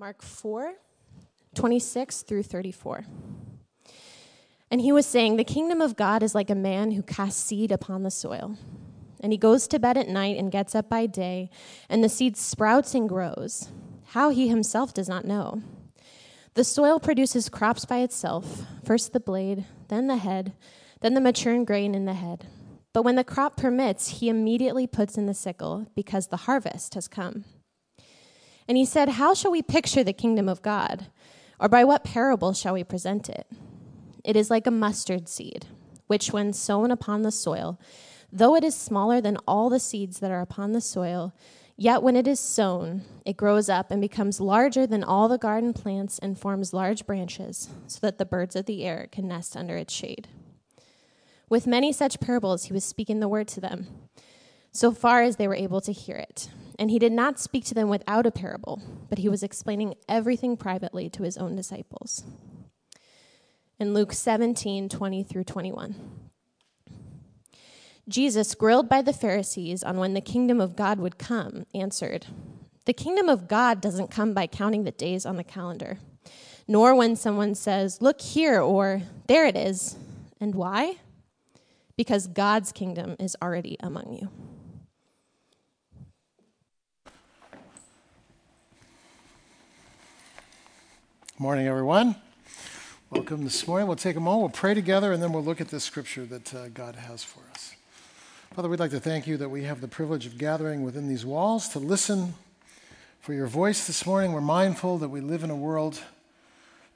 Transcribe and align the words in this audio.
Mark 0.00 0.22
4 0.22 0.76
26 1.54 2.22
through 2.22 2.42
34. 2.42 3.04
And 4.70 4.80
he 4.80 4.92
was 4.92 5.04
saying, 5.04 5.36
The 5.36 5.44
kingdom 5.44 5.82
of 5.82 5.94
God 5.94 6.22
is 6.22 6.34
like 6.34 6.48
a 6.48 6.54
man 6.54 6.92
who 6.92 7.02
casts 7.02 7.44
seed 7.44 7.70
upon 7.70 8.02
the 8.02 8.10
soil. 8.10 8.56
And 9.20 9.30
he 9.30 9.36
goes 9.36 9.68
to 9.68 9.78
bed 9.78 9.98
at 9.98 10.08
night 10.08 10.38
and 10.38 10.50
gets 10.50 10.74
up 10.74 10.88
by 10.88 11.04
day, 11.04 11.50
and 11.90 12.02
the 12.02 12.08
seed 12.08 12.38
sprouts 12.38 12.94
and 12.94 13.10
grows. 13.10 13.68
How 14.12 14.30
he 14.30 14.48
himself 14.48 14.94
does 14.94 15.06
not 15.06 15.26
know. 15.26 15.62
The 16.54 16.64
soil 16.64 16.98
produces 16.98 17.50
crops 17.50 17.84
by 17.84 17.98
itself 17.98 18.62
first 18.82 19.12
the 19.12 19.20
blade, 19.20 19.66
then 19.88 20.06
the 20.06 20.16
head, 20.16 20.54
then 21.02 21.12
the 21.12 21.20
maturing 21.20 21.66
grain 21.66 21.94
in 21.94 22.06
the 22.06 22.14
head. 22.14 22.46
But 22.94 23.02
when 23.02 23.16
the 23.16 23.22
crop 23.22 23.58
permits, 23.58 24.20
he 24.20 24.30
immediately 24.30 24.86
puts 24.86 25.18
in 25.18 25.26
the 25.26 25.34
sickle, 25.34 25.88
because 25.94 26.28
the 26.28 26.48
harvest 26.48 26.94
has 26.94 27.06
come. 27.06 27.44
And 28.70 28.76
he 28.76 28.84
said, 28.84 29.08
How 29.08 29.34
shall 29.34 29.50
we 29.50 29.62
picture 29.62 30.04
the 30.04 30.12
kingdom 30.12 30.48
of 30.48 30.62
God? 30.62 31.06
Or 31.58 31.68
by 31.68 31.82
what 31.82 32.04
parable 32.04 32.52
shall 32.52 32.74
we 32.74 32.84
present 32.84 33.28
it? 33.28 33.48
It 34.22 34.36
is 34.36 34.48
like 34.48 34.64
a 34.64 34.70
mustard 34.70 35.28
seed, 35.28 35.66
which, 36.06 36.32
when 36.32 36.52
sown 36.52 36.92
upon 36.92 37.22
the 37.22 37.32
soil, 37.32 37.80
though 38.32 38.54
it 38.54 38.62
is 38.62 38.76
smaller 38.76 39.20
than 39.20 39.38
all 39.38 39.70
the 39.70 39.80
seeds 39.80 40.20
that 40.20 40.30
are 40.30 40.40
upon 40.40 40.70
the 40.70 40.80
soil, 40.80 41.34
yet 41.76 42.00
when 42.00 42.14
it 42.14 42.28
is 42.28 42.38
sown, 42.38 43.02
it 43.26 43.36
grows 43.36 43.68
up 43.68 43.90
and 43.90 44.00
becomes 44.00 44.40
larger 44.40 44.86
than 44.86 45.02
all 45.02 45.26
the 45.26 45.36
garden 45.36 45.72
plants 45.72 46.20
and 46.20 46.38
forms 46.38 46.72
large 46.72 47.06
branches, 47.06 47.70
so 47.88 47.98
that 48.02 48.18
the 48.18 48.24
birds 48.24 48.54
of 48.54 48.66
the 48.66 48.84
air 48.84 49.08
can 49.10 49.26
nest 49.26 49.56
under 49.56 49.76
its 49.76 49.92
shade. 49.92 50.28
With 51.48 51.66
many 51.66 51.92
such 51.92 52.20
parables, 52.20 52.66
he 52.66 52.72
was 52.72 52.84
speaking 52.84 53.18
the 53.18 53.26
word 53.26 53.48
to 53.48 53.60
them, 53.60 53.88
so 54.70 54.92
far 54.92 55.22
as 55.22 55.34
they 55.34 55.48
were 55.48 55.56
able 55.56 55.80
to 55.80 55.92
hear 55.92 56.18
it. 56.18 56.48
And 56.80 56.90
he 56.90 56.98
did 56.98 57.12
not 57.12 57.38
speak 57.38 57.66
to 57.66 57.74
them 57.74 57.90
without 57.90 58.24
a 58.24 58.30
parable, 58.30 58.80
but 59.10 59.18
he 59.18 59.28
was 59.28 59.42
explaining 59.42 59.96
everything 60.08 60.56
privately 60.56 61.10
to 61.10 61.24
his 61.24 61.36
own 61.36 61.54
disciples. 61.54 62.24
In 63.78 63.92
Luke 63.92 64.14
17 64.14 64.88
20 64.88 65.22
through 65.22 65.44
21. 65.44 65.94
Jesus, 68.08 68.54
grilled 68.54 68.88
by 68.88 69.02
the 69.02 69.12
Pharisees 69.12 69.82
on 69.82 69.98
when 69.98 70.14
the 70.14 70.22
kingdom 70.22 70.58
of 70.58 70.74
God 70.74 70.98
would 70.98 71.18
come, 71.18 71.66
answered, 71.74 72.26
The 72.86 72.94
kingdom 72.94 73.28
of 73.28 73.46
God 73.46 73.82
doesn't 73.82 74.10
come 74.10 74.32
by 74.32 74.46
counting 74.46 74.84
the 74.84 74.90
days 74.90 75.26
on 75.26 75.36
the 75.36 75.44
calendar, 75.44 75.98
nor 76.66 76.94
when 76.94 77.14
someone 77.14 77.54
says, 77.54 78.00
Look 78.00 78.22
here, 78.22 78.58
or 78.58 79.02
There 79.28 79.44
it 79.44 79.56
is. 79.56 79.96
And 80.40 80.54
why? 80.54 80.96
Because 81.96 82.26
God's 82.26 82.72
kingdom 82.72 83.16
is 83.20 83.36
already 83.42 83.76
among 83.80 84.14
you. 84.14 84.49
Morning, 91.40 91.68
everyone. 91.68 92.16
Welcome 93.08 93.44
this 93.44 93.66
morning. 93.66 93.86
We'll 93.86 93.96
take 93.96 94.16
a 94.16 94.20
moment, 94.20 94.42
we'll 94.42 94.50
pray 94.50 94.74
together, 94.74 95.10
and 95.10 95.22
then 95.22 95.32
we'll 95.32 95.42
look 95.42 95.62
at 95.62 95.68
this 95.68 95.84
scripture 95.84 96.26
that 96.26 96.54
uh, 96.54 96.68
God 96.68 96.96
has 96.96 97.24
for 97.24 97.40
us. 97.54 97.74
Father, 98.52 98.68
we'd 98.68 98.78
like 98.78 98.90
to 98.90 99.00
thank 99.00 99.26
you 99.26 99.38
that 99.38 99.48
we 99.48 99.64
have 99.64 99.80
the 99.80 99.88
privilege 99.88 100.26
of 100.26 100.36
gathering 100.36 100.82
within 100.82 101.08
these 101.08 101.24
walls 101.24 101.70
to 101.70 101.78
listen 101.78 102.34
for 103.22 103.32
your 103.32 103.46
voice 103.46 103.86
this 103.86 104.04
morning. 104.04 104.32
We're 104.32 104.42
mindful 104.42 104.98
that 104.98 105.08
we 105.08 105.22
live 105.22 105.42
in 105.42 105.48
a 105.48 105.56
world 105.56 106.02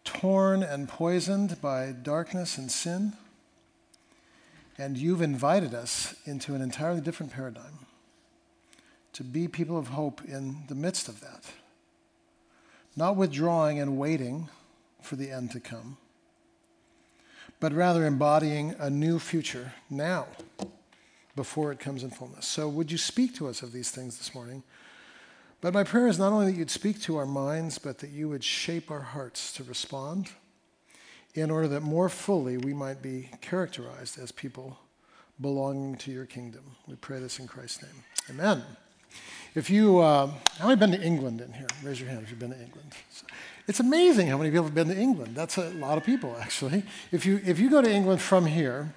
torn 0.05 0.63
and 0.63 0.91
poisoned 0.91 1.63
by 1.63 1.93
darkness 1.93 2.59
and 2.59 2.71
sin. 2.71 3.15
And 4.77 4.99
you've 4.99 5.23
invited 5.23 5.73
us 5.73 6.17
into 6.27 6.55
an 6.55 6.61
entirely 6.61 7.01
different 7.01 7.33
paradigm 7.33 7.87
to 9.15 9.25
be 9.25 9.49
people 9.49 9.79
of 9.79 9.89
hope 9.89 10.23
in 10.23 10.65
the 10.69 10.75
midst 10.75 11.09
of 11.09 11.21
that 11.23 11.45
not 12.97 13.17
withdrawing 13.17 13.81
and 13.81 13.99
waiting 13.99 14.49
for 15.03 15.17
the 15.17 15.31
end 15.31 15.51
to 15.53 15.61
come, 15.61 15.97
but 17.61 17.73
rather 17.73 18.07
embodying 18.07 18.75
a 18.79 18.91
new 18.91 19.19
future 19.19 19.73
now 19.91 20.27
before 21.37 21.73
it 21.73 21.81
comes 21.81 22.03
in 22.03 22.11
fullness. 22.11 22.47
So, 22.47 22.69
would 22.69 22.93
you 22.93 22.99
speak 22.99 23.35
to 23.37 23.49
us 23.49 23.63
of 23.63 23.73
these 23.73 23.91
things 23.91 24.19
this 24.19 24.35
morning? 24.35 24.63
But 25.61 25.73
my 25.73 25.83
prayer 25.83 26.09
is 26.09 26.19
not 26.19 26.33
only 26.33 26.53
that 26.53 26.59
you'd 26.59 26.71
speak 26.71 27.01
to 27.03 27.17
our 27.17 27.27
minds, 27.27 27.79
but 27.79 27.99
that 27.99 28.11
you 28.11 28.29
would 28.29 28.45
shape 28.45 28.91
our 28.91 29.01
hearts 29.01 29.53
to 29.55 29.65
respond 29.65 30.31
in 31.35 31.51
order 31.51 31.67
that 31.69 31.81
more 31.81 32.09
fully 32.09 32.57
we 32.59 32.75
might 32.75 33.03
be 33.03 33.31
characterized 33.41 34.19
as 34.19 34.31
people 34.31 34.79
belonging 35.41 35.97
to 35.97 36.13
your 36.13 36.27
kingdom. 36.27 36.63
We 36.87 36.97
pray 36.97 37.19
this 37.19 37.39
in 37.39 37.47
Christ's 37.47 37.83
name. 37.83 38.05
Amen. 38.31 38.63
If 39.55 39.71
you, 39.71 40.01
uh, 40.01 40.31
how 40.59 40.67
many 40.67 40.79
been 40.79 40.93
to 40.93 41.01
England 41.01 41.41
in 41.41 41.53
here? 41.53 41.67
Raise 41.83 42.01
your 42.01 42.11
hand 42.11 42.23
if 42.25 42.31
you've 42.31 42.41
been 42.41 42.51
to 42.51 42.61
England. 42.61 42.93
It's 43.67 43.81
amazing 43.81 44.27
how 44.27 44.37
many 44.37 44.51
people 44.51 44.65
have 44.65 44.75
been 44.75 44.89
to 44.89 44.99
England. 44.99 45.35
That's 45.35 45.57
a 45.57 45.71
lot 45.71 45.97
of 45.97 46.05
people, 46.05 46.37
actually. 46.41 46.83
If 47.13 47.25
you, 47.25 47.41
if 47.45 47.59
you 47.59 47.71
go 47.71 47.81
to 47.81 47.91
England 47.91 48.21
from 48.21 48.47
here, 48.47 48.93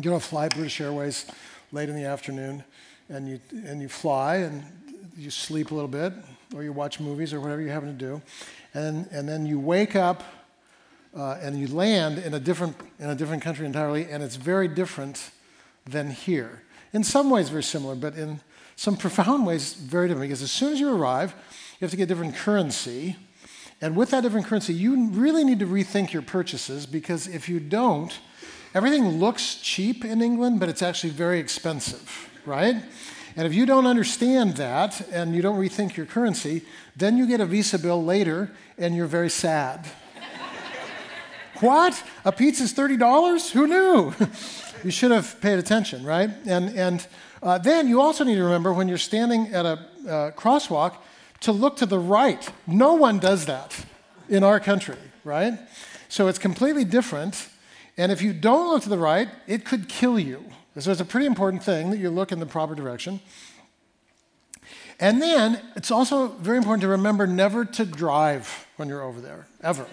you 0.00 0.10
don't 0.10 0.22
fly 0.22 0.48
British 0.48 0.80
Airways 0.80 1.26
late 1.72 1.88
in 1.88 1.96
the 1.96 2.04
afternoon, 2.04 2.62
and 3.08 3.28
you, 3.28 3.40
and 3.66 3.82
you 3.82 3.88
fly 3.88 4.36
and 4.36 4.62
you 5.16 5.30
sleep 5.30 5.72
a 5.72 5.74
little 5.74 5.88
bit, 5.88 6.12
or 6.54 6.62
you 6.62 6.72
watch 6.72 7.00
movies 7.00 7.34
or 7.34 7.40
whatever 7.40 7.60
you're 7.60 7.72
having 7.72 7.98
to 7.98 8.04
do, 8.04 8.22
and, 8.74 9.08
and 9.10 9.28
then 9.28 9.44
you 9.44 9.58
wake 9.58 9.96
up 9.96 10.22
uh, 11.16 11.38
and 11.42 11.58
you 11.58 11.66
land 11.66 12.18
in 12.18 12.34
a, 12.34 12.40
different, 12.40 12.76
in 13.00 13.10
a 13.10 13.14
different 13.14 13.42
country 13.42 13.66
entirely, 13.66 14.04
and 14.04 14.22
it's 14.22 14.36
very 14.36 14.68
different 14.68 15.30
than 15.84 16.10
here. 16.10 16.62
In 16.92 17.02
some 17.02 17.28
ways, 17.28 17.48
very 17.48 17.62
similar, 17.62 17.94
but 17.94 18.14
in 18.14 18.40
some 18.78 18.96
profound 18.96 19.44
ways 19.44 19.74
very 19.74 20.06
different 20.06 20.28
because 20.28 20.40
as 20.40 20.52
soon 20.52 20.72
as 20.72 20.78
you 20.78 20.88
arrive, 20.88 21.34
you 21.72 21.84
have 21.84 21.90
to 21.90 21.96
get 21.96 22.06
different 22.06 22.36
currency. 22.36 23.16
And 23.80 23.96
with 23.96 24.10
that 24.12 24.22
different 24.22 24.46
currency, 24.46 24.72
you 24.72 25.08
really 25.08 25.42
need 25.42 25.58
to 25.58 25.66
rethink 25.66 26.12
your 26.12 26.22
purchases 26.22 26.86
because 26.86 27.26
if 27.26 27.48
you 27.48 27.58
don't, 27.58 28.16
everything 28.76 29.18
looks 29.18 29.56
cheap 29.56 30.04
in 30.04 30.22
England, 30.22 30.60
but 30.60 30.68
it's 30.68 30.80
actually 30.80 31.10
very 31.10 31.40
expensive, 31.40 32.30
right? 32.46 32.76
And 33.34 33.48
if 33.48 33.52
you 33.52 33.66
don't 33.66 33.84
understand 33.84 34.54
that 34.58 35.00
and 35.10 35.34
you 35.34 35.42
don't 35.42 35.58
rethink 35.58 35.96
your 35.96 36.06
currency, 36.06 36.62
then 36.94 37.18
you 37.18 37.26
get 37.26 37.40
a 37.40 37.46
Visa 37.46 37.80
bill 37.80 38.04
later 38.04 38.52
and 38.78 38.94
you're 38.94 39.06
very 39.06 39.30
sad. 39.30 39.88
what? 41.58 42.00
A 42.24 42.30
pizza's 42.30 42.72
$30? 42.72 43.50
Who 43.50 43.66
knew? 43.66 44.14
you 44.84 44.92
should 44.92 45.10
have 45.10 45.40
paid 45.40 45.58
attention, 45.58 46.04
right? 46.04 46.30
And, 46.46 46.70
and 46.78 47.04
uh, 47.42 47.58
then 47.58 47.88
you 47.88 48.00
also 48.00 48.24
need 48.24 48.36
to 48.36 48.44
remember 48.44 48.72
when 48.72 48.88
you're 48.88 48.98
standing 48.98 49.48
at 49.48 49.66
a 49.66 49.78
uh, 50.08 50.30
crosswalk 50.32 50.94
to 51.40 51.52
look 51.52 51.76
to 51.76 51.86
the 51.86 51.98
right. 51.98 52.48
No 52.66 52.94
one 52.94 53.18
does 53.18 53.46
that 53.46 53.84
in 54.28 54.42
our 54.42 54.60
country, 54.60 54.96
right? 55.24 55.58
So 56.08 56.28
it's 56.28 56.38
completely 56.38 56.84
different. 56.84 57.48
And 57.96 58.10
if 58.10 58.22
you 58.22 58.32
don't 58.32 58.70
look 58.70 58.82
to 58.84 58.88
the 58.88 58.98
right, 58.98 59.28
it 59.46 59.64
could 59.64 59.88
kill 59.88 60.18
you. 60.18 60.44
So 60.78 60.92
it's 60.92 61.00
a 61.00 61.04
pretty 61.04 61.26
important 61.26 61.62
thing 61.62 61.90
that 61.90 61.98
you 61.98 62.10
look 62.10 62.30
in 62.30 62.38
the 62.38 62.46
proper 62.46 62.74
direction. 62.74 63.20
And 65.00 65.22
then 65.22 65.60
it's 65.76 65.90
also 65.90 66.28
very 66.28 66.56
important 66.56 66.82
to 66.82 66.88
remember 66.88 67.26
never 67.26 67.64
to 67.64 67.84
drive 67.84 68.66
when 68.76 68.88
you're 68.88 69.02
over 69.02 69.20
there, 69.20 69.46
ever, 69.62 69.86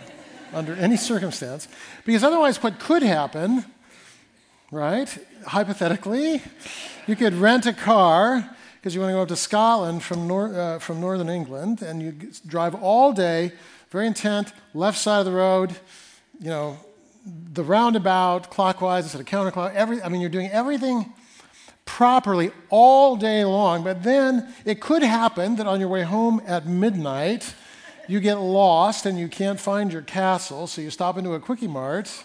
under 0.54 0.74
any 0.76 0.98
circumstance. 1.12 1.68
Because 2.06 2.24
otherwise, 2.24 2.62
what 2.62 2.80
could 2.80 3.04
happen 3.04 3.66
right? 4.72 5.18
Hypothetically, 5.46 6.42
you 7.08 7.16
could 7.16 7.34
rent 7.34 7.66
a 7.66 7.74
car 7.74 8.50
because 8.76 8.94
you 8.94 9.02
want 9.02 9.12
to 9.12 9.16
go 9.16 9.22
up 9.22 9.28
to 9.28 9.36
Scotland 9.36 10.04
from, 10.04 10.28
nor- 10.28 10.54
uh, 10.54 10.80
from 10.80 11.02
northern 11.02 11.30
England, 11.30 11.82
and 11.82 12.02
you 12.02 12.14
drive 12.46 12.76
all 12.76 13.14
day, 13.14 13.52
very 13.90 14.08
intent, 14.08 14.54
left 14.74 14.98
side 14.98 15.20
of 15.20 15.26
the 15.26 15.32
road, 15.32 15.76
you 16.40 16.50
know, 16.50 16.78
the 17.26 17.64
roundabout, 17.64 18.52
clockwise 18.52 19.04
instead 19.04 19.22
of 19.22 19.28
counterclockwise. 19.28 19.74
Every, 19.74 20.02
I 20.04 20.10
mean, 20.10 20.22
you're 20.22 20.30
doing 20.30 20.52
everything 20.52 21.14
properly 21.86 22.52
all 22.70 23.16
day 23.16 23.44
long, 23.46 23.84
but 23.84 24.04
then 24.04 24.54
it 24.66 24.82
could 24.82 25.02
happen 25.02 25.56
that 25.56 25.66
on 25.66 25.80
your 25.80 25.90
way 25.90 26.04
home 26.04 26.42
at 26.46 26.68
midnight, 26.68 27.56
you 28.08 28.20
get 28.20 28.36
lost 28.36 29.06
and 29.08 29.18
you 29.18 29.28
can't 29.28 29.60
find 29.60 29.92
your 29.92 30.04
castle, 30.04 30.68
so 30.68 30.82
you 30.82 30.92
stop 30.92 31.18
into 31.18 31.34
a 31.34 31.40
quickie 31.40 31.68
mart 31.68 32.24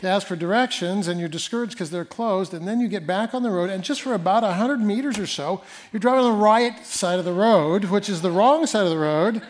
to 0.00 0.08
ask 0.08 0.26
for 0.26 0.36
directions 0.36 1.08
and 1.08 1.18
you're 1.18 1.28
discouraged 1.28 1.72
because 1.72 1.90
they're 1.90 2.04
closed, 2.04 2.54
and 2.54 2.66
then 2.66 2.80
you 2.80 2.88
get 2.88 3.06
back 3.06 3.34
on 3.34 3.42
the 3.42 3.50
road, 3.50 3.70
and 3.70 3.82
just 3.82 4.02
for 4.02 4.14
about 4.14 4.42
100 4.42 4.80
meters 4.80 5.18
or 5.18 5.26
so, 5.26 5.62
you're 5.92 6.00
driving 6.00 6.24
on 6.24 6.32
the 6.32 6.38
right 6.38 6.84
side 6.84 7.18
of 7.18 7.24
the 7.24 7.32
road, 7.32 7.86
which 7.86 8.08
is 8.08 8.22
the 8.22 8.30
wrong 8.30 8.66
side 8.66 8.84
of 8.84 8.90
the 8.90 8.98
road. 8.98 9.42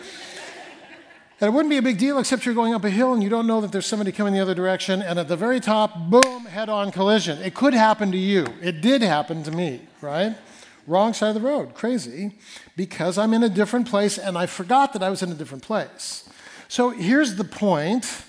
And 1.40 1.48
it 1.48 1.52
wouldn't 1.52 1.70
be 1.70 1.76
a 1.76 1.82
big 1.82 1.98
deal 1.98 2.18
except 2.18 2.44
you're 2.44 2.54
going 2.54 2.74
up 2.74 2.84
a 2.84 2.90
hill 2.90 3.14
and 3.14 3.22
you 3.22 3.28
don't 3.28 3.46
know 3.46 3.60
that 3.60 3.70
there's 3.70 3.86
somebody 3.86 4.10
coming 4.10 4.32
the 4.32 4.40
other 4.40 4.54
direction, 4.54 5.02
and 5.02 5.18
at 5.18 5.28
the 5.28 5.36
very 5.36 5.60
top, 5.60 6.10
boom, 6.10 6.46
head 6.46 6.68
on 6.68 6.90
collision. 6.90 7.38
It 7.42 7.54
could 7.54 7.74
happen 7.74 8.10
to 8.12 8.18
you. 8.18 8.46
It 8.60 8.80
did 8.80 9.02
happen 9.02 9.42
to 9.44 9.50
me, 9.50 9.82
right? 10.00 10.36
Wrong 10.86 11.12
side 11.12 11.28
of 11.28 11.34
the 11.34 11.46
road. 11.46 11.74
Crazy. 11.74 12.32
Because 12.74 13.18
I'm 13.18 13.34
in 13.34 13.42
a 13.42 13.48
different 13.48 13.86
place 13.88 14.16
and 14.18 14.38
I 14.38 14.46
forgot 14.46 14.94
that 14.94 15.02
I 15.02 15.10
was 15.10 15.22
in 15.22 15.30
a 15.30 15.34
different 15.34 15.62
place. 15.62 16.28
So 16.66 16.90
here's 16.90 17.36
the 17.36 17.44
point 17.44 18.24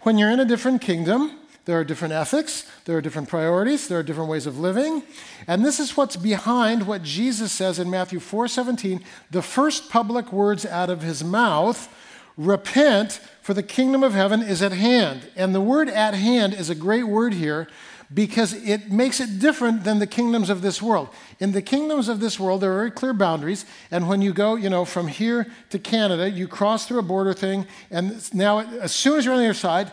when 0.00 0.16
you're 0.16 0.30
in 0.30 0.40
a 0.40 0.44
different 0.44 0.80
kingdom, 0.80 1.39
there 1.70 1.78
are 1.78 1.84
different 1.84 2.12
ethics, 2.12 2.66
there 2.84 2.96
are 2.96 3.00
different 3.00 3.28
priorities, 3.28 3.86
there 3.86 4.00
are 4.00 4.02
different 4.02 4.28
ways 4.28 4.44
of 4.44 4.58
living. 4.58 5.04
And 5.46 5.64
this 5.64 5.78
is 5.78 5.96
what's 5.96 6.16
behind 6.16 6.84
what 6.84 7.04
Jesus 7.04 7.52
says 7.52 7.78
in 7.78 7.88
Matthew 7.88 8.18
4:17, 8.18 9.04
the 9.30 9.40
first 9.40 9.88
public 9.88 10.32
words 10.32 10.66
out 10.66 10.90
of 10.90 11.02
his 11.02 11.22
mouth, 11.22 11.88
repent 12.36 13.20
for 13.40 13.54
the 13.54 13.62
kingdom 13.62 14.02
of 14.02 14.14
heaven 14.14 14.42
is 14.42 14.62
at 14.62 14.72
hand. 14.72 15.28
And 15.36 15.54
the 15.54 15.60
word 15.60 15.88
at 15.88 16.14
hand 16.14 16.54
is 16.54 16.70
a 16.70 16.74
great 16.74 17.04
word 17.04 17.34
here 17.34 17.68
because 18.12 18.52
it 18.52 18.90
makes 18.90 19.20
it 19.20 19.38
different 19.38 19.84
than 19.84 20.00
the 20.00 20.08
kingdoms 20.08 20.50
of 20.50 20.62
this 20.62 20.82
world. 20.82 21.08
In 21.38 21.52
the 21.52 21.62
kingdoms 21.62 22.08
of 22.08 22.18
this 22.18 22.40
world, 22.40 22.62
there 22.62 22.72
are 22.72 22.78
very 22.78 22.90
clear 22.90 23.12
boundaries, 23.12 23.64
and 23.92 24.08
when 24.08 24.20
you 24.20 24.32
go, 24.32 24.56
you 24.56 24.68
know, 24.68 24.84
from 24.84 25.06
here 25.06 25.46
to 25.68 25.78
Canada, 25.78 26.28
you 26.28 26.48
cross 26.48 26.86
through 26.86 26.98
a 26.98 27.02
border 27.02 27.32
thing, 27.32 27.68
and 27.92 28.34
now 28.34 28.58
as 28.58 28.90
soon 28.90 29.16
as 29.16 29.24
you're 29.24 29.34
on 29.34 29.40
the 29.40 29.46
other 29.46 29.54
side, 29.54 29.92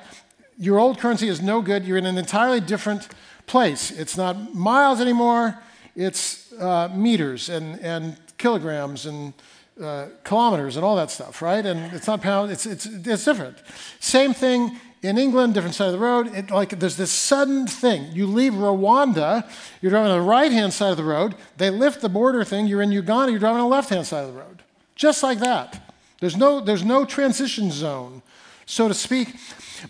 your 0.57 0.79
old 0.79 0.99
currency 0.99 1.27
is 1.27 1.41
no 1.41 1.61
good. 1.61 1.85
You're 1.85 1.97
in 1.97 2.05
an 2.05 2.17
entirely 2.17 2.59
different 2.59 3.07
place. 3.45 3.91
It's 3.91 4.17
not 4.17 4.53
miles 4.53 4.99
anymore, 4.99 5.57
it's 5.95 6.51
uh, 6.53 6.89
meters 6.93 7.49
and, 7.49 7.79
and 7.79 8.17
kilograms 8.37 9.05
and 9.05 9.33
uh, 9.81 10.07
kilometers 10.23 10.75
and 10.75 10.83
all 10.83 10.95
that 10.95 11.11
stuff, 11.11 11.41
right? 11.41 11.65
And 11.65 11.93
it's 11.93 12.07
not 12.07 12.21
pounds, 12.21 12.51
it's, 12.51 12.65
it's, 12.65 12.85
it's 12.85 13.25
different. 13.25 13.57
Same 13.99 14.33
thing 14.33 14.79
in 15.01 15.17
England, 15.17 15.53
different 15.53 15.75
side 15.75 15.87
of 15.87 15.93
the 15.93 15.99
road. 15.99 16.27
It, 16.33 16.51
like 16.51 16.79
there's 16.79 16.97
this 16.97 17.11
sudden 17.11 17.67
thing. 17.67 18.11
You 18.11 18.27
leave 18.27 18.53
Rwanda, 18.53 19.49
you're 19.81 19.91
driving 19.91 20.11
on 20.11 20.19
the 20.19 20.25
right 20.25 20.51
hand 20.51 20.73
side 20.73 20.91
of 20.91 20.97
the 20.97 21.03
road. 21.03 21.35
They 21.57 21.69
lift 21.69 22.01
the 22.01 22.09
border 22.09 22.43
thing. 22.43 22.67
You're 22.67 22.81
in 22.81 22.91
Uganda, 22.91 23.31
you're 23.31 23.39
driving 23.39 23.61
on 23.61 23.69
the 23.69 23.75
left 23.75 23.89
hand 23.89 24.05
side 24.05 24.25
of 24.25 24.33
the 24.33 24.39
road. 24.39 24.63
Just 24.95 25.23
like 25.23 25.39
that. 25.39 25.93
There's 26.19 26.35
no, 26.35 26.59
there's 26.59 26.83
no 26.83 27.05
transition 27.05 27.69
zone, 27.69 28.23
so 28.65 28.87
to 28.87 28.93
speak. 28.93 29.35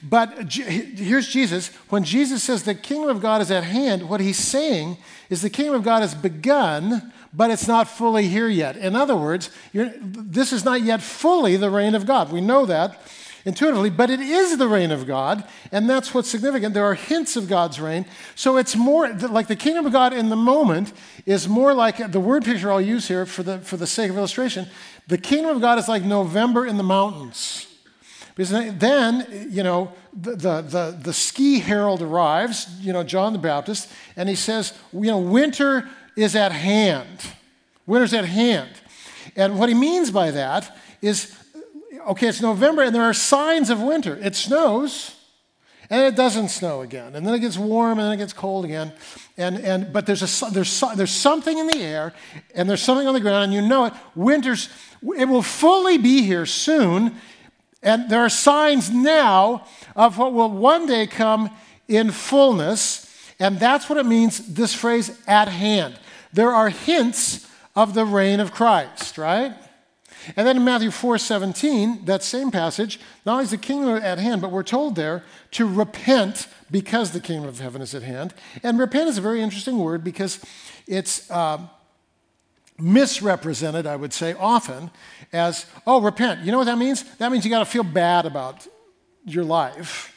But 0.01 0.51
here's 0.51 1.27
Jesus. 1.27 1.67
When 1.89 2.03
Jesus 2.03 2.43
says 2.43 2.63
the 2.63 2.75
kingdom 2.75 3.09
of 3.09 3.21
God 3.21 3.41
is 3.41 3.51
at 3.51 3.63
hand, 3.63 4.09
what 4.09 4.19
he's 4.19 4.39
saying 4.39 4.97
is 5.29 5.41
the 5.41 5.49
kingdom 5.49 5.75
of 5.75 5.83
God 5.83 6.01
has 6.01 6.15
begun, 6.15 7.13
but 7.33 7.51
it's 7.51 7.67
not 7.67 7.87
fully 7.87 8.27
here 8.27 8.47
yet. 8.47 8.77
In 8.77 8.95
other 8.95 9.15
words, 9.15 9.49
this 9.73 10.53
is 10.53 10.65
not 10.65 10.81
yet 10.81 11.01
fully 11.01 11.57
the 11.57 11.69
reign 11.69 11.95
of 11.95 12.05
God. 12.05 12.31
We 12.31 12.41
know 12.41 12.65
that 12.65 13.01
intuitively, 13.45 13.89
but 13.89 14.09
it 14.09 14.19
is 14.19 14.57
the 14.57 14.67
reign 14.67 14.91
of 14.91 15.07
God, 15.07 15.47
and 15.71 15.89
that's 15.89 16.13
what's 16.13 16.29
significant. 16.29 16.73
There 16.73 16.83
are 16.83 16.95
hints 16.95 17.37
of 17.37 17.47
God's 17.47 17.79
reign. 17.79 18.05
So 18.35 18.57
it's 18.57 18.75
more 18.75 19.07
like 19.13 19.47
the 19.47 19.55
kingdom 19.55 19.85
of 19.85 19.93
God 19.93 20.11
in 20.11 20.27
the 20.27 20.35
moment 20.35 20.91
is 21.25 21.47
more 21.47 21.73
like 21.73 22.11
the 22.11 22.19
word 22.19 22.43
picture 22.43 22.69
I'll 22.69 22.81
use 22.81 23.07
here 23.07 23.25
for 23.25 23.43
the, 23.43 23.59
for 23.59 23.77
the 23.77 23.87
sake 23.87 24.09
of 24.09 24.17
illustration. 24.17 24.67
The 25.07 25.17
kingdom 25.17 25.55
of 25.55 25.61
God 25.61 25.79
is 25.79 25.87
like 25.87 26.03
November 26.03 26.65
in 26.65 26.75
the 26.75 26.83
mountains. 26.83 27.66
Because 28.37 28.77
then, 28.77 29.47
you 29.49 29.63
know, 29.63 29.91
the, 30.13 30.35
the, 30.35 30.61
the, 30.61 30.97
the, 31.01 31.13
ski 31.13 31.57
herald 31.57 32.03
arrives, 32.03 32.67
you 32.79 32.93
know, 32.93 33.01
John 33.01 33.33
the 33.33 33.39
Baptist, 33.39 33.91
and 34.15 34.29
he 34.29 34.35
says, 34.35 34.77
you 34.93 35.07
know, 35.07 35.17
winter 35.17 35.89
is 36.15 36.35
at 36.35 36.51
hand. 36.51 37.19
Winter's 37.87 38.13
at 38.13 38.25
hand. 38.25 38.69
And 39.35 39.57
what 39.57 39.69
he 39.69 39.75
means 39.75 40.11
by 40.11 40.29
that 40.29 40.77
is, 41.01 41.35
okay, 42.09 42.27
it's 42.27 42.39
November 42.39 42.83
and 42.83 42.93
there 42.93 43.01
are 43.01 43.13
signs 43.13 43.71
of 43.71 43.81
winter. 43.81 44.15
It 44.21 44.35
snows, 44.35 45.15
and 45.89 46.03
it 46.03 46.15
doesn't 46.15 46.49
snow 46.49 46.81
again. 46.81 47.15
And 47.15 47.25
then 47.25 47.33
it 47.33 47.39
gets 47.39 47.57
warm, 47.57 47.97
and 47.97 48.05
then 48.05 48.13
it 48.13 48.17
gets 48.17 48.33
cold 48.33 48.65
again. 48.65 48.93
And, 49.35 49.57
and, 49.57 49.91
but 49.91 50.05
there's, 50.05 50.21
a, 50.21 50.51
there's, 50.51 50.83
there's 50.95 51.09
something 51.09 51.57
in 51.57 51.65
the 51.65 51.79
air, 51.79 52.13
and 52.53 52.69
there's 52.69 52.83
something 52.83 53.07
on 53.07 53.15
the 53.15 53.19
ground, 53.19 53.45
and 53.45 53.53
you 53.53 53.67
know 53.67 53.85
it. 53.85 53.93
Winter's, 54.13 54.69
it 55.17 55.25
will 55.25 55.41
fully 55.41 55.97
be 55.97 56.21
here 56.21 56.45
soon, 56.45 57.15
and 57.87 58.09
there 58.09 58.19
are 58.19 58.29
signs 58.29 58.91
now 58.91 59.65
of 59.95 60.17
what 60.17 60.33
will 60.33 60.51
one 60.51 60.87
day 60.87 61.07
come 61.07 61.49
in 61.87 62.11
fullness. 62.11 63.05
And 63.39 63.61
that's 63.61 63.89
what 63.89 63.97
it 63.97 64.05
means, 64.05 64.53
this 64.55 64.73
phrase, 64.73 65.17
at 65.25 65.47
hand. 65.47 65.97
There 66.33 66.51
are 66.51 66.67
hints 66.67 67.47
of 67.77 67.93
the 67.93 68.03
reign 68.03 68.41
of 68.41 68.51
Christ, 68.51 69.17
right? 69.17 69.53
And 70.35 70.45
then 70.45 70.57
in 70.57 70.65
Matthew 70.65 70.91
4 70.91 71.17
17, 71.17 72.03
that 72.03 72.23
same 72.23 72.51
passage, 72.51 72.99
not 73.25 73.33
only 73.33 73.45
is 73.45 73.51
the 73.51 73.57
kingdom 73.57 73.95
at 73.95 74.19
hand, 74.19 74.41
but 74.41 74.51
we're 74.51 74.63
told 74.63 74.97
there 74.97 75.23
to 75.51 75.65
repent 75.65 76.49
because 76.69 77.11
the 77.11 77.21
kingdom 77.21 77.47
of 77.47 77.61
heaven 77.61 77.81
is 77.81 77.95
at 77.95 78.03
hand. 78.03 78.33
And 78.63 78.77
repent 78.77 79.07
is 79.07 79.17
a 79.17 79.21
very 79.21 79.41
interesting 79.41 79.77
word 79.77 80.03
because 80.03 80.43
it's. 80.87 81.31
Uh, 81.31 81.67
misrepresented, 82.79 83.87
I 83.87 83.95
would 83.95 84.13
say, 84.13 84.33
often 84.33 84.91
as, 85.33 85.65
oh, 85.85 86.01
repent. 86.01 86.41
You 86.41 86.51
know 86.51 86.59
what 86.59 86.65
that 86.65 86.77
means? 86.77 87.03
That 87.17 87.31
means 87.31 87.43
you 87.43 87.51
got 87.51 87.59
to 87.59 87.65
feel 87.65 87.83
bad 87.83 88.25
about 88.25 88.67
your 89.25 89.43
life 89.43 90.15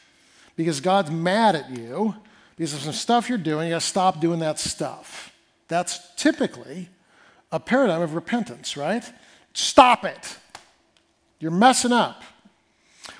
because 0.57 0.81
God's 0.81 1.11
mad 1.11 1.57
at 1.57 1.71
you 1.71 2.15
because 2.57 2.75
of 2.75 2.81
some 2.81 2.93
stuff 2.93 3.29
you're 3.29 3.39
doing. 3.39 3.69
You 3.69 3.75
got 3.75 3.81
to 3.81 3.87
stop 3.87 4.21
doing 4.21 4.41
that 4.41 4.59
stuff. 4.59 5.33
That's 5.69 6.01
typically 6.17 6.89
a 7.51 7.59
paradigm 7.59 8.03
of 8.03 8.15
repentance, 8.15 8.77
right? 8.77 9.05
Stop 9.53 10.05
it. 10.05 10.37
You're 11.39 11.51
messing 11.51 11.93
up. 11.93 12.23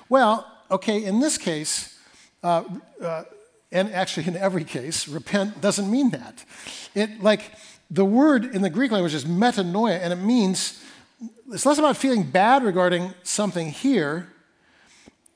Well, 0.09 0.45
okay, 0.69 1.03
in 1.03 1.19
this 1.19 1.37
case, 1.37 1.97
uh, 2.43 2.63
uh, 3.01 3.23
and 3.71 3.91
actually 3.93 4.27
in 4.27 4.37
every 4.37 4.63
case, 4.63 5.07
repent 5.07 5.61
doesn't 5.61 5.89
mean 5.89 6.11
that. 6.11 6.43
It 6.93 7.23
like 7.23 7.51
the 7.91 8.05
word 8.05 8.55
in 8.55 8.61
the 8.61 8.69
Greek 8.69 8.91
language 8.91 9.13
is 9.13 9.25
metanoia, 9.25 9.99
and 10.01 10.13
it 10.13 10.15
means 10.15 10.81
it's 11.51 11.65
less 11.65 11.77
about 11.77 11.97
feeling 11.97 12.23
bad 12.23 12.63
regarding 12.63 13.13
something 13.21 13.69
here, 13.69 14.31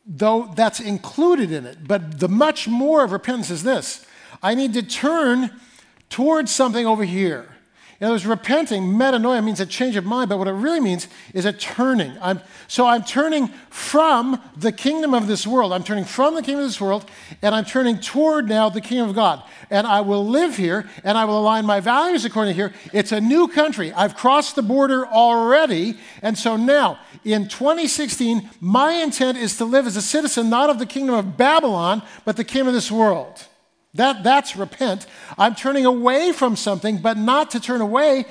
though 0.05 0.51
that's 0.55 0.79
included 0.79 1.51
in 1.51 1.65
it. 1.65 1.85
But 1.85 2.19
the 2.19 2.29
much 2.29 2.67
more 2.67 3.03
of 3.03 3.11
repentance 3.11 3.51
is 3.51 3.63
this 3.63 4.05
I 4.41 4.55
need 4.55 4.73
to 4.73 4.81
turn 4.81 5.51
towards 6.09 6.49
something 6.51 6.87
over 6.87 7.03
here. 7.03 7.54
In 8.05 8.09
other 8.09 8.13
words, 8.13 8.27
repenting, 8.27 8.83
metanoia, 8.83 9.43
means 9.43 9.59
a 9.59 9.65
change 9.65 9.95
of 9.95 10.05
mind, 10.05 10.29
but 10.29 10.37
what 10.37 10.47
it 10.47 10.51
really 10.51 10.79
means 10.79 11.07
is 11.33 11.45
a 11.45 11.51
turning. 11.51 12.15
I'm, 12.21 12.39
so 12.67 12.85
I'm 12.85 13.03
turning 13.03 13.47
from 13.71 14.39
the 14.55 14.71
kingdom 14.71 15.15
of 15.15 15.25
this 15.25 15.47
world. 15.47 15.73
I'm 15.73 15.83
turning 15.83 16.03
from 16.03 16.35
the 16.35 16.43
kingdom 16.43 16.63
of 16.63 16.69
this 16.69 16.79
world, 16.79 17.09
and 17.41 17.55
I'm 17.55 17.65
turning 17.65 17.99
toward 17.99 18.47
now 18.47 18.69
the 18.69 18.79
kingdom 18.79 19.09
of 19.09 19.15
God. 19.15 19.41
And 19.71 19.87
I 19.87 20.01
will 20.01 20.23
live 20.23 20.55
here, 20.55 20.87
and 21.03 21.17
I 21.17 21.25
will 21.25 21.39
align 21.39 21.65
my 21.65 21.79
values 21.79 22.25
according 22.25 22.53
to 22.53 22.55
here. 22.55 22.73
It's 22.93 23.11
a 23.11 23.19
new 23.19 23.47
country. 23.47 23.91
I've 23.91 24.15
crossed 24.15 24.55
the 24.55 24.61
border 24.61 25.07
already. 25.07 25.97
And 26.21 26.37
so 26.37 26.57
now, 26.57 26.99
in 27.23 27.47
2016, 27.47 28.51
my 28.59 28.91
intent 28.91 29.39
is 29.39 29.57
to 29.57 29.65
live 29.65 29.87
as 29.87 29.95
a 29.95 30.01
citizen 30.03 30.51
not 30.51 30.69
of 30.69 30.77
the 30.77 30.85
kingdom 30.85 31.15
of 31.15 31.37
Babylon, 31.37 32.03
but 32.23 32.37
the 32.37 32.43
kingdom 32.43 32.67
of 32.67 32.75
this 32.75 32.91
world. 32.91 33.47
That, 33.95 34.23
that's 34.23 34.55
repent. 34.55 35.07
I'm 35.37 35.55
turning 35.55 35.85
away 35.85 36.31
from 36.31 36.55
something, 36.55 36.97
but 36.97 37.17
not 37.17 37.51
to 37.51 37.59
turn 37.59 37.81
away, 37.81 38.25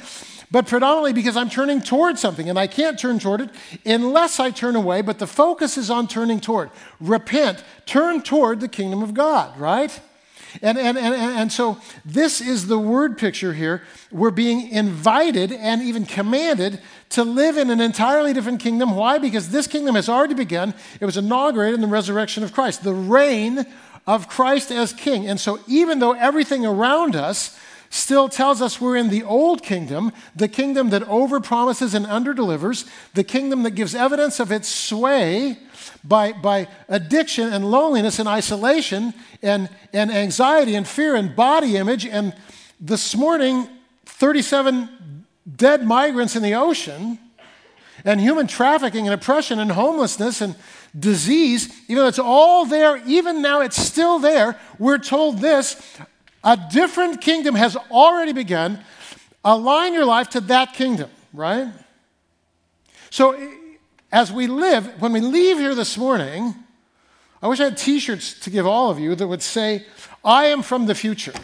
but 0.50 0.66
predominantly 0.66 1.14
because 1.14 1.36
I'm 1.36 1.48
turning 1.48 1.80
toward 1.80 2.18
something. 2.18 2.48
And 2.48 2.58
I 2.58 2.66
can't 2.66 2.98
turn 2.98 3.18
toward 3.18 3.40
it 3.40 3.50
unless 3.84 4.38
I 4.38 4.50
turn 4.50 4.76
away, 4.76 5.00
but 5.00 5.18
the 5.18 5.26
focus 5.26 5.78
is 5.78 5.90
on 5.90 6.06
turning 6.06 6.40
toward. 6.40 6.70
Repent, 7.00 7.64
turn 7.86 8.22
toward 8.22 8.60
the 8.60 8.68
kingdom 8.68 9.02
of 9.02 9.14
God, 9.14 9.58
right? 9.58 9.98
And, 10.62 10.78
and, 10.78 10.96
and, 10.96 11.14
and 11.14 11.52
so 11.52 11.78
this 12.04 12.40
is 12.40 12.68
the 12.68 12.78
word 12.78 13.18
picture 13.18 13.54
here. 13.54 13.82
We're 14.12 14.30
being 14.30 14.68
invited 14.68 15.50
and 15.50 15.82
even 15.82 16.06
commanded 16.06 16.80
to 17.10 17.24
live 17.24 17.56
in 17.56 17.70
an 17.70 17.80
entirely 17.80 18.32
different 18.32 18.60
kingdom. 18.60 18.94
Why? 18.94 19.18
Because 19.18 19.48
this 19.48 19.66
kingdom 19.66 19.94
has 19.94 20.08
already 20.08 20.34
begun. 20.34 20.74
It 21.00 21.06
was 21.06 21.16
inaugurated 21.16 21.74
in 21.74 21.80
the 21.80 21.86
resurrection 21.86 22.44
of 22.44 22.52
Christ. 22.52 22.84
The 22.84 22.94
reign 22.94 23.66
of 24.06 24.28
Christ 24.28 24.70
as 24.70 24.92
king. 24.92 25.26
And 25.26 25.40
so, 25.40 25.60
even 25.66 25.98
though 25.98 26.12
everything 26.12 26.66
around 26.66 27.16
us 27.16 27.58
still 27.90 28.28
tells 28.28 28.60
us 28.60 28.80
we're 28.80 28.96
in 28.96 29.08
the 29.08 29.22
old 29.22 29.62
kingdom, 29.62 30.10
the 30.34 30.48
kingdom 30.48 30.90
that 30.90 31.02
overpromises 31.02 31.94
and 31.94 32.04
underdelivers, 32.06 32.88
the 33.14 33.22
kingdom 33.22 33.62
that 33.62 33.70
gives 33.70 33.94
evidence 33.94 34.40
of 34.40 34.50
its 34.50 34.68
sway 34.68 35.56
by, 36.02 36.32
by 36.32 36.66
addiction 36.88 37.52
and 37.52 37.70
loneliness 37.70 38.18
and 38.18 38.28
isolation 38.28 39.14
and, 39.42 39.68
and 39.92 40.10
anxiety 40.10 40.74
and 40.74 40.88
fear 40.88 41.14
and 41.14 41.36
body 41.36 41.76
image. 41.76 42.04
And 42.04 42.34
this 42.80 43.14
morning, 43.14 43.68
37 44.06 45.24
dead 45.56 45.84
migrants 45.84 46.34
in 46.34 46.42
the 46.42 46.54
ocean 46.54 47.18
and 48.04 48.20
human 48.20 48.46
trafficking 48.46 49.06
and 49.06 49.14
oppression 49.14 49.58
and 49.58 49.70
homelessness 49.70 50.40
and 50.40 50.56
disease, 50.98 51.68
even 51.88 52.02
though 52.02 52.08
it's 52.08 52.18
all 52.18 52.66
there, 52.66 53.02
even 53.06 53.42
now 53.42 53.60
it's 53.60 53.76
still 53.76 54.18
there, 54.18 54.58
we're 54.78 54.98
told 54.98 55.38
this 55.38 55.80
a 56.42 56.58
different 56.70 57.20
kingdom 57.20 57.54
has 57.54 57.76
already 57.90 58.32
begun. 58.32 58.80
Align 59.44 59.94
your 59.94 60.04
life 60.04 60.30
to 60.30 60.40
that 60.42 60.74
kingdom, 60.74 61.10
right? 61.32 61.68
So, 63.10 63.38
as 64.12 64.30
we 64.30 64.46
live, 64.46 65.00
when 65.00 65.12
we 65.12 65.20
leave 65.20 65.58
here 65.58 65.74
this 65.74 65.98
morning, 65.98 66.54
I 67.42 67.48
wish 67.48 67.60
I 67.60 67.64
had 67.64 67.76
t 67.76 67.98
shirts 67.98 68.38
to 68.40 68.50
give 68.50 68.66
all 68.66 68.90
of 68.90 68.98
you 68.98 69.14
that 69.14 69.26
would 69.26 69.42
say, 69.42 69.84
I 70.24 70.46
am 70.46 70.62
from 70.62 70.86
the 70.86 70.94
future. 70.94 71.34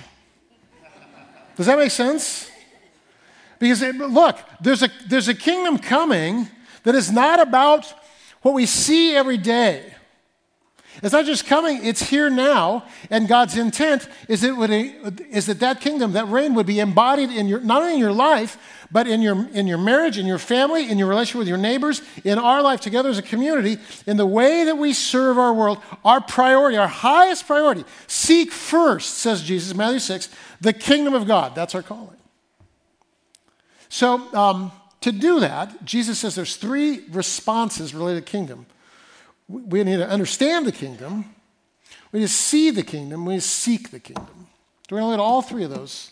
Does 1.57 1.66
that 1.66 1.78
make 1.78 1.90
sense? 1.90 2.50
Because 3.59 3.83
it, 3.83 3.95
look, 3.97 4.38
there's 4.61 4.83
a, 4.83 4.88
there's 5.09 5.28
a 5.28 5.35
kingdom 5.35 5.78
coming 5.78 6.49
that 6.85 6.95
is 6.95 7.12
not 7.12 7.40
about 7.40 7.92
what 8.43 8.55
we 8.55 8.67
see 8.67 9.15
every 9.15 9.37
day. 9.37 9.95
It's 11.03 11.13
not 11.13 11.25
just 11.25 11.47
coming, 11.47 11.85
it's 11.85 12.03
here 12.03 12.29
now. 12.29 12.85
And 13.11 13.27
God's 13.27 13.57
intent 13.57 14.09
is, 14.29 14.43
it 14.45 14.57
would, 14.57 14.71
is 14.71 15.47
that 15.47 15.61
that 15.61 15.81
kingdom, 15.81 16.13
that 16.13 16.29
reign 16.29 16.55
would 16.55 16.67
be 16.67 16.81
embodied 16.81 17.31
in 17.31 17.49
your, 17.49 17.61
not 17.61 17.83
only 17.83 17.95
in 17.95 18.01
your 18.01 18.13
life, 18.13 18.59
but 18.93 19.07
in 19.07 19.23
your, 19.23 19.49
in 19.53 19.67
your 19.67 19.79
marriage, 19.79 20.19
in 20.19 20.27
your 20.27 20.39
family, 20.39 20.91
in 20.91 20.99
your 20.99 21.09
relationship 21.09 21.39
with 21.39 21.49
your 21.49 21.59
neighbors, 21.59 22.03
in 22.25 22.39
our 22.39 22.61
life 22.61 22.81
together 22.81 23.09
as 23.09 23.19
a 23.19 23.23
community, 23.23 23.79
in 24.07 24.17
the 24.17 24.27
way 24.27 24.65
that 24.65 24.77
we 24.77 24.93
serve 24.93 25.39
our 25.39 25.55
world, 25.55 25.79
our 26.05 26.21
priority, 26.21 26.77
our 26.77 26.89
highest 26.89 27.47
priority. 27.47 27.85
Seek 28.07 28.51
first, 28.51 29.19
says 29.19 29.43
Jesus, 29.43 29.75
Matthew 29.75 30.01
6, 30.01 30.29
the 30.61 30.73
kingdom 30.73 31.15
of 31.15 31.27
God. 31.27 31.55
That's 31.55 31.75
our 31.75 31.83
calling. 31.83 32.17
So, 33.89 34.35
um, 34.35 34.73
to 35.00 35.12
do 35.12 35.40
that, 35.40 35.85
Jesus 35.85 36.19
says 36.19 36.35
there's 36.35 36.57
three 36.57 37.04
responses 37.11 37.95
related 37.95 38.26
to 38.26 38.30
kingdom. 38.30 38.66
We 39.49 39.83
need 39.83 39.97
to 39.97 40.09
understand 40.09 40.66
the 40.66 40.73
kingdom, 40.73 41.35
we 42.12 42.21
need 42.21 42.26
to 42.26 42.33
see 42.33 42.71
the 42.71 42.83
kingdom, 42.83 43.25
we 43.25 43.35
need 43.35 43.40
to 43.40 43.49
seek 43.49 43.90
the 43.90 44.00
kingdom. 44.00 44.49
So 44.88 44.97
we're 44.97 45.00
going 45.00 45.16
to 45.16 45.16
look 45.16 45.21
at 45.21 45.23
all 45.23 45.42
three 45.42 45.64
of 45.64 45.71
those 45.71 46.11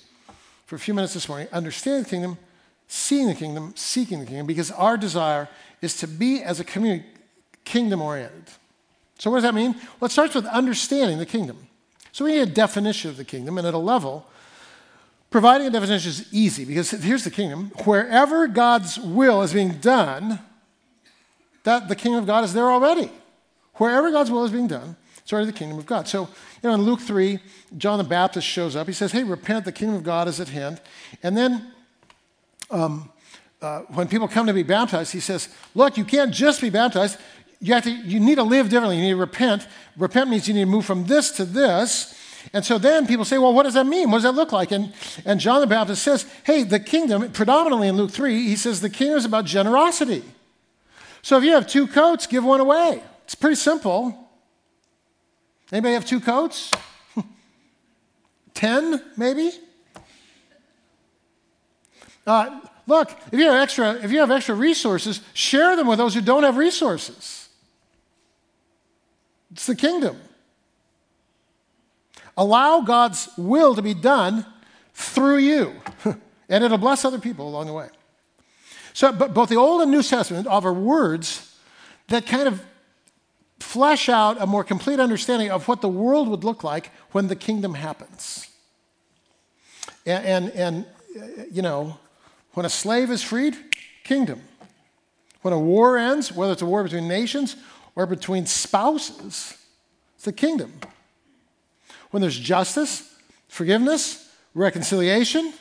for 0.66 0.76
a 0.76 0.78
few 0.78 0.94
minutes 0.94 1.14
this 1.14 1.28
morning. 1.28 1.48
Understand 1.52 2.04
the 2.04 2.10
kingdom, 2.10 2.38
seeing 2.86 3.26
the 3.26 3.34
kingdom, 3.34 3.72
seeking 3.76 4.20
the 4.20 4.26
kingdom, 4.26 4.46
because 4.46 4.70
our 4.70 4.96
desire 4.96 5.48
is 5.82 5.96
to 5.98 6.08
be, 6.08 6.42
as 6.42 6.60
a 6.60 6.64
community, 6.64 7.04
kingdom 7.64 8.00
oriented. 8.00 8.44
So, 9.18 9.30
what 9.30 9.38
does 9.38 9.44
that 9.44 9.54
mean? 9.54 9.74
Well, 9.98 10.06
it 10.06 10.12
starts 10.12 10.34
with 10.34 10.46
understanding 10.46 11.18
the 11.18 11.26
kingdom. 11.26 11.66
So, 12.12 12.24
we 12.24 12.32
need 12.32 12.40
a 12.40 12.46
definition 12.46 13.10
of 13.10 13.16
the 13.16 13.24
kingdom, 13.24 13.58
and 13.58 13.66
at 13.66 13.74
a 13.74 13.78
level, 13.78 14.26
providing 15.30 15.66
a 15.66 15.70
definition 15.70 16.10
is 16.10 16.32
easy 16.32 16.64
because 16.64 16.90
here's 16.90 17.24
the 17.24 17.30
kingdom 17.30 17.70
wherever 17.84 18.46
God's 18.46 18.98
will 18.98 19.42
is 19.42 19.52
being 19.52 19.74
done, 19.78 20.38
that 21.64 21.88
the 21.88 21.96
kingdom 21.96 22.20
of 22.20 22.26
God 22.26 22.44
is 22.44 22.52
there 22.52 22.70
already. 22.70 23.10
Wherever 23.74 24.10
God's 24.10 24.30
will 24.30 24.44
is 24.44 24.50
being 24.50 24.66
done, 24.66 24.96
it's 25.18 25.32
already 25.32 25.46
the 25.46 25.56
kingdom 25.56 25.78
of 25.78 25.86
God. 25.86 26.08
So, 26.08 26.22
you 26.22 26.68
know, 26.68 26.74
in 26.74 26.82
Luke 26.82 27.00
3, 27.00 27.38
John 27.76 27.98
the 27.98 28.04
Baptist 28.04 28.46
shows 28.46 28.74
up. 28.74 28.86
He 28.86 28.92
says, 28.92 29.12
Hey, 29.12 29.22
repent, 29.22 29.64
the 29.64 29.72
kingdom 29.72 29.96
of 29.96 30.02
God 30.02 30.26
is 30.26 30.40
at 30.40 30.48
hand. 30.48 30.80
And 31.22 31.36
then 31.36 31.72
um, 32.70 33.10
uh, 33.60 33.80
when 33.88 34.08
people 34.08 34.26
come 34.26 34.46
to 34.46 34.54
be 34.54 34.62
baptized, 34.62 35.12
he 35.12 35.20
says, 35.20 35.48
Look, 35.74 35.96
you 35.96 36.04
can't 36.04 36.32
just 36.32 36.60
be 36.60 36.70
baptized. 36.70 37.18
You, 37.60 37.74
have 37.74 37.84
to, 37.84 37.90
you 37.90 38.20
need 38.20 38.36
to 38.36 38.42
live 38.42 38.68
differently. 38.68 38.96
You 38.96 39.02
need 39.02 39.10
to 39.10 39.16
repent. 39.16 39.66
Repent 39.96 40.30
means 40.30 40.48
you 40.48 40.54
need 40.54 40.60
to 40.60 40.66
move 40.66 40.86
from 40.86 41.04
this 41.04 41.30
to 41.32 41.44
this. 41.44 42.17
And 42.52 42.64
so 42.64 42.78
then 42.78 43.06
people 43.06 43.24
say, 43.24 43.38
well, 43.38 43.52
what 43.52 43.64
does 43.64 43.74
that 43.74 43.86
mean? 43.86 44.10
What 44.10 44.18
does 44.18 44.22
that 44.24 44.32
look 44.32 44.52
like? 44.52 44.72
And, 44.72 44.92
and 45.24 45.38
John 45.38 45.60
the 45.60 45.66
Baptist 45.66 46.02
says, 46.02 46.26
hey, 46.44 46.62
the 46.62 46.80
kingdom, 46.80 47.30
predominantly 47.32 47.88
in 47.88 47.96
Luke 47.96 48.10
3, 48.10 48.44
he 48.44 48.56
says 48.56 48.80
the 48.80 48.90
kingdom 48.90 49.18
is 49.18 49.24
about 49.24 49.44
generosity. 49.44 50.22
So 51.22 51.36
if 51.36 51.44
you 51.44 51.52
have 51.52 51.66
two 51.66 51.86
coats, 51.86 52.26
give 52.26 52.44
one 52.44 52.60
away. 52.60 53.02
It's 53.24 53.34
pretty 53.34 53.56
simple. 53.56 54.28
Anybody 55.70 55.94
have 55.94 56.06
two 56.06 56.20
coats? 56.20 56.70
Ten, 58.54 59.02
maybe? 59.16 59.50
Uh, 62.26 62.60
look, 62.86 63.10
if 63.32 63.38
you 63.38 63.46
have 63.46 63.60
extra, 63.62 63.94
if 63.94 64.10
you 64.10 64.20
have 64.20 64.30
extra 64.30 64.54
resources, 64.54 65.20
share 65.34 65.76
them 65.76 65.86
with 65.86 65.98
those 65.98 66.14
who 66.14 66.20
don't 66.20 66.44
have 66.44 66.56
resources. 66.56 67.48
It's 69.50 69.66
the 69.66 69.76
kingdom. 69.76 70.18
Allow 72.38 72.82
God's 72.82 73.28
will 73.36 73.74
to 73.74 73.82
be 73.82 73.94
done 73.94 74.46
through 74.94 75.38
you, 75.38 75.74
and 76.48 76.62
it'll 76.62 76.78
bless 76.78 77.04
other 77.04 77.18
people 77.18 77.48
along 77.48 77.66
the 77.66 77.72
way. 77.72 77.88
So, 78.92 79.12
but 79.12 79.34
both 79.34 79.48
the 79.48 79.56
Old 79.56 79.82
and 79.82 79.90
New 79.90 80.04
Testament 80.04 80.46
offer 80.46 80.72
words 80.72 81.58
that 82.06 82.26
kind 82.26 82.46
of 82.46 82.62
flesh 83.58 84.08
out 84.08 84.40
a 84.40 84.46
more 84.46 84.62
complete 84.62 85.00
understanding 85.00 85.50
of 85.50 85.66
what 85.66 85.80
the 85.80 85.88
world 85.88 86.28
would 86.28 86.44
look 86.44 86.62
like 86.62 86.92
when 87.10 87.26
the 87.26 87.34
kingdom 87.34 87.74
happens. 87.74 88.48
And, 90.06 90.24
and, 90.24 90.52
and 90.52 90.86
you 91.50 91.60
know, 91.60 91.98
when 92.52 92.64
a 92.64 92.70
slave 92.70 93.10
is 93.10 93.20
freed, 93.20 93.56
kingdom. 94.04 94.42
When 95.42 95.52
a 95.52 95.58
war 95.58 95.98
ends, 95.98 96.32
whether 96.32 96.52
it's 96.52 96.62
a 96.62 96.66
war 96.66 96.84
between 96.84 97.08
nations 97.08 97.56
or 97.96 98.06
between 98.06 98.46
spouses, 98.46 99.56
it's 100.14 100.24
the 100.24 100.32
kingdom 100.32 100.72
when 102.10 102.20
there's 102.20 102.38
justice, 102.38 103.14
forgiveness, 103.48 104.30
reconciliation, 104.54 105.52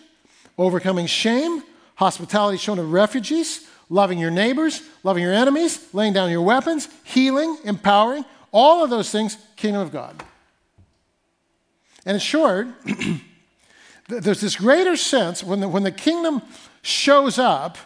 overcoming 0.57 1.05
shame, 1.05 1.63
hospitality 1.95 2.57
shown 2.57 2.77
to 2.77 2.83
refugees, 2.83 3.67
loving 3.89 4.19
your 4.19 4.31
neighbors, 4.31 4.81
loving 5.03 5.23
your 5.23 5.33
enemies, 5.33 5.87
laying 5.93 6.13
down 6.13 6.29
your 6.29 6.41
weapons, 6.41 6.87
healing, 7.03 7.57
empowering, 7.63 8.25
all 8.51 8.83
of 8.83 8.89
those 8.89 9.11
things, 9.11 9.37
kingdom 9.55 9.81
of 9.81 9.91
God. 9.91 10.23
And 12.05 12.15
in 12.15 12.19
short, 12.19 12.67
there's 14.07 14.41
this 14.41 14.55
greater 14.55 14.95
sense 14.95 15.43
when 15.43 15.59
the, 15.59 15.67
when 15.67 15.83
the 15.83 15.91
kingdom 15.91 16.41
shows 16.81 17.37
up, 17.37 17.77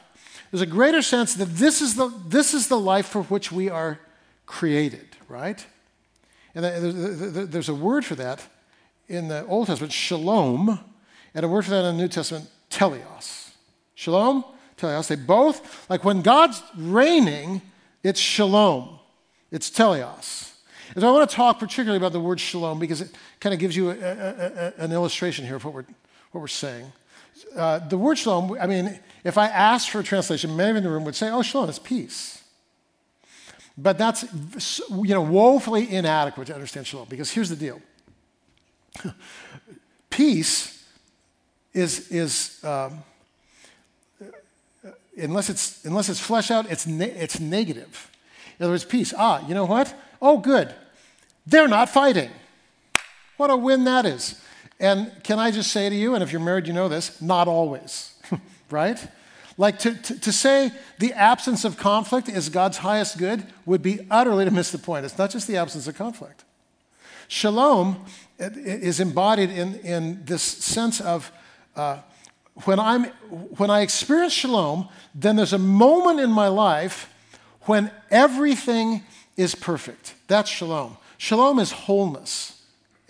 there's 0.52 0.62
a 0.62 0.68
greater 0.68 1.02
sense 1.02 1.34
that 1.36 1.46
this 1.46 1.82
is, 1.82 1.96
the, 1.96 2.14
this 2.28 2.54
is 2.54 2.68
the 2.68 2.80
life 2.80 3.08
for 3.08 3.24
which 3.24 3.52
we 3.52 3.70
are 3.70 4.00
created, 4.46 5.08
right? 5.28 5.66
And 6.54 6.66
there's 6.66 7.70
a 7.70 7.76
word 7.76 8.06
for 8.06 8.16
that 8.16 8.46
in 9.08 9.28
the 9.28 9.46
Old 9.46 9.68
Testament, 9.68 9.94
shalom, 9.94 10.80
and 11.34 11.46
a 11.46 11.48
word 11.48 11.66
for 11.66 11.72
that 11.72 11.86
in 11.86 11.98
the 11.98 12.02
New 12.02 12.10
Testament, 12.10 12.50
teleos. 12.70 13.52
Shalom, 13.96 14.44
teleos. 14.78 15.08
They 15.08 15.16
both, 15.16 15.90
like 15.90 16.04
when 16.04 16.22
God's 16.22 16.62
reigning, 16.76 17.62
it's 18.04 18.20
shalom, 18.20 19.00
it's 19.52 19.70
teleos. 19.70 20.54
And 20.94 21.02
so 21.02 21.08
I 21.08 21.12
want 21.12 21.30
to 21.30 21.36
talk 21.36 21.60
particularly 21.60 21.98
about 21.98 22.12
the 22.12 22.20
word 22.20 22.40
shalom 22.40 22.80
because 22.80 23.00
it 23.00 23.16
kind 23.40 23.54
of 23.54 23.60
gives 23.60 23.76
you 23.76 23.92
a, 23.92 23.94
a, 23.94 23.94
a, 23.98 24.74
an 24.78 24.92
illustration 24.92 25.46
here 25.46 25.56
of 25.56 25.64
what 25.64 25.74
we're, 25.74 25.86
what 26.32 26.42
we're 26.42 26.48
saying. 26.48 26.92
Uh, 27.56 27.80
the 27.80 27.98
word 27.98 28.18
shalom, 28.18 28.58
I 28.60 28.68
mean, 28.68 29.00
if 29.24 29.38
I 29.38 29.48
asked 29.48 29.90
for 29.90 30.00
a 30.00 30.04
translation, 30.04 30.56
many 30.56 30.78
in 30.78 30.84
the 30.84 30.90
room 30.90 31.06
would 31.06 31.16
say, 31.16 31.30
oh, 31.30 31.42
shalom 31.42 31.70
is 31.70 31.80
peace. 31.80 32.41
But 33.78 33.98
that's, 33.98 34.24
you 34.90 35.14
know, 35.14 35.22
woefully 35.22 35.94
inadequate 35.94 36.48
to 36.48 36.54
understand 36.54 36.88
shalom 36.88 37.08
because 37.10 37.32
here's 37.32 37.50
the 37.50 37.56
deal. 37.56 37.82
Peace 40.10 40.86
is, 41.74 42.12
is 42.12 42.64
um, 42.64 43.04
unless, 45.18 45.50
it's, 45.50 45.86
unless 45.86 46.10
it's 46.10 46.20
flesh 46.20 46.52
out, 46.52 46.70
it's, 46.70 46.86
ne- 46.86 47.12
it's 47.12 47.40
negative. 47.40 48.12
In 48.60 48.66
other 48.66 48.74
words, 48.74 48.86
peace. 48.86 49.14
Ah, 49.18 49.46
you 49.48 49.54
know 49.54 49.66
what? 49.66 49.94
Oh, 50.22 50.38
good. 50.38 50.74
They're 51.48 51.68
not 51.68 51.90
fighting. 51.90 52.30
What 53.38 53.50
a 53.50 53.58
win 53.58 53.86
that 53.86 54.06
is. 54.06 54.40
And 54.80 55.12
can 55.24 55.40
I 55.40 55.52
just 55.52 55.72
say 55.72 55.90
to 55.90 55.96
you, 55.96 56.14
and 56.14 56.24
if 56.24 56.32
you're 56.32 56.42
married, 56.42 56.68
you 56.68 56.74
know 56.74 56.88
this, 56.88 57.22
not 57.22 57.48
always, 57.48 58.16
right? 58.70 59.00
Like 59.62 59.78
to, 59.82 59.94
to, 59.94 60.20
to, 60.22 60.32
say 60.32 60.72
the 60.98 61.14
absence 61.14 61.66
of 61.66 61.78
conflict 61.78 62.28
is 62.28 62.50
God's 62.50 62.78
highest 62.78 63.20
good 63.20 63.44
would 63.68 63.84
be 63.84 64.00
utterly 64.10 64.44
to 64.44 64.50
miss 64.50 64.72
the 64.72 64.80
point. 64.80 65.06
It's 65.06 65.20
not 65.20 65.30
just 65.30 65.48
the 65.48 65.58
absence 65.58 65.86
of 65.86 65.94
conflict. 65.94 66.44
Shalom 67.28 68.04
is 68.40 69.00
embodied 69.00 69.52
in, 69.52 69.76
in 69.82 70.26
this 70.26 70.42
sense 70.42 71.00
of 71.00 71.32
uh, 71.76 72.00
when, 72.66 72.80
I'm, 72.80 73.04
when 73.60 73.70
I 73.70 73.82
experience 73.82 74.34
shalom, 74.34 74.90
then 75.14 75.36
there's 75.36 75.54
a 75.54 75.60
moment 75.60 76.20
in 76.20 76.32
my 76.32 76.48
life 76.48 77.14
when 77.66 77.92
everything 78.10 79.04
is 79.38 79.54
perfect. 79.54 80.16
That's 80.28 80.50
shalom. 80.50 80.98
Shalom 81.20 81.60
is 81.60 81.72
wholeness. 81.72 82.61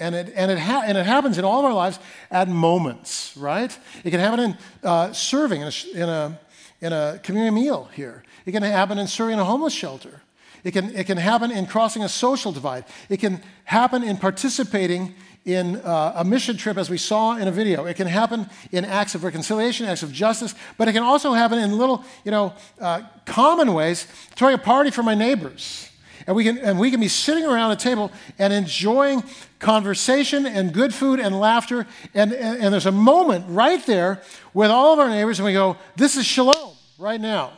And 0.01 0.15
it, 0.15 0.33
and, 0.35 0.49
it 0.49 0.57
ha- 0.57 0.81
and 0.83 0.97
it 0.97 1.05
happens 1.05 1.37
in 1.37 1.45
all 1.45 1.59
of 1.59 1.65
our 1.65 1.73
lives 1.73 1.99
at 2.31 2.47
moments, 2.47 3.37
right? 3.37 3.77
It 4.03 4.09
can 4.09 4.19
happen 4.19 4.39
in 4.39 4.57
uh, 4.83 5.13
serving 5.13 5.61
in 5.61 5.67
a, 5.67 5.71
in, 5.93 6.09
a, 6.09 6.39
in 6.81 6.91
a 6.91 7.19
community 7.21 7.53
meal 7.53 7.87
here. 7.93 8.23
It 8.47 8.51
can 8.51 8.63
happen 8.63 8.97
in 8.97 9.05
serving 9.05 9.33
in 9.33 9.39
a 9.39 9.45
homeless 9.45 9.73
shelter. 9.73 10.21
It 10.63 10.71
can, 10.71 10.95
it 10.95 11.05
can 11.05 11.17
happen 11.17 11.51
in 11.51 11.67
crossing 11.67 12.03
a 12.03 12.09
social 12.09 12.51
divide. 12.51 12.85
It 13.09 13.17
can 13.17 13.43
happen 13.63 14.03
in 14.03 14.17
participating 14.17 15.13
in 15.45 15.75
uh, 15.77 16.13
a 16.15 16.23
mission 16.23 16.57
trip, 16.57 16.77
as 16.77 16.89
we 16.89 16.97
saw 16.97 17.37
in 17.37 17.47
a 17.47 17.51
video. 17.51 17.85
It 17.85 17.95
can 17.95 18.07
happen 18.07 18.49
in 18.71 18.85
acts 18.85 19.13
of 19.13 19.23
reconciliation, 19.23 19.85
acts 19.85 20.01
of 20.01 20.11
justice, 20.11 20.55
but 20.79 20.87
it 20.87 20.93
can 20.93 21.03
also 21.03 21.33
happen 21.33 21.59
in 21.59 21.77
little, 21.77 22.03
you 22.25 22.31
know, 22.31 22.53
uh, 22.79 23.03
common 23.25 23.75
ways, 23.75 24.07
throwing 24.35 24.55
a 24.55 24.57
party 24.57 24.89
for 24.89 25.03
my 25.03 25.13
neighbors. 25.13 25.90
And 26.27 26.35
we, 26.35 26.43
can, 26.43 26.57
and 26.57 26.79
we 26.79 26.91
can 26.91 26.99
be 26.99 27.07
sitting 27.07 27.45
around 27.45 27.71
a 27.71 27.75
table 27.75 28.11
and 28.37 28.53
enjoying 28.53 29.23
conversation 29.59 30.45
and 30.45 30.73
good 30.73 30.93
food 30.93 31.19
and 31.19 31.39
laughter. 31.39 31.87
And, 32.13 32.33
and, 32.33 32.61
and 32.61 32.73
there's 32.73 32.85
a 32.85 32.91
moment 32.91 33.45
right 33.47 33.85
there 33.85 34.21
with 34.53 34.71
all 34.71 34.93
of 34.93 34.99
our 34.99 35.09
neighbors, 35.09 35.39
and 35.39 35.45
we 35.45 35.53
go, 35.53 35.77
This 35.95 36.17
is 36.17 36.25
shalom 36.25 36.75
right 36.97 37.19
now. 37.19 37.53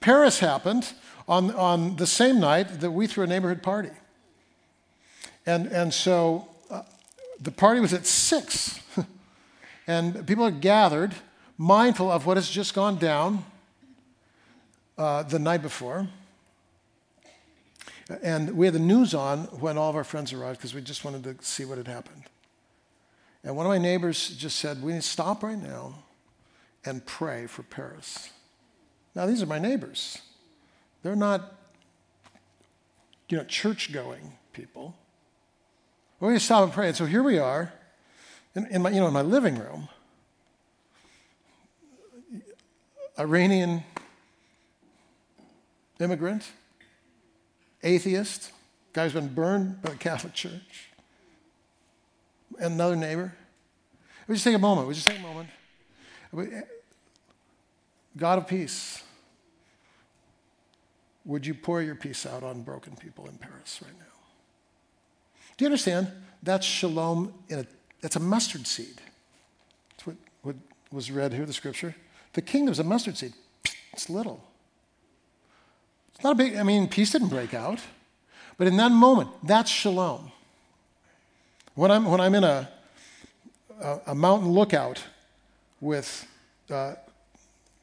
Paris 0.00 0.40
happened 0.40 0.92
on, 1.28 1.50
on 1.52 1.96
the 1.96 2.06
same 2.06 2.40
night 2.40 2.80
that 2.80 2.90
we 2.90 3.06
threw 3.06 3.24
a 3.24 3.26
neighborhood 3.26 3.62
party. 3.62 3.90
And, 5.46 5.66
and 5.66 5.92
so 5.92 6.48
uh, 6.70 6.82
the 7.40 7.50
party 7.50 7.80
was 7.80 7.92
at 7.92 8.06
6, 8.06 8.80
and 9.86 10.26
people 10.26 10.44
had 10.44 10.60
gathered, 10.60 11.14
mindful 11.56 12.10
of 12.10 12.26
what 12.26 12.36
has 12.36 12.48
just 12.48 12.74
gone 12.74 12.96
down 12.96 13.44
uh, 14.96 15.22
the 15.22 15.38
night 15.38 15.62
before. 15.62 16.08
And 18.22 18.56
we 18.56 18.66
had 18.66 18.74
the 18.74 18.80
news 18.80 19.14
on 19.14 19.44
when 19.60 19.78
all 19.78 19.88
of 19.88 19.96
our 19.96 20.04
friends 20.04 20.32
arrived 20.32 20.58
because 20.58 20.74
we 20.74 20.80
just 20.80 21.04
wanted 21.04 21.24
to 21.24 21.44
see 21.44 21.64
what 21.64 21.78
had 21.78 21.86
happened. 21.86 22.24
And 23.44 23.56
one 23.56 23.66
of 23.66 23.70
my 23.70 23.78
neighbors 23.78 24.30
just 24.30 24.58
said, 24.58 24.82
We 24.82 24.92
need 24.92 25.02
to 25.02 25.08
stop 25.08 25.42
right 25.42 25.60
now 25.60 25.94
and 26.84 27.04
pray 27.06 27.46
for 27.46 27.62
Paris. 27.62 28.30
Now, 29.14 29.26
these 29.26 29.42
are 29.42 29.46
my 29.46 29.58
neighbors. 29.58 30.18
They're 31.02 31.16
not, 31.16 31.54
you 33.28 33.38
know, 33.38 33.44
church 33.44 33.92
going 33.92 34.32
people. 34.52 34.94
We're 36.18 36.28
going 36.28 36.38
to 36.38 36.44
stop 36.44 36.64
and 36.64 36.72
pray. 36.72 36.88
And 36.88 36.96
so 36.96 37.06
here 37.06 37.22
we 37.22 37.38
are 37.38 37.72
in, 38.54 38.66
in, 38.66 38.82
my, 38.82 38.90
you 38.90 39.00
know, 39.00 39.06
in 39.06 39.12
my 39.12 39.22
living 39.22 39.58
room. 39.58 39.88
Iranian 43.18 43.84
immigrant, 45.98 46.44
atheist, 47.82 48.52
guy 48.92 49.04
who's 49.04 49.12
been 49.12 49.32
burned 49.32 49.82
by 49.82 49.90
the 49.90 49.96
Catholic 49.96 50.34
Church, 50.34 50.90
and 52.58 52.74
another 52.74 52.96
neighbor. 52.96 53.34
We 54.26 54.34
just 54.34 54.44
take 54.44 54.54
a 54.54 54.58
moment. 54.58 54.88
We 54.88 54.94
just 54.94 55.06
take 55.06 55.18
a 55.18 55.22
moment. 55.22 55.48
God 58.16 58.38
of 58.38 58.46
peace, 58.46 59.02
would 61.24 61.46
you 61.46 61.54
pour 61.54 61.82
your 61.82 61.94
peace 61.94 62.26
out 62.26 62.42
on 62.42 62.62
broken 62.62 62.96
people 62.96 63.26
in 63.28 63.36
Paris 63.36 63.80
right 63.82 63.98
now? 63.98 64.04
Do 65.56 65.64
you 65.64 65.66
understand? 65.66 66.08
That's 66.42 66.66
shalom 66.66 67.34
in 67.48 67.60
a 67.60 67.66
that's 68.00 68.16
a 68.16 68.20
mustard 68.20 68.66
seed. 68.66 69.00
That's 69.90 70.06
what, 70.06 70.16
what 70.42 70.56
was 70.90 71.10
read 71.10 71.32
here, 71.32 71.44
the 71.44 71.52
scripture. 71.52 71.94
The 72.32 72.42
kingdom's 72.42 72.78
a 72.78 72.84
mustard 72.84 73.16
seed. 73.16 73.34
It's 73.92 74.08
little. 74.08 74.42
It's 76.20 76.24
not 76.24 76.32
a 76.32 76.36
big, 76.36 76.56
I 76.56 76.64
mean, 76.64 76.86
peace 76.86 77.12
didn't 77.12 77.28
break 77.28 77.54
out. 77.54 77.80
But 78.58 78.66
in 78.66 78.76
that 78.76 78.92
moment, 78.92 79.30
that's 79.42 79.70
shalom. 79.70 80.30
When 81.74 81.90
I'm, 81.90 82.04
when 82.04 82.20
I'm 82.20 82.34
in 82.34 82.44
a, 82.44 82.68
a, 83.80 84.00
a 84.08 84.14
mountain 84.14 84.50
lookout 84.50 85.02
with 85.80 86.28
uh, 86.68 86.96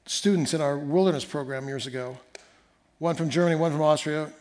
students 0.05 0.53
in 0.53 0.61
our 0.61 0.77
wilderness 0.77 1.25
program 1.25 1.67
years 1.67 1.87
ago, 1.87 2.19
one 2.99 3.15
from 3.15 3.31
Germany, 3.31 3.55
one 3.55 3.71
from 3.71 3.81
Austria, 3.81 4.31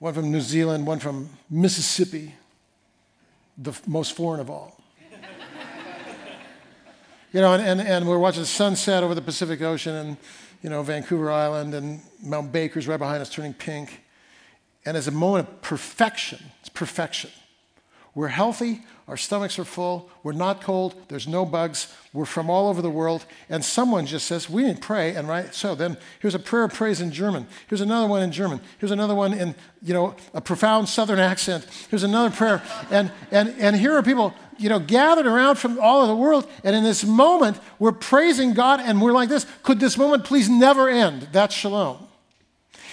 one 0.00 0.12
from 0.12 0.32
New 0.32 0.40
Zealand, 0.40 0.84
one 0.84 0.98
from 0.98 1.30
Mississippi, 1.48 2.34
the 3.56 3.72
most 3.86 4.16
foreign 4.16 4.40
of 4.40 4.50
all. 4.50 4.76
you 7.32 7.40
know, 7.40 7.54
and, 7.54 7.62
and, 7.62 7.88
and 7.88 8.08
we're 8.08 8.18
watching 8.18 8.42
the 8.42 8.46
sunset 8.46 9.04
over 9.04 9.14
the 9.14 9.22
Pacific 9.22 9.62
Ocean 9.62 9.94
and, 9.94 10.16
you 10.64 10.70
know, 10.70 10.82
Vancouver 10.82 11.30
Island 11.30 11.74
and 11.74 12.00
Mount 12.22 12.50
Baker's 12.50 12.88
right 12.88 12.96
behind 12.96 13.20
us 13.20 13.28
turning 13.28 13.52
pink. 13.52 14.00
And 14.86 14.96
it's 14.96 15.06
a 15.06 15.10
moment 15.10 15.46
of 15.46 15.60
perfection. 15.60 16.38
It's 16.60 16.70
perfection. 16.70 17.30
We're 18.14 18.28
healthy, 18.28 18.82
our 19.08 19.16
stomachs 19.16 19.58
are 19.58 19.64
full, 19.64 20.08
we're 20.22 20.32
not 20.32 20.62
cold, 20.62 20.94
there's 21.08 21.26
no 21.26 21.44
bugs, 21.44 21.92
we're 22.12 22.24
from 22.24 22.48
all 22.48 22.68
over 22.68 22.80
the 22.80 22.88
world, 22.88 23.26
and 23.48 23.64
someone 23.64 24.06
just 24.06 24.26
says, 24.26 24.48
We 24.48 24.72
to 24.72 24.78
pray, 24.78 25.16
and 25.16 25.26
right, 25.26 25.52
so 25.52 25.74
then 25.74 25.96
here's 26.20 26.36
a 26.36 26.38
prayer 26.38 26.62
of 26.64 26.72
praise 26.72 27.00
in 27.00 27.10
German. 27.10 27.48
Here's 27.66 27.80
another 27.80 28.06
one 28.06 28.22
in 28.22 28.30
German. 28.30 28.60
Here's 28.78 28.92
another 28.92 29.16
one 29.16 29.34
in, 29.34 29.56
you 29.82 29.92
know, 29.92 30.14
a 30.32 30.40
profound 30.40 30.88
southern 30.88 31.18
accent. 31.18 31.66
Here's 31.90 32.04
another 32.04 32.34
prayer. 32.34 32.62
And 32.88 33.10
and 33.32 33.52
and 33.58 33.74
here 33.74 33.94
are 33.94 34.02
people, 34.02 34.32
you 34.58 34.68
know, 34.68 34.78
gathered 34.78 35.26
around 35.26 35.56
from 35.56 35.78
all 35.80 35.98
over 36.02 36.06
the 36.08 36.16
world, 36.16 36.48
and 36.62 36.74
in 36.74 36.84
this 36.84 37.04
moment, 37.04 37.58
we're 37.78 37.92
praising 37.92 38.54
God, 38.54 38.80
and 38.80 39.00
we're 39.00 39.12
like 39.12 39.28
this, 39.28 39.46
could 39.62 39.80
this 39.80 39.96
moment 39.96 40.24
please 40.24 40.48
never 40.48 40.88
end? 40.88 41.28
That's 41.32 41.54
shalom. 41.54 41.98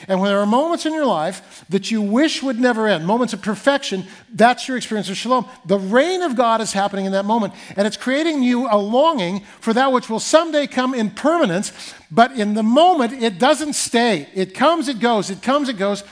And 0.07 0.19
when 0.19 0.29
there 0.29 0.39
are 0.39 0.47
moments 0.47 0.85
in 0.85 0.93
your 0.93 1.05
life 1.05 1.63
that 1.69 1.91
you 1.91 2.01
wish 2.01 2.41
would 2.41 2.59
never 2.59 2.87
end, 2.87 3.05
moments 3.05 3.33
of 3.33 3.41
perfection, 3.41 4.05
that's 4.33 4.67
your 4.67 4.77
experience 4.77 5.09
of 5.09 5.17
shalom. 5.17 5.47
The 5.65 5.77
reign 5.77 6.21
of 6.23 6.35
God 6.35 6.61
is 6.61 6.73
happening 6.73 7.05
in 7.05 7.11
that 7.11 7.25
moment, 7.25 7.53
and 7.75 7.85
it's 7.85 7.97
creating 7.97 8.41
you 8.41 8.67
a 8.69 8.77
longing 8.77 9.41
for 9.59 9.73
that 9.73 9.91
which 9.91 10.09
will 10.09 10.19
someday 10.19 10.67
come 10.67 10.93
in 10.93 11.11
permanence, 11.11 11.93
but 12.09 12.31
in 12.31 12.55
the 12.55 12.63
moment, 12.63 13.13
it 13.13 13.37
doesn't 13.37 13.73
stay. 13.73 14.27
It 14.33 14.55
comes, 14.55 14.87
it 14.87 14.99
goes, 14.99 15.29
it 15.29 15.41
comes, 15.41 15.69
it 15.69 15.77
goes. 15.77 16.03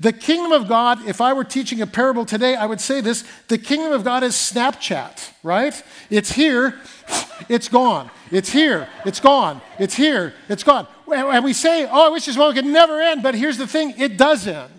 The 0.00 0.12
kingdom 0.12 0.52
of 0.52 0.68
God, 0.68 1.06
if 1.06 1.20
I 1.20 1.32
were 1.32 1.44
teaching 1.44 1.80
a 1.80 1.86
parable 1.86 2.24
today, 2.24 2.56
I 2.56 2.66
would 2.66 2.80
say 2.80 3.00
this 3.00 3.24
the 3.48 3.58
kingdom 3.58 3.92
of 3.92 4.04
God 4.04 4.22
is 4.22 4.34
Snapchat, 4.34 5.32
right? 5.42 5.80
It's 6.10 6.32
here, 6.32 6.80
it's 7.48 7.68
gone. 7.68 8.10
It's 8.30 8.50
here, 8.50 8.88
it's 9.04 9.20
gone. 9.20 9.60
It's 9.78 9.94
here, 9.94 10.34
it's 10.48 10.64
gone. 10.64 10.88
And 11.06 11.44
we 11.44 11.52
say, 11.52 11.86
oh, 11.86 12.06
I 12.06 12.08
wish 12.08 12.26
this 12.26 12.36
moment 12.36 12.56
could 12.56 12.66
never 12.66 13.00
end, 13.00 13.22
but 13.22 13.34
here's 13.34 13.58
the 13.58 13.66
thing 13.66 13.94
it 13.96 14.16
does 14.16 14.46
end. 14.46 14.70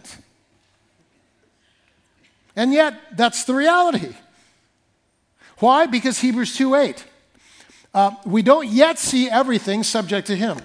And 2.56 2.74
yet, 2.74 3.18
that's 3.18 3.44
the 3.44 3.54
reality. 3.54 4.16
Why? 5.60 5.86
Because 5.86 6.20
Hebrews 6.20 6.56
2 6.56 6.76
8. 6.76 7.06
Uh, 7.94 8.12
we 8.26 8.42
don't 8.42 8.68
yet 8.68 9.00
see 9.00 9.30
everything 9.30 9.84
subject 9.84 10.28
to 10.28 10.36
Him. 10.36 10.58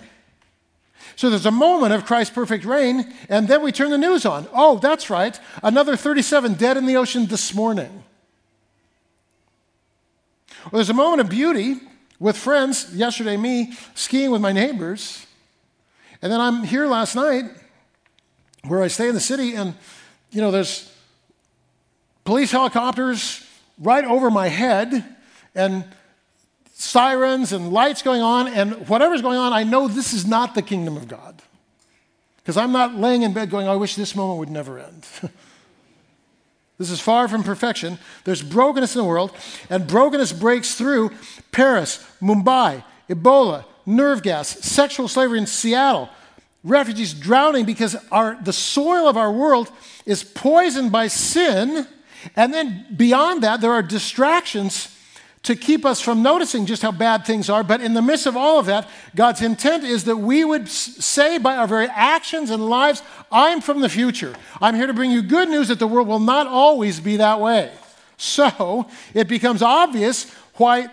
So 1.21 1.29
there's 1.29 1.45
a 1.45 1.51
moment 1.51 1.93
of 1.93 2.07
Christ's 2.07 2.33
perfect 2.33 2.65
reign, 2.65 3.13
and 3.29 3.47
then 3.47 3.61
we 3.61 3.73
turn 3.73 3.91
the 3.91 3.99
news 3.99 4.25
on. 4.25 4.49
Oh, 4.55 4.79
that's 4.79 5.11
right, 5.11 5.39
another 5.63 5.95
37 5.95 6.55
dead 6.55 6.79
in 6.79 6.87
the 6.87 6.97
ocean 6.97 7.27
this 7.27 7.55
morning. 7.55 8.05
Well, 10.63 10.79
there's 10.79 10.89
a 10.89 10.95
moment 10.95 11.21
of 11.21 11.29
beauty 11.29 11.79
with 12.19 12.39
friends, 12.39 12.95
yesterday, 12.95 13.37
me 13.37 13.75
skiing 13.95 14.31
with 14.31 14.41
my 14.41 14.53
neighbors. 14.53 15.27
And 16.23 16.33
then 16.33 16.41
I'm 16.41 16.63
here 16.63 16.87
last 16.87 17.15
night 17.15 17.45
where 18.65 18.83
I 18.83 18.89
stay 18.89 19.09
in 19.09 19.15
the 19.15 19.21
city, 19.21 19.55
and, 19.57 19.75
you 20.31 20.41
know, 20.41 20.51
there's 20.51 20.91
police 22.25 22.51
helicopters 22.51 23.47
right 23.79 24.07
over 24.07 24.31
my 24.31 24.49
head, 24.49 25.05
and 25.55 25.85
sirens 26.81 27.53
and 27.53 27.73
lights 27.73 28.01
going 28.01 28.23
on, 28.23 28.49
and 28.49 28.89
whatever's 28.89 29.21
going 29.21 29.39
on, 29.39 29.53
I 29.53 29.65
know 29.65 29.87
this 29.87 30.15
is 30.15 30.27
not 30.27 30.55
the 30.55 30.63
kingdom 30.63 30.97
of 30.97 31.09
God. 31.09 31.43
Because 32.39 32.57
I'm 32.57 32.73
not 32.73 32.95
laying 32.95 33.23
in 33.23 33.35
bed 33.35 33.51
going, 33.51 33.69
I 33.69 33.77
wish 33.77 33.97
this 33.97 34.17
moment 34.17 34.39
would 34.39 34.49
never 34.49 34.79
end. 34.79 35.07
this 36.79 36.91
is 36.91 36.99
far 36.99 37.29
from 37.29 37.43
perfection. 37.43 37.99
There's 38.25 38.43
brokenness 38.43 38.95
in 38.95 39.03
the 39.03 39.05
world, 39.05 39.33
and 39.69 39.87
brokenness 39.87 40.33
breaks 40.33 40.75
through 40.75 41.11
Paris, 41.53 42.05
Mumbai, 42.21 42.83
Ebola, 43.11 43.67
nerve 43.85 44.23
gas, 44.23 44.49
sexual 44.49 45.07
slavery 45.07 45.39
in 45.39 45.47
Seattle, 45.47 46.09
refugees 46.65 47.13
drowning 47.13 47.67
because 47.67 47.95
our, 48.11 48.39
the 48.43 48.55
soil 48.55 49.07
of 49.07 49.19
our 49.19 49.31
world 49.31 49.71
is 50.07 50.25
poisoned 50.25 50.91
by 50.91 51.09
sin. 51.09 51.87
And 52.37 52.55
then 52.55 52.87
beyond 52.97 53.43
that, 53.43 53.61
there 53.61 53.73
are 53.73 53.83
distractions 53.83 54.97
to 55.43 55.57
keep 55.57 55.87
us 55.87 56.01
from 56.01 56.23
noticing 56.23 56.67
just 56.67 56.83
how 56.83 56.93
bad 56.93 57.25
things 57.25 57.49
are. 57.49 57.63
But 57.63 57.81
in 57.81 57.95
the 57.95 58.03
midst 58.03 58.27
of 58.27 58.37
all 58.37 58.59
of 58.59 58.67
that, 58.67 58.89
God's 59.17 59.41
intent 59.41 59.85
is 59.85 60.05
that 60.05 60.17
we 60.17 60.45
would 60.45 60.69
say 60.69 61.39
by 61.39 61.57
our 61.57 61.67
very 61.67 61.87
actions 61.89 62.51
and 62.51 62.69
lives, 62.69 63.03
I'm 63.33 63.63
from 63.63 63.81
the 63.81 63.89
future. 63.89 64.35
I'm 64.61 64.75
here 64.75 64.87
to 64.87 64.93
bring 64.93 65.11
you 65.11 65.23
good 65.23 65.49
news 65.49 65.69
that 65.69 65.79
the 65.79 65.87
world 65.87 66.09
will 66.09 66.21
not 66.21 66.47
always 66.47 67.01
be 67.01 67.17
that 67.17 67.41
way. 67.41 67.73
So 68.19 68.87
it 69.15 69.29
becomes 69.29 69.63
obvious 69.63 70.31
why 70.57 70.89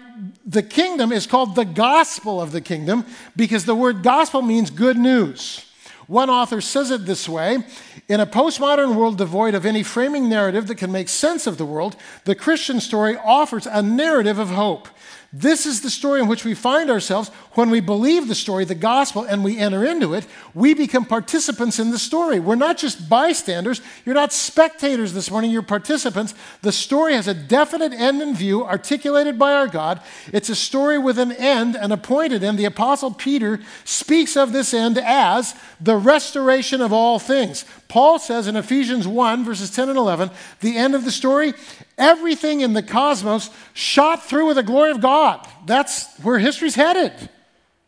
the 0.46 0.64
kingdom 0.64 1.12
is 1.12 1.28
called 1.28 1.56
the 1.56 1.66
gospel 1.66 2.42
of 2.42 2.54
the 2.54 2.62
kingdom, 2.62 3.06
because 3.36 3.66
the 3.66 3.76
word 3.76 4.02
gospel 4.02 4.42
means 4.42 4.72
good 4.72 4.98
news. 4.98 5.67
One 6.08 6.30
author 6.30 6.62
says 6.62 6.89
it 6.89 7.06
this 7.06 7.28
way 7.28 7.60
In 8.08 8.20
a 8.20 8.26
postmodern 8.26 8.96
world 8.96 9.17
devoid 9.17 9.54
of 9.54 9.65
any 9.65 9.84
framing 9.84 10.30
narrative 10.30 10.67
that 10.67 10.76
can 10.76 10.91
make 10.91 11.10
sense 11.10 11.46
of 11.46 11.58
the 11.58 11.65
world, 11.65 11.96
the 12.24 12.36
Christian 12.36 12.80
story 12.80 13.17
offers 13.17 13.67
a 13.67 13.82
narrative 13.82 14.39
of 14.39 14.50
hope. 14.50 14.88
This 15.34 15.66
is 15.66 15.82
the 15.82 15.90
story 15.90 16.22
in 16.22 16.28
which 16.28 16.46
we 16.46 16.54
find 16.54 16.90
ourselves 16.90 17.30
when 17.54 17.70
we 17.70 17.82
believe 17.82 18.28
the 18.28 18.36
story, 18.36 18.63
the 18.63 18.76
gospel, 18.76 19.24
and 19.24 19.44
we 19.44 19.58
enter 19.58 19.86
into 19.86 20.13
it. 20.13 20.26
We 20.54 20.74
become 20.74 21.04
participants 21.04 21.80
in 21.80 21.92
the 21.92 22.00
story. 22.00 22.40
We're 22.40 22.56
not 22.56 22.78
just 22.78 23.10
bystanders. 23.10 23.82
You're 24.06 24.16
not 24.16 24.32
spectators 24.32 25.12
this 25.12 25.30
morning, 25.30 25.52
you're 25.52 25.63
participants. 25.63 26.34
The 26.62 26.72
story 26.72 27.13
has 27.13 27.28
a 27.28 27.34
definite 27.34 27.92
end 27.92 28.22
in 28.22 28.36
view, 28.36 28.63
articulated 28.66 29.38
by 29.38 29.54
our 29.54 29.68
God. 29.68 30.02
It's 30.32 30.50
a 30.50 30.56
story 30.56 30.98
with 30.98 31.20
an 31.20 31.34
end, 31.34 31.76
an 31.76 31.92
appointed 31.92 32.42
end. 32.42 32.58
The 32.58 32.66
Apostle 32.66 33.13
Peter 33.13 33.60
speaks 33.84 34.38
of 34.38 34.54
this 34.54 34.74
end 34.74 34.98
as 34.98 35.56
the 35.82 35.98
restoration 35.98 36.80
of 36.80 36.94
all 36.94 37.20
things. 37.20 37.66
Paul 37.90 38.18
says 38.18 38.48
in 38.48 38.56
Ephesians 38.56 39.06
1, 39.06 39.44
verses 39.44 39.72
10 39.72 39.90
and 39.90 39.98
11, 39.98 40.32
the 40.62 40.78
end 40.78 40.96
of 40.96 41.04
the 41.04 41.12
story 41.12 41.54
Everything 41.98 42.62
in 42.62 42.74
the 42.74 42.84
cosmos 42.84 43.50
shot 43.74 44.24
through 44.24 44.48
with 44.48 44.58
the 44.58 44.64
glory 44.64 44.92
of 44.92 45.02
God. 45.02 45.48
That's 45.66 46.16
where 46.20 46.38
history's 46.38 46.76
headed. 46.76 47.30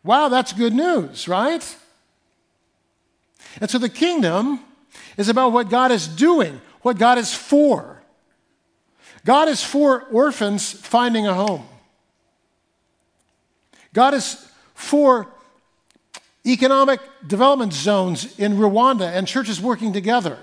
Wow, 0.04 0.30
that's 0.30 0.54
good 0.54 0.74
news, 0.74 1.28
right? 1.28 1.78
And 3.62 3.70
so 3.70 3.78
the 3.78 3.90
kingdom 3.90 4.62
is 5.18 5.30
about 5.30 5.52
what 5.52 5.70
God 5.70 5.92
is 5.92 6.08
doing, 6.08 6.60
what 6.82 6.98
God 6.98 7.18
is 7.18 7.34
for. 7.34 8.02
God 9.26 9.48
is 9.48 9.64
for 9.64 10.04
orphans 10.06 10.72
finding 10.72 11.28
a 11.28 11.34
home. 11.34 11.66
God 13.94 14.14
is 14.14 14.48
for 14.74 15.28
economic 16.46 17.02
development 17.28 17.74
zones 17.74 18.40
in 18.40 18.54
Rwanda 18.54 19.12
and 19.12 19.28
churches 19.28 19.60
working 19.62 19.94
together. 19.94 20.38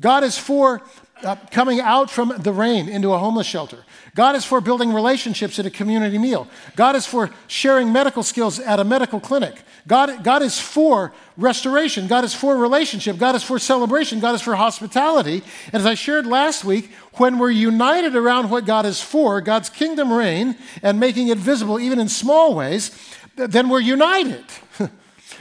God 0.00 0.24
is 0.24 0.36
for 0.36 0.82
uh, 1.22 1.36
coming 1.50 1.80
out 1.80 2.10
from 2.10 2.34
the 2.38 2.52
rain 2.52 2.88
into 2.88 3.12
a 3.12 3.18
homeless 3.18 3.46
shelter. 3.46 3.84
God 4.14 4.36
is 4.36 4.44
for 4.44 4.60
building 4.60 4.92
relationships 4.92 5.58
at 5.58 5.64
a 5.64 5.70
community 5.70 6.18
meal. 6.18 6.46
God 6.74 6.94
is 6.94 7.06
for 7.06 7.30
sharing 7.46 7.92
medical 7.92 8.22
skills 8.22 8.58
at 8.58 8.78
a 8.80 8.84
medical 8.84 9.20
clinic. 9.20 9.62
God, 9.86 10.22
God 10.22 10.42
is 10.42 10.60
for 10.60 11.12
restoration. 11.36 12.06
God 12.06 12.24
is 12.24 12.34
for 12.34 12.56
relationship. 12.56 13.18
God 13.18 13.34
is 13.34 13.42
for 13.42 13.58
celebration. 13.58 14.20
God 14.20 14.34
is 14.34 14.42
for 14.42 14.56
hospitality. 14.56 15.42
And 15.66 15.74
as 15.74 15.86
I 15.86 15.94
shared 15.94 16.26
last 16.26 16.64
week, 16.64 16.90
when 17.14 17.38
we're 17.38 17.50
united 17.50 18.14
around 18.14 18.50
what 18.50 18.66
God 18.66 18.84
is 18.84 19.00
for, 19.00 19.40
God's 19.40 19.70
kingdom 19.70 20.12
reign, 20.12 20.56
and 20.82 21.00
making 21.00 21.28
it 21.28 21.38
visible 21.38 21.80
even 21.80 21.98
in 21.98 22.08
small 22.08 22.54
ways, 22.54 22.90
then 23.36 23.68
we're 23.68 23.80
united. 23.80 24.44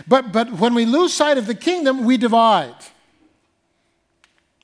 but, 0.07 0.31
but 0.31 0.53
when 0.53 0.73
we 0.73 0.85
lose 0.85 1.13
sight 1.13 1.38
of 1.38 1.47
the 1.47 1.55
kingdom, 1.55 2.05
we 2.05 2.17
divide. 2.17 2.75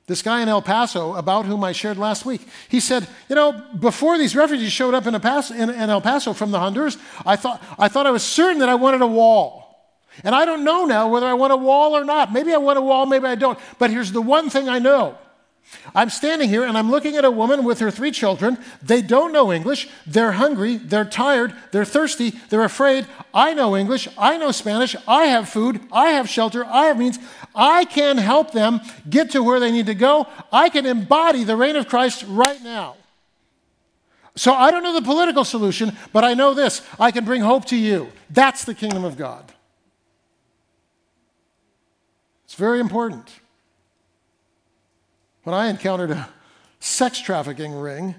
This 0.06 0.22
guy 0.22 0.42
in 0.42 0.48
El 0.48 0.62
Paso, 0.62 1.14
about 1.14 1.46
whom 1.46 1.62
I 1.62 1.72
shared 1.72 1.96
last 1.96 2.26
week, 2.26 2.46
he 2.68 2.80
said, 2.80 3.06
You 3.28 3.36
know, 3.36 3.64
before 3.78 4.18
these 4.18 4.34
refugees 4.34 4.72
showed 4.72 4.94
up 4.94 5.06
in, 5.06 5.18
Paso, 5.20 5.54
in, 5.54 5.70
in 5.70 5.90
El 5.90 6.00
Paso 6.00 6.32
from 6.32 6.50
the 6.50 6.58
Honduras, 6.58 6.96
I 7.24 7.36
thought, 7.36 7.62
I 7.78 7.88
thought 7.88 8.06
I 8.06 8.10
was 8.10 8.24
certain 8.24 8.58
that 8.58 8.68
I 8.68 8.74
wanted 8.74 9.02
a 9.02 9.06
wall. 9.06 9.62
And 10.24 10.34
I 10.34 10.44
don't 10.44 10.64
know 10.64 10.84
now 10.84 11.08
whether 11.08 11.26
I 11.26 11.34
want 11.34 11.52
a 11.52 11.56
wall 11.56 11.96
or 11.96 12.04
not. 12.04 12.32
Maybe 12.32 12.52
I 12.52 12.58
want 12.58 12.78
a 12.78 12.82
wall, 12.82 13.06
maybe 13.06 13.26
I 13.26 13.36
don't. 13.36 13.58
But 13.78 13.90
here's 13.90 14.12
the 14.12 14.20
one 14.20 14.50
thing 14.50 14.68
I 14.68 14.78
know 14.78 15.16
I'm 15.94 16.10
standing 16.10 16.48
here 16.48 16.64
and 16.64 16.76
I'm 16.76 16.90
looking 16.90 17.16
at 17.16 17.24
a 17.24 17.30
woman 17.30 17.64
with 17.64 17.78
her 17.80 17.90
three 17.90 18.10
children. 18.10 18.58
They 18.82 19.02
don't 19.02 19.32
know 19.32 19.52
English. 19.52 19.88
They're 20.06 20.32
hungry. 20.32 20.76
They're 20.76 21.04
tired. 21.04 21.54
They're 21.70 21.84
thirsty. 21.84 22.30
They're 22.48 22.64
afraid. 22.64 23.06
I 23.32 23.54
know 23.54 23.76
English. 23.76 24.08
I 24.18 24.36
know 24.38 24.50
Spanish. 24.50 24.96
I 25.06 25.26
have 25.26 25.48
food. 25.48 25.80
I 25.92 26.10
have 26.10 26.28
shelter. 26.28 26.64
I 26.64 26.86
have 26.86 26.98
means. 26.98 27.18
I 27.54 27.84
can 27.84 28.18
help 28.18 28.52
them 28.52 28.80
get 29.08 29.30
to 29.32 29.42
where 29.42 29.60
they 29.60 29.70
need 29.70 29.86
to 29.86 29.94
go. 29.94 30.26
I 30.52 30.68
can 30.68 30.86
embody 30.86 31.44
the 31.44 31.56
reign 31.56 31.76
of 31.76 31.88
Christ 31.88 32.24
right 32.28 32.62
now. 32.62 32.96
So 34.34 34.54
I 34.54 34.70
don't 34.70 34.82
know 34.82 34.94
the 34.94 35.02
political 35.02 35.44
solution, 35.44 35.96
but 36.12 36.24
I 36.24 36.34
know 36.34 36.54
this 36.54 36.80
I 36.98 37.10
can 37.10 37.24
bring 37.24 37.42
hope 37.42 37.66
to 37.66 37.76
you. 37.76 38.10
That's 38.30 38.64
the 38.64 38.74
kingdom 38.74 39.04
of 39.04 39.16
God. 39.16 39.52
It's 42.44 42.54
very 42.54 42.80
important. 42.80 43.30
When 45.44 45.54
I 45.54 45.68
encountered 45.68 46.12
a 46.12 46.28
sex 46.80 47.20
trafficking 47.20 47.72
ring 47.72 48.14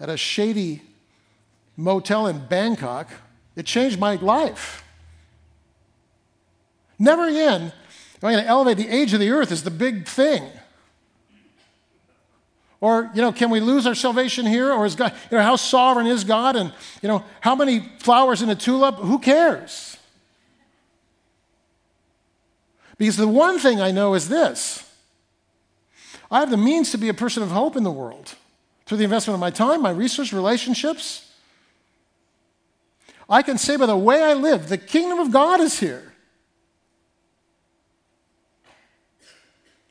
at 0.00 0.08
a 0.08 0.16
shady 0.16 0.82
motel 1.76 2.26
in 2.26 2.46
Bangkok, 2.46 3.10
it 3.56 3.66
changed 3.66 3.98
my 3.98 4.16
life. 4.16 4.84
Never 6.98 7.28
again 7.28 7.72
am 8.24 8.28
I 8.28 8.32
going 8.32 8.44
to 8.44 8.50
elevate 8.50 8.76
the 8.78 8.88
age 8.88 9.12
of 9.12 9.20
the 9.20 9.30
earth 9.30 9.52
as 9.52 9.62
the 9.62 9.70
big 9.70 10.06
thing. 10.06 10.42
Or, 12.80 13.10
you 13.14 13.22
know, 13.22 13.32
can 13.32 13.50
we 13.50 13.60
lose 13.60 13.86
our 13.86 13.94
salvation 13.94 14.46
here? 14.46 14.72
Or 14.72 14.84
is 14.86 14.94
God, 14.94 15.12
you 15.30 15.36
know, 15.36 15.42
how 15.42 15.56
sovereign 15.56 16.06
is 16.06 16.24
God? 16.24 16.56
And, 16.56 16.72
you 17.02 17.08
know, 17.08 17.22
how 17.40 17.54
many 17.54 17.80
flowers 18.00 18.42
in 18.42 18.50
a 18.50 18.54
tulip? 18.54 18.96
Who 18.96 19.18
cares? 19.18 19.96
Because 22.96 23.16
the 23.16 23.28
one 23.28 23.58
thing 23.58 23.80
I 23.80 23.90
know 23.90 24.14
is 24.14 24.28
this 24.28 24.88
I 26.30 26.40
have 26.40 26.50
the 26.50 26.56
means 26.56 26.90
to 26.92 26.98
be 26.98 27.08
a 27.08 27.14
person 27.14 27.42
of 27.42 27.50
hope 27.50 27.76
in 27.76 27.82
the 27.82 27.90
world 27.90 28.34
through 28.86 28.98
the 28.98 29.04
investment 29.04 29.34
of 29.34 29.40
my 29.40 29.50
time, 29.50 29.82
my 29.82 29.90
research, 29.90 30.32
relationships. 30.32 31.30
I 33.28 33.42
can 33.42 33.56
say 33.56 33.76
by 33.76 33.86
the 33.86 33.96
way 33.96 34.22
I 34.22 34.34
live, 34.34 34.68
the 34.68 34.78
kingdom 34.78 35.18
of 35.18 35.30
God 35.30 35.60
is 35.60 35.78
here. 35.78 36.13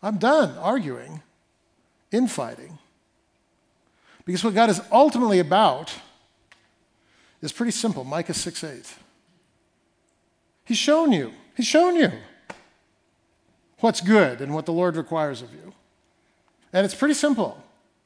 I'm 0.03 0.17
done 0.17 0.57
arguing, 0.57 1.21
infighting. 2.11 2.77
Because 4.25 4.43
what 4.43 4.53
God 4.53 4.69
is 4.69 4.81
ultimately 4.91 5.39
about 5.39 5.95
is 7.41 7.53
pretty 7.53 7.71
simple 7.71 8.03
Micah 8.03 8.33
6 8.33 8.63
8. 8.63 8.93
He's 10.65 10.77
shown 10.77 11.13
you, 11.13 11.31
He's 11.55 11.65
shown 11.65 11.95
you 11.95 12.11
what's 13.79 14.01
good 14.01 14.41
and 14.41 14.53
what 14.53 14.65
the 14.65 14.73
Lord 14.73 14.95
requires 14.95 15.41
of 15.41 15.53
you. 15.53 15.73
And 16.71 16.85
it's 16.85 16.95
pretty 16.95 17.13
simple 17.13 17.61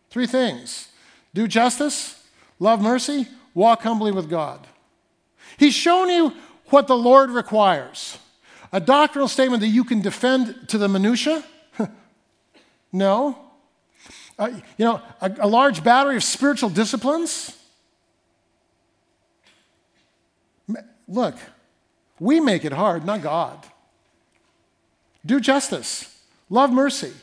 three 0.09 0.27
things 0.27 0.89
do 1.33 1.47
justice, 1.47 2.23
love 2.59 2.81
mercy, 2.81 3.27
walk 3.53 3.81
humbly 3.81 4.11
with 4.11 4.29
God. 4.29 4.67
He's 5.57 5.73
shown 5.73 6.09
you 6.09 6.33
what 6.67 6.87
the 6.87 6.97
Lord 6.97 7.31
requires. 7.31 8.17
A 8.71 8.79
doctrinal 8.79 9.27
statement 9.27 9.61
that 9.61 9.67
you 9.67 9.83
can 9.83 10.01
defend 10.01 10.67
to 10.69 10.77
the 10.77 10.87
minutia? 10.87 11.43
No. 12.91 13.37
Uh, 14.37 14.49
you 14.77 14.85
know, 14.85 15.01
a, 15.21 15.31
a 15.39 15.47
large 15.47 15.83
battery 15.83 16.15
of 16.15 16.23
spiritual 16.23 16.69
disciplines? 16.69 17.57
Look, 21.07 21.35
we 22.19 22.39
make 22.39 22.65
it 22.65 22.73
hard, 22.73 23.05
not 23.05 23.21
God. 23.21 23.65
Do 25.25 25.39
justice, 25.39 26.21
love 26.49 26.71
mercy, 26.71 27.13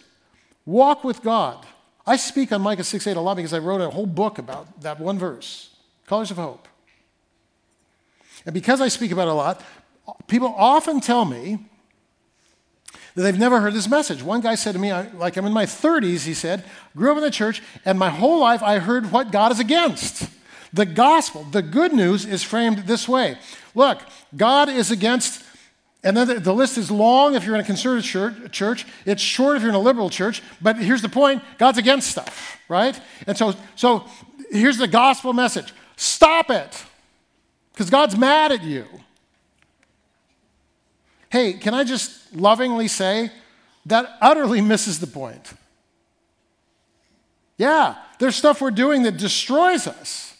Walk 0.66 1.04
with 1.04 1.22
God. 1.22 1.64
I 2.06 2.16
speak 2.16 2.52
on 2.52 2.62
Micah 2.62 2.84
6 2.84 3.06
8 3.06 3.16
a 3.16 3.20
lot 3.20 3.36
because 3.36 3.52
I 3.52 3.58
wrote 3.58 3.80
a 3.80 3.90
whole 3.90 4.06
book 4.06 4.38
about 4.38 4.80
that 4.82 5.00
one 5.00 5.18
verse, 5.18 5.74
Colors 6.06 6.30
of 6.30 6.36
Hope. 6.36 6.68
And 8.46 8.52
because 8.52 8.80
I 8.80 8.88
speak 8.88 9.10
about 9.10 9.28
it 9.28 9.30
a 9.30 9.34
lot, 9.34 9.62
people 10.26 10.54
often 10.56 11.00
tell 11.00 11.24
me 11.24 11.66
they've 13.14 13.38
never 13.38 13.60
heard 13.60 13.74
this 13.74 13.88
message. 13.88 14.22
One 14.22 14.40
guy 14.40 14.54
said 14.54 14.72
to 14.72 14.78
me, 14.78 14.92
like 14.92 15.36
I'm 15.36 15.46
in 15.46 15.52
my 15.52 15.66
30s, 15.66 16.24
he 16.24 16.34
said, 16.34 16.64
grew 16.96 17.12
up 17.12 17.16
in 17.16 17.22
the 17.22 17.30
church, 17.30 17.62
and 17.84 17.98
my 17.98 18.10
whole 18.10 18.40
life 18.40 18.62
I 18.62 18.78
heard 18.78 19.12
what 19.12 19.30
God 19.30 19.52
is 19.52 19.60
against. 19.60 20.28
The 20.72 20.86
gospel, 20.86 21.44
the 21.44 21.62
good 21.62 21.92
news, 21.92 22.24
is 22.24 22.42
framed 22.42 22.78
this 22.78 23.08
way 23.08 23.38
Look, 23.74 24.00
God 24.36 24.68
is 24.68 24.90
against 24.90 25.44
and 26.04 26.14
then 26.14 26.42
the, 26.42 26.52
list 26.52 26.76
is 26.76 26.90
long 26.90 27.34
if 27.34 27.44
you're 27.44 27.54
in 27.54 27.62
a 27.62 27.64
conservative 27.64 28.52
church. 28.52 28.86
It's 29.06 29.22
short 29.22 29.56
if 29.56 29.62
you're 29.62 29.70
in 29.70 29.74
a 29.74 29.80
liberal 29.80 30.10
church. 30.10 30.42
But 30.60 30.76
here's 30.76 31.00
the 31.00 31.08
point 31.08 31.42
God's 31.56 31.78
against 31.78 32.10
stuff, 32.10 32.60
right? 32.68 33.00
And 33.26 33.36
so, 33.38 33.54
so 33.74 34.04
here's 34.50 34.76
the 34.76 34.86
gospel 34.86 35.32
message 35.32 35.72
stop 35.96 36.50
it, 36.50 36.84
because 37.72 37.88
God's 37.88 38.16
mad 38.16 38.52
at 38.52 38.62
you. 38.62 38.84
Hey, 41.34 41.54
can 41.54 41.74
I 41.74 41.82
just 41.82 42.32
lovingly 42.32 42.86
say 42.86 43.32
that 43.86 44.18
utterly 44.20 44.60
misses 44.60 45.00
the 45.00 45.08
point? 45.08 45.52
Yeah, 47.58 47.96
there's 48.20 48.36
stuff 48.36 48.60
we're 48.60 48.70
doing 48.70 49.02
that 49.02 49.16
destroys 49.16 49.88
us. 49.88 50.36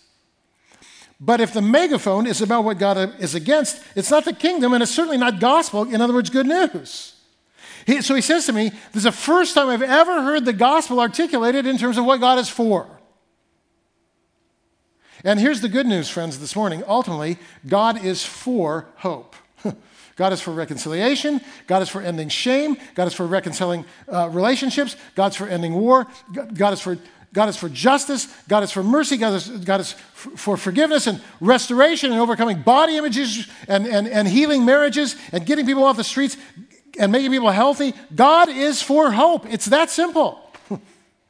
But 1.19 1.41
if 1.41 1.53
the 1.53 1.61
megaphone 1.61 2.29
is 2.29 2.41
about 2.41 2.63
what 2.63 2.79
God 2.79 3.21
is 3.21 3.35
against, 3.35 3.83
it's 3.97 4.09
not 4.09 4.25
the 4.25 4.33
kingdom 4.33 4.73
and 4.73 4.85
it's 4.85 4.95
certainly 4.95 5.17
not 5.17 5.41
gospel. 5.41 5.83
In 5.83 6.01
other 6.01 6.15
words, 6.15 6.31
good 6.31 6.47
news. 6.47 7.17
He, 7.89 8.01
so 8.01 8.15
he 8.15 8.21
says 8.21 8.47
to 8.47 8.53
me, 8.53 8.69
This 8.69 8.99
is 8.99 9.03
the 9.03 9.11
first 9.11 9.57
time 9.57 9.71
I've 9.71 9.83
ever 9.83 10.23
heard 10.23 10.45
the 10.45 10.53
gospel 10.53 11.01
articulated 11.01 11.67
in 11.67 11.77
terms 11.77 11.99
of 11.99 12.05
what 12.05 12.21
God 12.21 12.39
is 12.39 12.49
for. 12.49 12.87
And 15.25 15.41
here's 15.41 15.61
the 15.61 15.69
good 15.69 15.87
news, 15.87 16.09
friends, 16.09 16.39
this 16.39 16.55
morning. 16.55 16.85
Ultimately, 16.87 17.39
God 17.67 18.05
is 18.05 18.25
for 18.25 18.87
hope. 18.99 19.35
God 20.16 20.33
is 20.33 20.40
for 20.40 20.53
reconciliation. 20.53 21.40
God 21.66 21.83
is 21.83 21.88
for 21.88 22.00
ending 22.00 22.29
shame. 22.29 22.77
God 22.94 23.09
is 23.09 23.14
for 23.14 23.27
reconciling 23.27 23.85
uh, 24.12 24.29
relationships. 24.31 24.96
God's 25.14 25.37
for 25.37 25.46
ending 25.46 25.74
war. 25.74 26.07
God 26.55 26.72
is 26.72 26.81
for 26.81 26.98
God 27.33 27.48
is 27.48 27.57
for 27.57 27.68
justice. 27.68 28.27
God 28.48 28.62
is 28.62 28.70
for 28.70 28.85
mercy. 28.85 29.16
God 29.16 29.35
is, 29.35 29.48
God 29.48 29.81
is 29.81 29.92
for 30.14 30.57
forgiveness 30.57 31.09
and 31.09 31.20
restoration 31.40 32.12
and 32.12 32.20
overcoming 32.20 32.62
body 32.62 32.96
images 32.96 33.48
and, 33.66 33.88
and, 33.88 34.07
and 34.07 34.29
healing 34.29 34.64
marriages 34.64 35.16
and 35.33 35.44
getting 35.44 35.66
people 35.66 35.83
off 35.83 35.96
the 35.96 36.05
streets 36.05 36.37
and 36.96 37.11
making 37.11 37.33
people 37.33 37.50
healthy. 37.50 37.92
God 38.14 38.48
is 38.48 38.81
for 38.81 39.11
hope. 39.11 39.46
It's 39.53 39.66
that 39.66 39.90
simple. 39.90 40.40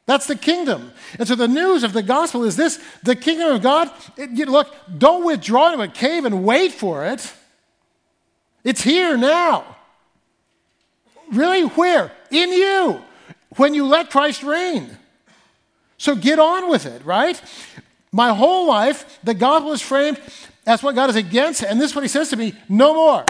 That's 0.06 0.26
the 0.26 0.36
kingdom. 0.36 0.92
And 1.18 1.26
so 1.26 1.34
the 1.36 1.48
news 1.48 1.84
of 1.84 1.94
the 1.94 2.02
gospel 2.02 2.44
is 2.44 2.54
this 2.54 2.78
the 3.02 3.16
kingdom 3.16 3.52
of 3.52 3.62
God, 3.62 3.90
it, 4.18 4.28
you, 4.30 4.44
look, 4.44 4.74
don't 4.98 5.24
withdraw 5.24 5.70
to 5.70 5.80
a 5.80 5.88
cave 5.88 6.26
and 6.26 6.44
wait 6.44 6.72
for 6.72 7.06
it. 7.06 7.32
It's 8.64 8.82
here 8.82 9.16
now. 9.16 9.76
Really? 11.30 11.62
Where? 11.62 12.10
In 12.30 12.52
you. 12.52 13.02
When 13.56 13.74
you 13.74 13.86
let 13.86 14.10
Christ 14.10 14.42
reign. 14.42 14.98
So 15.98 16.16
get 16.16 16.38
on 16.38 16.68
with 16.68 16.86
it, 16.86 17.04
right? 17.04 17.40
My 18.10 18.34
whole 18.34 18.66
life, 18.66 19.18
the 19.22 19.34
gospel 19.34 19.72
is 19.72 19.80
framed 19.80 20.20
as 20.66 20.82
what 20.82 20.94
God 20.94 21.10
is 21.10 21.16
against, 21.16 21.62
and 21.62 21.80
this 21.80 21.90
is 21.90 21.96
what 21.96 22.02
he 22.02 22.08
says 22.08 22.30
to 22.30 22.36
me 22.36 22.54
no 22.68 22.94
more. 22.94 23.24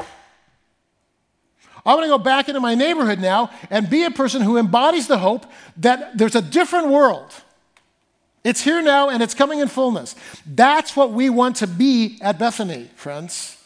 I 1.87 1.95
want 1.95 2.05
to 2.05 2.09
go 2.09 2.19
back 2.19 2.49
into 2.49 2.61
my 2.61 2.75
neighborhood 2.75 3.19
now 3.19 3.51
and 3.71 3.91
be 3.91 4.05
a 4.05 4.11
person 4.11 4.41
who 4.41 4.57
embodies 4.57 5.07
the 5.07 5.19
hope 5.19 5.45
that 5.79 6.17
there's 6.17 6.35
a 6.35 6.41
different 6.41 6.89
world. 6.89 7.31
It's 8.43 8.63
here 8.63 8.81
now 8.81 9.11
and 9.11 9.23
it's 9.23 9.35
coming 9.35 9.61
in 9.61 9.69
fullness. 9.69 10.15
That's 10.47 10.97
what 10.97 11.13
we 11.13 11.29
want 11.29 11.57
to 11.57 11.67
be 11.67 12.19
at 12.23 12.39
Bethany, 12.39 12.89
friends. 12.95 13.59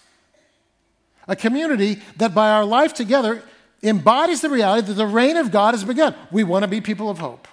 A 1.29 1.37
community 1.37 2.01
that 2.17 2.35
by 2.35 2.51
our 2.51 2.65
life 2.65 2.95
together 2.95 3.43
embodies 3.83 4.41
the 4.41 4.49
reality 4.51 4.89
that 4.89 4.95
the 4.95 5.07
reign 5.07 5.37
of 5.37 5.51
God 5.51 5.75
has 5.75 5.85
begun. 5.85 6.15
We 6.33 6.43
want 6.43 6.65
to 6.65 6.69
be 6.69 6.81
people 6.81 7.09
of 7.09 7.19
hope. 7.19 7.47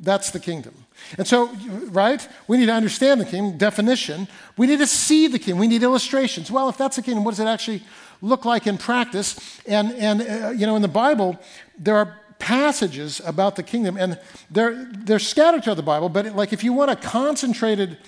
That's 0.00 0.30
the 0.30 0.38
kingdom. 0.38 0.74
And 1.16 1.26
so, 1.26 1.52
right, 1.90 2.26
we 2.46 2.56
need 2.56 2.66
to 2.66 2.72
understand 2.72 3.20
the 3.20 3.24
kingdom, 3.24 3.58
definition. 3.58 4.28
We 4.56 4.66
need 4.68 4.78
to 4.78 4.86
see 4.86 5.26
the 5.26 5.38
kingdom. 5.38 5.58
We 5.58 5.66
need 5.66 5.82
illustrations. 5.82 6.50
Well, 6.50 6.68
if 6.68 6.76
that's 6.78 6.96
the 6.96 7.02
kingdom, 7.02 7.24
what 7.24 7.32
does 7.32 7.40
it 7.40 7.48
actually 7.48 7.82
look 8.22 8.44
like 8.44 8.66
in 8.68 8.78
practice? 8.78 9.60
And, 9.66 9.92
and 9.94 10.22
uh, 10.22 10.50
you 10.50 10.66
know, 10.66 10.76
in 10.76 10.82
the 10.82 10.88
Bible, 10.88 11.38
there 11.76 11.96
are 11.96 12.16
passages 12.38 13.20
about 13.24 13.56
the 13.56 13.62
kingdom, 13.64 13.96
and 13.96 14.18
they're, 14.50 14.84
they're 14.92 15.18
scattered 15.18 15.64
throughout 15.64 15.76
the 15.76 15.82
Bible, 15.82 16.08
but 16.08 16.36
like 16.36 16.52
if 16.52 16.62
you 16.62 16.72
want 16.72 16.90
a 16.90 16.96
concentrated 16.96 17.98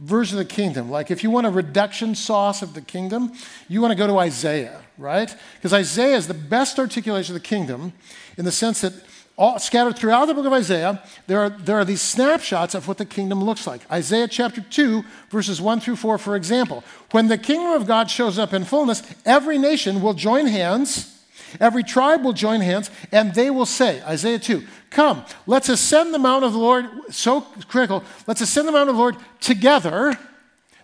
version 0.00 0.38
of 0.38 0.48
the 0.48 0.54
kingdom, 0.54 0.90
like 0.90 1.10
if 1.10 1.22
you 1.22 1.30
want 1.30 1.46
a 1.46 1.50
reduction 1.50 2.14
sauce 2.14 2.62
of 2.62 2.72
the 2.72 2.80
kingdom, 2.80 3.32
you 3.68 3.80
want 3.80 3.92
to 3.92 3.96
go 3.96 4.06
to 4.06 4.18
Isaiah, 4.18 4.80
right? 4.96 5.34
Because 5.56 5.74
Isaiah 5.74 6.16
is 6.16 6.26
the 6.26 6.34
best 6.34 6.78
articulation 6.78 7.36
of 7.36 7.42
the 7.42 7.46
kingdom 7.46 7.92
in 8.38 8.44
the 8.46 8.52
sense 8.52 8.80
that 8.80 8.94
all, 9.36 9.58
scattered 9.58 9.96
throughout 9.96 10.26
the 10.26 10.34
book 10.34 10.46
of 10.46 10.52
Isaiah, 10.52 11.02
there 11.26 11.40
are, 11.40 11.50
there 11.50 11.78
are 11.78 11.84
these 11.84 12.02
snapshots 12.02 12.74
of 12.74 12.88
what 12.88 12.98
the 12.98 13.06
kingdom 13.06 13.42
looks 13.42 13.66
like. 13.66 13.90
Isaiah 13.90 14.28
chapter 14.28 14.60
2, 14.60 15.02
verses 15.30 15.60
1 15.60 15.80
through 15.80 15.96
4, 15.96 16.18
for 16.18 16.36
example. 16.36 16.84
When 17.10 17.28
the 17.28 17.38
kingdom 17.38 17.72
of 17.72 17.86
God 17.86 18.10
shows 18.10 18.38
up 18.38 18.52
in 18.52 18.64
fullness, 18.64 19.02
every 19.24 19.56
nation 19.56 20.02
will 20.02 20.12
join 20.12 20.46
hands, 20.46 21.19
every 21.58 21.82
tribe 21.82 22.22
will 22.22 22.32
join 22.32 22.60
hands, 22.60 22.90
and 23.10 23.34
they 23.34 23.50
will 23.50 23.66
say, 23.66 24.02
Isaiah 24.02 24.38
2, 24.38 24.66
Come, 24.90 25.24
let's 25.46 25.68
ascend 25.68 26.12
the 26.12 26.18
mount 26.18 26.44
of 26.44 26.52
the 26.52 26.58
Lord, 26.58 26.86
so 27.10 27.42
critical, 27.68 28.04
let's 28.26 28.40
ascend 28.40 28.68
the 28.68 28.72
mount 28.72 28.88
of 28.88 28.96
the 28.96 29.00
Lord 29.00 29.16
together 29.40 30.18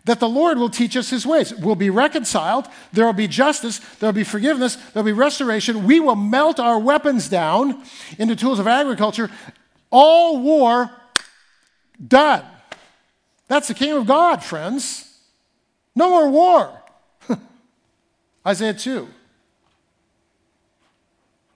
that 0.07 0.20
the 0.20 0.29
Lord 0.29 0.57
will 0.59 0.70
teach 0.70 0.96
us 0.96 1.11
his 1.11 1.26
ways. 1.26 1.52
We'll 1.52 1.74
be 1.74 1.90
reconciled. 1.90 2.68
There 2.92 3.05
will 3.05 3.12
be 3.12 3.26
justice. 3.26 3.81
There 3.98 4.07
will 4.07 4.14
be 4.14 4.22
forgiveness. 4.22 4.76
There 4.76 5.02
will 5.02 5.11
be 5.11 5.12
restoration. 5.12 5.85
We 5.85 5.98
will 5.98 6.14
melt 6.14 6.61
our 6.61 6.79
weapons 6.79 7.29
down 7.29 7.83
into 8.16 8.37
tools 8.37 8.61
of 8.61 8.68
agriculture. 8.68 9.31
All 9.90 10.38
war 10.40 10.92
done. 12.07 12.44
That's 13.48 13.66
the 13.66 13.74
kingdom 13.74 14.02
of 14.02 14.07
God, 14.07 14.44
friends. 14.44 15.12
No 15.96 16.09
more 16.09 16.31
war. 16.31 16.83
Isaiah 18.46 18.74
2. 18.74 19.09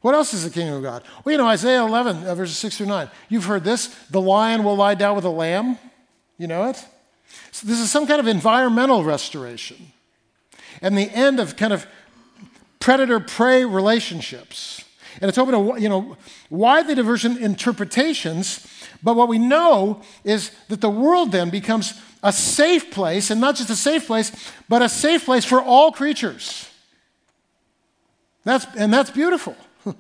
What 0.01 0.15
else 0.15 0.33
is 0.33 0.45
the 0.45 0.51
kingdom 0.51 0.77
of 0.77 0.83
God? 0.83 1.03
Well, 1.25 1.33
you 1.33 1.39
know, 1.39 1.47
Isaiah 1.47 1.83
11, 1.83 2.27
uh, 2.27 2.35
verses 2.35 2.57
6 2.59 2.79
through 2.79 2.87
9. 2.87 3.11
You've 3.29 3.45
heard 3.45 3.65
this 3.65 3.87
the 4.11 4.21
lion 4.21 4.65
will 4.65 4.77
lie 4.77 4.95
down 4.95 5.15
with 5.15 5.25
the 5.25 5.31
lamb. 5.31 5.79
You 6.39 6.47
know 6.47 6.65
it? 6.65 6.83
So 7.53 7.67
this 7.67 7.79
is 7.79 7.91
some 7.91 8.07
kind 8.07 8.21
of 8.21 8.27
environmental 8.27 9.05
restoration 9.05 9.93
and 10.81 10.97
the 10.97 11.11
end 11.11 11.39
of 11.39 11.57
kind 11.57 11.73
of 11.73 11.87
predator 12.79 13.21
prey 13.21 13.65
relationships. 13.65 14.85
And 15.21 15.29
it's 15.29 15.37
open 15.37 15.53
to 15.55 15.81
you 15.81 15.89
know, 15.89 16.17
widely 16.49 16.95
divergent 16.95 17.39
interpretations, 17.39 18.67
but 19.03 19.17
what 19.17 19.29
we 19.29 19.39
know 19.39 20.01
is 20.25 20.51
that 20.69 20.81
the 20.81 20.91
world 20.91 21.33
then 21.33 21.51
becomes 21.51 22.01
a 22.23 22.33
safe 22.33 22.91
place, 22.91 23.31
and 23.31 23.41
not 23.41 23.57
just 23.57 23.71
a 23.71 23.77
safe 23.77 24.07
place, 24.07 24.31
but 24.69 24.83
a 24.83 24.89
safe 24.89 25.25
place 25.25 25.45
for 25.45 25.61
all 25.61 25.91
creatures. 25.91 26.69
That's, 28.45 28.67
and 28.77 28.93
that's 28.93 29.11
beautiful. 29.11 29.57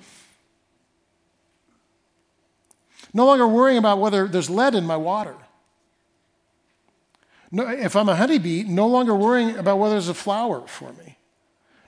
no 3.14 3.26
longer 3.26 3.46
worrying 3.46 3.78
about 3.78 3.98
whether 3.98 4.26
there's 4.26 4.50
lead 4.50 4.74
in 4.74 4.84
my 4.84 4.96
water. 4.96 5.34
No, 7.52 7.68
if 7.68 7.96
I'm 7.96 8.08
a 8.08 8.14
honeybee, 8.14 8.62
no 8.62 8.86
longer 8.86 9.14
worrying 9.14 9.56
about 9.56 9.78
whether 9.78 9.94
there's 9.94 10.08
a 10.08 10.14
flower 10.14 10.66
for 10.66 10.92
me 10.92 11.16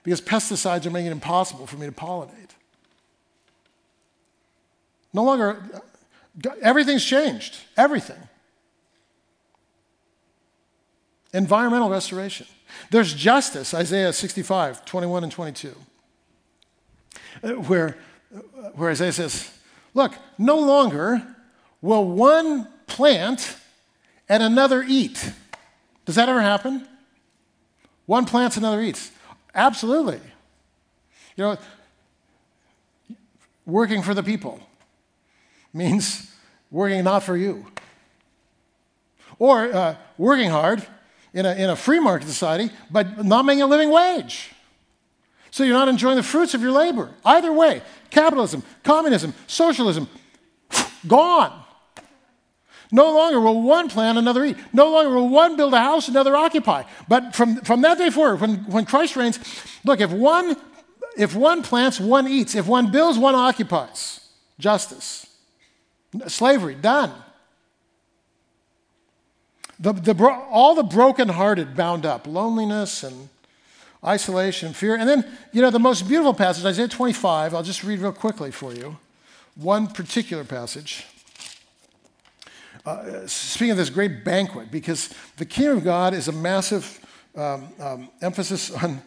because 0.03 0.19
pesticides 0.19 0.85
are 0.85 0.89
making 0.89 1.07
it 1.07 1.11
impossible 1.11 1.65
for 1.65 1.77
me 1.77 1.85
to 1.85 1.91
pollinate. 1.91 2.51
No 5.13 5.23
longer, 5.23 5.63
everything's 6.61 7.05
changed. 7.05 7.57
Everything. 7.77 8.17
Environmental 11.33 11.89
restoration. 11.89 12.47
There's 12.91 13.13
justice, 13.13 13.73
Isaiah 13.73 14.11
65, 14.11 14.85
21 14.85 15.23
and 15.23 15.31
22, 15.31 15.69
uh, 15.69 15.73
where, 17.41 17.97
uh, 18.35 18.39
where 18.75 18.89
Isaiah 18.91 19.11
says, 19.11 19.51
Look, 19.93 20.13
no 20.37 20.57
longer 20.59 21.21
will 21.81 22.05
one 22.05 22.67
plant 22.87 23.57
and 24.27 24.41
another 24.41 24.83
eat. 24.87 25.31
Does 26.05 26.15
that 26.15 26.29
ever 26.29 26.41
happen? 26.41 26.87
One 28.05 28.25
plants, 28.25 28.57
another 28.57 28.81
eats. 28.81 29.11
Absolutely. 29.53 30.19
You 31.35 31.43
know, 31.43 31.57
working 33.65 34.01
for 34.01 34.13
the 34.13 34.23
people 34.23 34.59
means 35.73 36.31
working 36.71 37.03
not 37.03 37.23
for 37.23 37.37
you. 37.37 37.65
Or 39.39 39.73
uh, 39.73 39.95
working 40.17 40.49
hard 40.49 40.85
in 41.33 41.45
a, 41.45 41.53
in 41.53 41.69
a 41.69 41.75
free 41.75 41.99
market 41.99 42.27
society, 42.27 42.71
but 42.91 43.25
not 43.25 43.45
making 43.45 43.63
a 43.63 43.67
living 43.67 43.89
wage. 43.89 44.51
So 45.53 45.63
you're 45.63 45.77
not 45.77 45.87
enjoying 45.87 46.15
the 46.15 46.23
fruits 46.23 46.55
of 46.55 46.63
your 46.63 46.71
labor. 46.71 47.11
Either 47.23 47.53
way, 47.53 47.83
capitalism, 48.09 48.63
communism, 48.81 49.35
socialism, 49.45 50.09
gone. 51.07 51.63
No 52.91 53.13
longer 53.13 53.39
will 53.39 53.61
one 53.61 53.87
plant, 53.87 54.17
another 54.17 54.43
eat. 54.45 54.57
No 54.73 54.89
longer 54.91 55.13
will 55.13 55.29
one 55.29 55.55
build 55.55 55.75
a 55.75 55.79
house, 55.79 56.07
another 56.07 56.35
occupy. 56.35 56.85
But 57.07 57.35
from, 57.35 57.57
from 57.57 57.81
that 57.81 57.99
day 57.99 58.09
forward, 58.09 58.41
when, 58.41 58.55
when 58.63 58.85
Christ 58.85 59.15
reigns, 59.15 59.37
look, 59.85 60.01
if 60.01 60.09
one, 60.09 60.57
if 61.19 61.35
one 61.35 61.61
plants, 61.61 61.99
one 61.99 62.27
eats. 62.27 62.55
If 62.55 62.65
one 62.65 62.89
builds, 62.89 63.19
one 63.19 63.35
occupies. 63.35 64.27
Justice. 64.57 65.27
Slavery, 66.29 66.73
done. 66.73 67.13
The, 69.79 69.93
the, 69.93 70.25
all 70.49 70.73
the 70.73 70.81
brokenhearted 70.81 71.75
bound 71.75 72.07
up, 72.07 72.25
loneliness 72.25 73.03
and 73.03 73.29
isolation, 74.05 74.73
fear. 74.73 74.95
And 74.95 75.07
then, 75.07 75.25
you 75.51 75.61
know, 75.61 75.69
the 75.69 75.79
most 75.79 76.07
beautiful 76.07 76.33
passage, 76.33 76.65
Isaiah 76.65 76.87
25, 76.87 77.53
I'll 77.53 77.63
just 77.63 77.83
read 77.83 77.99
real 77.99 78.11
quickly 78.11 78.51
for 78.51 78.73
you. 78.73 78.97
One 79.55 79.87
particular 79.87 80.43
passage 80.43 81.05
uh, 82.85 83.25
speaking 83.27 83.71
of 83.71 83.77
this 83.77 83.89
great 83.89 84.23
banquet, 84.23 84.69
because 84.69 85.09
the 85.37 85.45
kingdom 85.45 85.77
of 85.77 85.83
God 85.83 86.13
is 86.13 86.27
a 86.27 86.31
massive 86.31 86.99
um, 87.35 87.69
um, 87.79 88.09
emphasis 88.21 88.71
on, 88.71 89.01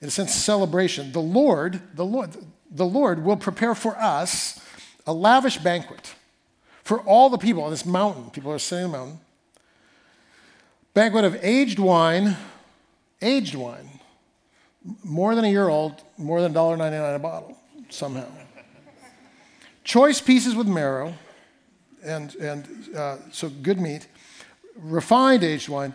in 0.00 0.08
a 0.08 0.10
sense, 0.10 0.34
celebration. 0.34 1.12
The 1.12 1.20
Lord, 1.20 1.80
the 1.94 2.04
Lord, 2.04 2.36
the 2.70 2.86
Lord 2.86 3.24
will 3.24 3.36
prepare 3.36 3.74
for 3.74 3.96
us 3.96 4.60
a 5.06 5.12
lavish 5.12 5.58
banquet 5.58 6.14
for 6.82 7.00
all 7.00 7.30
the 7.30 7.38
people 7.38 7.62
on 7.62 7.70
this 7.70 7.86
mountain. 7.86 8.30
People 8.30 8.50
are 8.52 8.58
sitting 8.58 8.86
on 8.86 8.90
the 8.90 8.98
mountain. 8.98 9.20
Banquet 10.92 11.24
of 11.24 11.38
aged 11.44 11.78
wine, 11.78 12.36
aged 13.22 13.54
wine, 13.54 13.99
more 15.04 15.34
than 15.34 15.44
a 15.44 15.50
year 15.50 15.68
old, 15.68 16.02
more 16.16 16.40
than 16.40 16.52
$1.99 16.54 17.14
a 17.14 17.18
bottle, 17.18 17.56
somehow. 17.88 18.26
Choice 19.84 20.20
pieces 20.20 20.54
with 20.54 20.66
marrow 20.66 21.14
and, 22.02 22.34
and 22.36 22.94
uh, 22.96 23.16
so 23.32 23.48
good 23.48 23.80
meat, 23.80 24.06
refined 24.76 25.44
aged 25.44 25.68
wine. 25.68 25.94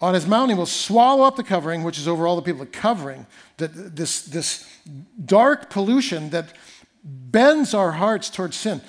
On 0.00 0.14
his 0.14 0.26
mountain, 0.26 0.56
he 0.56 0.58
will 0.58 0.66
swallow 0.66 1.24
up 1.24 1.36
the 1.36 1.42
covering, 1.42 1.82
which 1.82 1.98
is 1.98 2.06
over 2.06 2.26
all 2.26 2.36
the 2.36 2.42
people, 2.42 2.60
the 2.60 2.70
covering, 2.70 3.26
that 3.56 3.96
this, 3.96 4.22
this 4.22 4.68
dark 5.24 5.70
pollution 5.70 6.30
that 6.30 6.52
bends 7.02 7.74
our 7.74 7.92
hearts 7.92 8.30
towards 8.30 8.56
sin. 8.56 8.80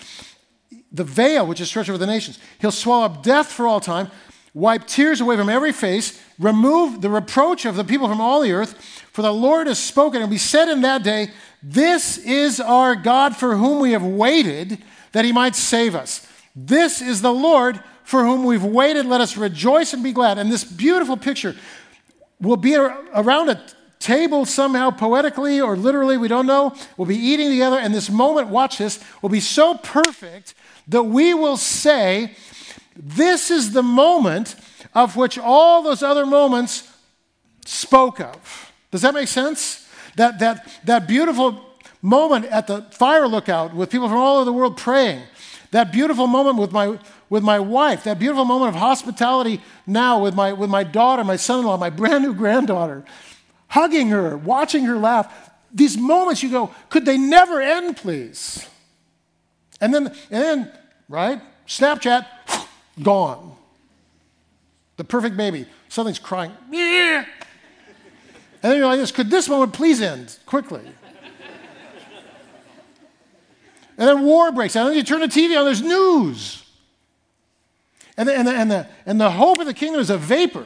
The 0.92 1.04
veil, 1.04 1.46
which 1.48 1.62
is 1.62 1.68
stretched 1.68 1.89
over 1.89 1.98
the 1.98 2.08
nations. 2.08 2.38
He'll 2.60 2.72
swallow 2.72 3.06
up 3.06 3.24
death 3.24 3.52
for 3.52 3.68
all 3.68 3.80
time, 3.80 4.10
wipe 4.60 4.86
tears 4.86 5.22
away 5.22 5.38
from 5.38 5.50
every 5.50 5.72
face, 5.72 6.22
remove 6.38 7.02
the 7.02 7.10
reproach 7.10 7.65
of 7.65 7.76
the 7.76 7.84
people 7.84 8.08
from 8.08 8.22
all 8.22 8.41
the 8.41 8.52
earth. 8.52 8.74
For 9.12 9.22
the 9.22 9.34
Lord 9.34 9.67
has 9.67 9.80
spoken, 9.80 10.22
and 10.22 10.30
we 10.30 10.38
said 10.38 10.69
in 10.69 10.82
that 10.82 11.04
day, 11.04 11.32
This 11.63 12.17
is 12.17 12.60
our 12.60 12.95
God 12.95 13.36
for 13.36 13.56
whom 13.56 13.80
we 13.80 13.93
have 13.93 14.04
waited, 14.04 14.78
that 15.12 15.26
he 15.26 15.32
might 15.32 15.56
save 15.56 15.95
us. 15.95 16.28
This 16.56 17.02
is 17.02 17.22
the 17.22 17.34
Lord 17.34 17.82
for 18.04 18.24
whom 18.24 18.43
we've 18.43 18.63
waited. 18.63 19.06
Let 19.06 19.22
us 19.22 19.38
rejoice 19.38 19.93
and 19.93 20.04
be 20.04 20.12
glad. 20.12 20.38
And 20.38 20.52
this 20.52 20.63
beautiful 20.63 21.17
picture 21.17 21.56
will 22.41 22.58
be 22.58 22.76
around 22.76 23.50
a 23.50 23.63
table 24.00 24.45
somehow, 24.45 24.91
poetically 24.91 25.60
or 25.60 25.76
literally, 25.76 26.17
we 26.17 26.28
don't 26.28 26.45
know. 26.45 26.74
We'll 26.98 27.08
be 27.08 27.17
eating 27.17 27.50
together, 27.50 27.78
and 27.78 27.93
this 27.93 28.10
moment, 28.10 28.48
watch 28.48 28.78
this, 28.78 29.04
will 29.22 29.30
be 29.30 29.41
so 29.41 29.76
perfect 29.76 30.54
that 30.88 31.04
we 31.04 31.34
will 31.34 31.58
say, 31.58 32.36
This 33.02 33.50
is 33.50 33.72
the 33.72 33.84
moment 33.84 34.56
of 34.94 35.16
which 35.16 35.38
all 35.38 35.82
those 35.82 36.04
other 36.04 36.26
moments 36.26 36.92
spoke 37.66 38.20
of. 38.20 38.72
Does 38.92 39.02
that 39.04 39.14
make 39.14 39.28
sense? 39.28 39.88
That, 40.16 40.40
that, 40.40 40.68
that 40.84 41.08
beautiful 41.08 41.66
moment 42.02 42.46
at 42.46 42.68
the 42.68 42.82
fire 42.92 43.28
lookout 43.28 43.74
with 43.74 43.90
people 43.90 44.10
from 44.10 44.18
all 44.18 44.38
over 44.38 44.46
the 44.46 44.54
world 44.54 44.78
praying 44.78 45.22
that 45.72 45.92
beautiful 45.92 46.28
moment 46.28 46.58
with 46.58 46.72
my, 46.72 46.98
with 47.30 47.44
my 47.44 47.60
wife, 47.60 48.04
that 48.06 48.20
beautiful 48.20 48.46
moment 48.46 48.76
of 48.76 48.82
hospitality 48.82 49.62
now 49.86 50.22
with 50.22 50.34
my, 50.34 50.54
with 50.54 50.70
my 50.70 50.84
daughter, 50.84 51.24
my 51.24 51.36
son 51.36 51.60
in 51.60 51.66
law, 51.66 51.78
my 51.78 51.90
brand 52.02 52.24
new 52.24 52.34
granddaughter, 52.34 53.06
hugging 53.68 54.10
her, 54.10 54.36
watching 54.38 54.86
her 54.86 54.98
laugh. 54.98 55.52
these 55.74 55.98
moments 55.98 56.42
you 56.42 56.50
go, 56.50 56.74
could 56.90 57.06
they 57.06 57.18
never 57.18 57.62
end, 57.62 57.98
please? 57.98 58.68
And 59.80 59.94
then, 59.94 60.08
and 60.08 60.44
then, 60.44 60.72
right? 61.08 61.42
Snapchat, 61.68 62.26
gone. 63.02 63.56
The 64.98 65.04
perfect 65.04 65.38
baby. 65.38 65.66
Something's 65.88 66.20
crying. 66.20 66.52
And 68.62 68.72
then 68.72 68.78
you're 68.78 68.88
like 68.88 69.00
this, 69.00 69.12
could 69.12 69.30
this 69.30 69.48
moment 69.48 69.74
please 69.74 70.02
end 70.02 70.38
quickly? 70.46 70.82
and 73.98 74.08
then 74.08 74.24
war 74.24 74.52
breaks 74.52 74.76
out. 74.76 74.88
And 74.88 74.96
you 74.96 75.04
turn 75.04 75.22
the 75.22 75.28
TV 75.28 75.58
on, 75.58 75.66
there's 75.66 75.82
news. 75.82 76.66
And 78.18 78.28
the, 78.28 78.36
and, 78.36 78.48
the, 78.48 78.52
and, 78.52 78.72
the, 78.72 78.88
and 79.06 79.22
the 79.22 79.32
hope 79.32 79.60
of 79.60 79.66
the 79.66 79.74
kingdom 79.74 80.02
is 80.02 80.10
a 80.10 80.18
vapor. 80.18 80.66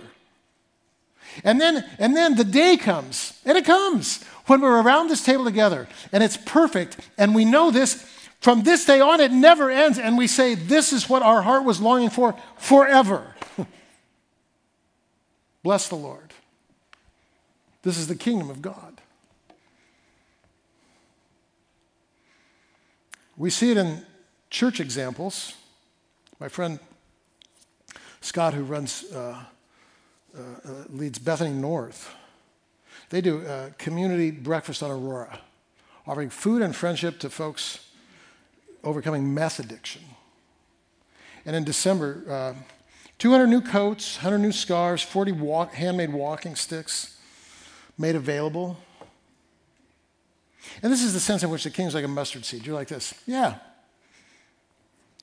And 1.43 1.60
then, 1.62 1.84
and 1.98 2.15
then 2.15 2.36
the 2.36 2.43
day 2.43 2.78
comes, 2.78 3.39
and 3.46 3.58
it 3.58 3.65
comes 3.65 4.24
when 4.46 4.62
we're 4.62 4.82
around 4.82 5.08
this 5.08 5.24
table 5.24 5.46
together, 5.46 5.88
and 6.12 6.24
it's 6.24 6.38
perfect, 6.38 6.98
and 7.17 7.34
we 7.34 7.46
know 7.46 7.72
this. 7.72 8.08
From 8.43 8.63
this 8.63 8.84
day 8.84 8.99
on, 8.99 9.21
it 9.21 9.32
never 9.32 9.71
ends, 9.71 9.97
and 9.97 10.17
we 10.17 10.27
say, 10.27 10.53
This 10.53 10.91
is 10.91 11.08
what 11.08 11.21
our 11.23 11.41
heart 11.41 11.63
was 11.63 11.79
longing 11.79 12.10
for 12.10 12.36
forever. 12.58 13.34
Bless 15.63 15.88
the 15.88 15.95
Lord. 15.95 16.34
This 17.84 17.97
is 17.97 18.08
the 18.08 18.17
kingdom 18.17 18.49
of 18.49 18.62
God. 18.62 18.99
We 23.38 23.49
see 23.49 23.71
it 23.71 23.77
in 23.77 24.06
church 24.49 24.82
examples. 24.82 25.53
My 26.38 26.49
friend 26.49 26.79
Scott, 28.19 28.53
who 28.53 28.63
runs, 28.63 29.06
uh, 29.13 29.41
uh, 30.38 30.41
uh 30.41 30.71
leads 30.89 31.17
Bethany 31.17 31.51
North, 31.51 32.13
they 33.10 33.21
do 33.21 33.39
a 33.47 33.69
community 33.77 34.32
breakfast 34.32 34.84
on 34.84 34.91
Aurora, 34.91 35.39
offering 36.06 36.29
food 36.29 36.62
and 36.62 36.75
friendship 36.75 37.19
to 37.19 37.29
folks 37.29 37.88
overcoming 38.84 39.34
meth 39.34 39.60
addiction. 39.60 40.02
And 41.46 41.56
in 41.56 41.63
December, 41.63 42.24
uh, 42.30 42.54
200 43.17 43.48
new 43.48 43.62
coats, 43.62 44.17
100 44.17 44.38
new 44.39 44.52
scarves, 44.52 45.02
40 45.02 45.34
walk, 45.34 45.74
handmade 45.74 46.12
walking 46.12 46.56
sticks 46.56 47.17
made 47.98 48.15
available. 48.15 48.78
And 50.82 50.91
this 50.91 51.04
is 51.04 51.13
the 51.13 51.19
sense 51.19 51.43
in 51.43 51.50
which 51.50 51.63
the 51.63 51.69
king's 51.69 51.93
like 51.93 52.06
a 52.06 52.08
mustard 52.08 52.46
seed. 52.46 52.65
You're 52.65 52.76
like 52.76 52.88
this, 52.88 53.13
yeah. 53.26 53.56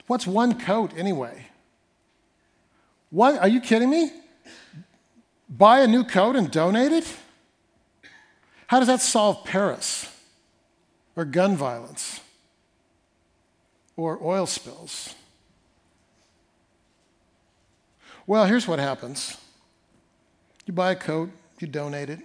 What's 0.07 0.27
one 0.27 0.59
coat 0.59 0.93
anyway? 0.97 1.47
What? 3.11 3.39
Are 3.39 3.49
you 3.49 3.61
kidding 3.61 3.91
me? 3.91 4.13
Buy 5.49 5.81
a 5.81 5.87
new 5.87 6.05
coat 6.05 6.37
and 6.37 6.51
donate 6.51 6.93
it? 6.93 7.17
How 8.67 8.79
does 8.79 8.89
that 8.89 9.01
solve 9.01 9.45
Paris 9.45 10.07
or 11.17 11.25
gun 11.25 11.57
violence 11.57 12.21
or 14.01 14.19
oil 14.23 14.47
spills? 14.47 15.15
Well, 18.27 18.47
here's 18.47 18.67
what 18.69 18.79
happens 18.79 19.37
you 20.67 20.73
buy 20.73 20.93
a 20.93 20.97
coat, 20.97 21.31
you 21.59 21.67
donate 21.67 22.11
it, 22.11 22.21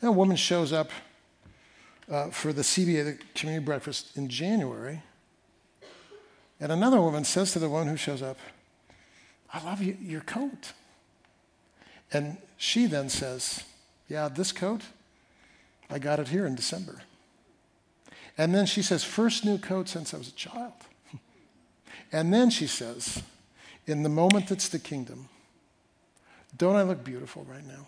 and 0.00 0.08
a 0.08 0.12
woman 0.12 0.36
shows 0.36 0.72
up 0.72 0.90
uh, 2.10 2.30
for 2.30 2.52
the 2.52 2.62
CBA, 2.62 3.04
the 3.04 3.18
community 3.34 3.64
breakfast, 3.64 4.16
in 4.16 4.28
January. 4.28 5.02
And 6.58 6.72
another 6.72 7.00
woman 7.00 7.24
says 7.24 7.52
to 7.52 7.58
the 7.58 7.68
one 7.68 7.86
who 7.86 7.96
shows 7.96 8.22
up, 8.22 8.38
I 9.52 9.62
love 9.62 9.82
you, 9.82 9.96
your 10.00 10.22
coat. 10.22 10.72
And 12.12 12.38
she 12.56 12.86
then 12.86 13.08
says, 13.08 13.64
Yeah, 14.08 14.28
this 14.28 14.52
coat, 14.52 14.82
I 15.90 15.98
got 15.98 16.18
it 16.18 16.28
here 16.28 16.46
in 16.46 16.54
December. 16.54 17.02
And 18.38 18.54
then 18.54 18.66
she 18.66 18.82
says, 18.82 19.04
First 19.04 19.44
new 19.44 19.58
coat 19.58 19.88
since 19.88 20.12
I 20.12 20.18
was 20.18 20.28
a 20.28 20.32
child. 20.32 20.72
and 22.12 22.32
then 22.32 22.50
she 22.50 22.66
says, 22.66 23.22
In 23.86 24.02
the 24.02 24.08
moment 24.08 24.48
that's 24.48 24.68
the 24.68 24.78
kingdom, 24.78 25.28
don't 26.56 26.76
I 26.76 26.82
look 26.82 27.04
beautiful 27.04 27.46
right 27.48 27.66
now? 27.66 27.86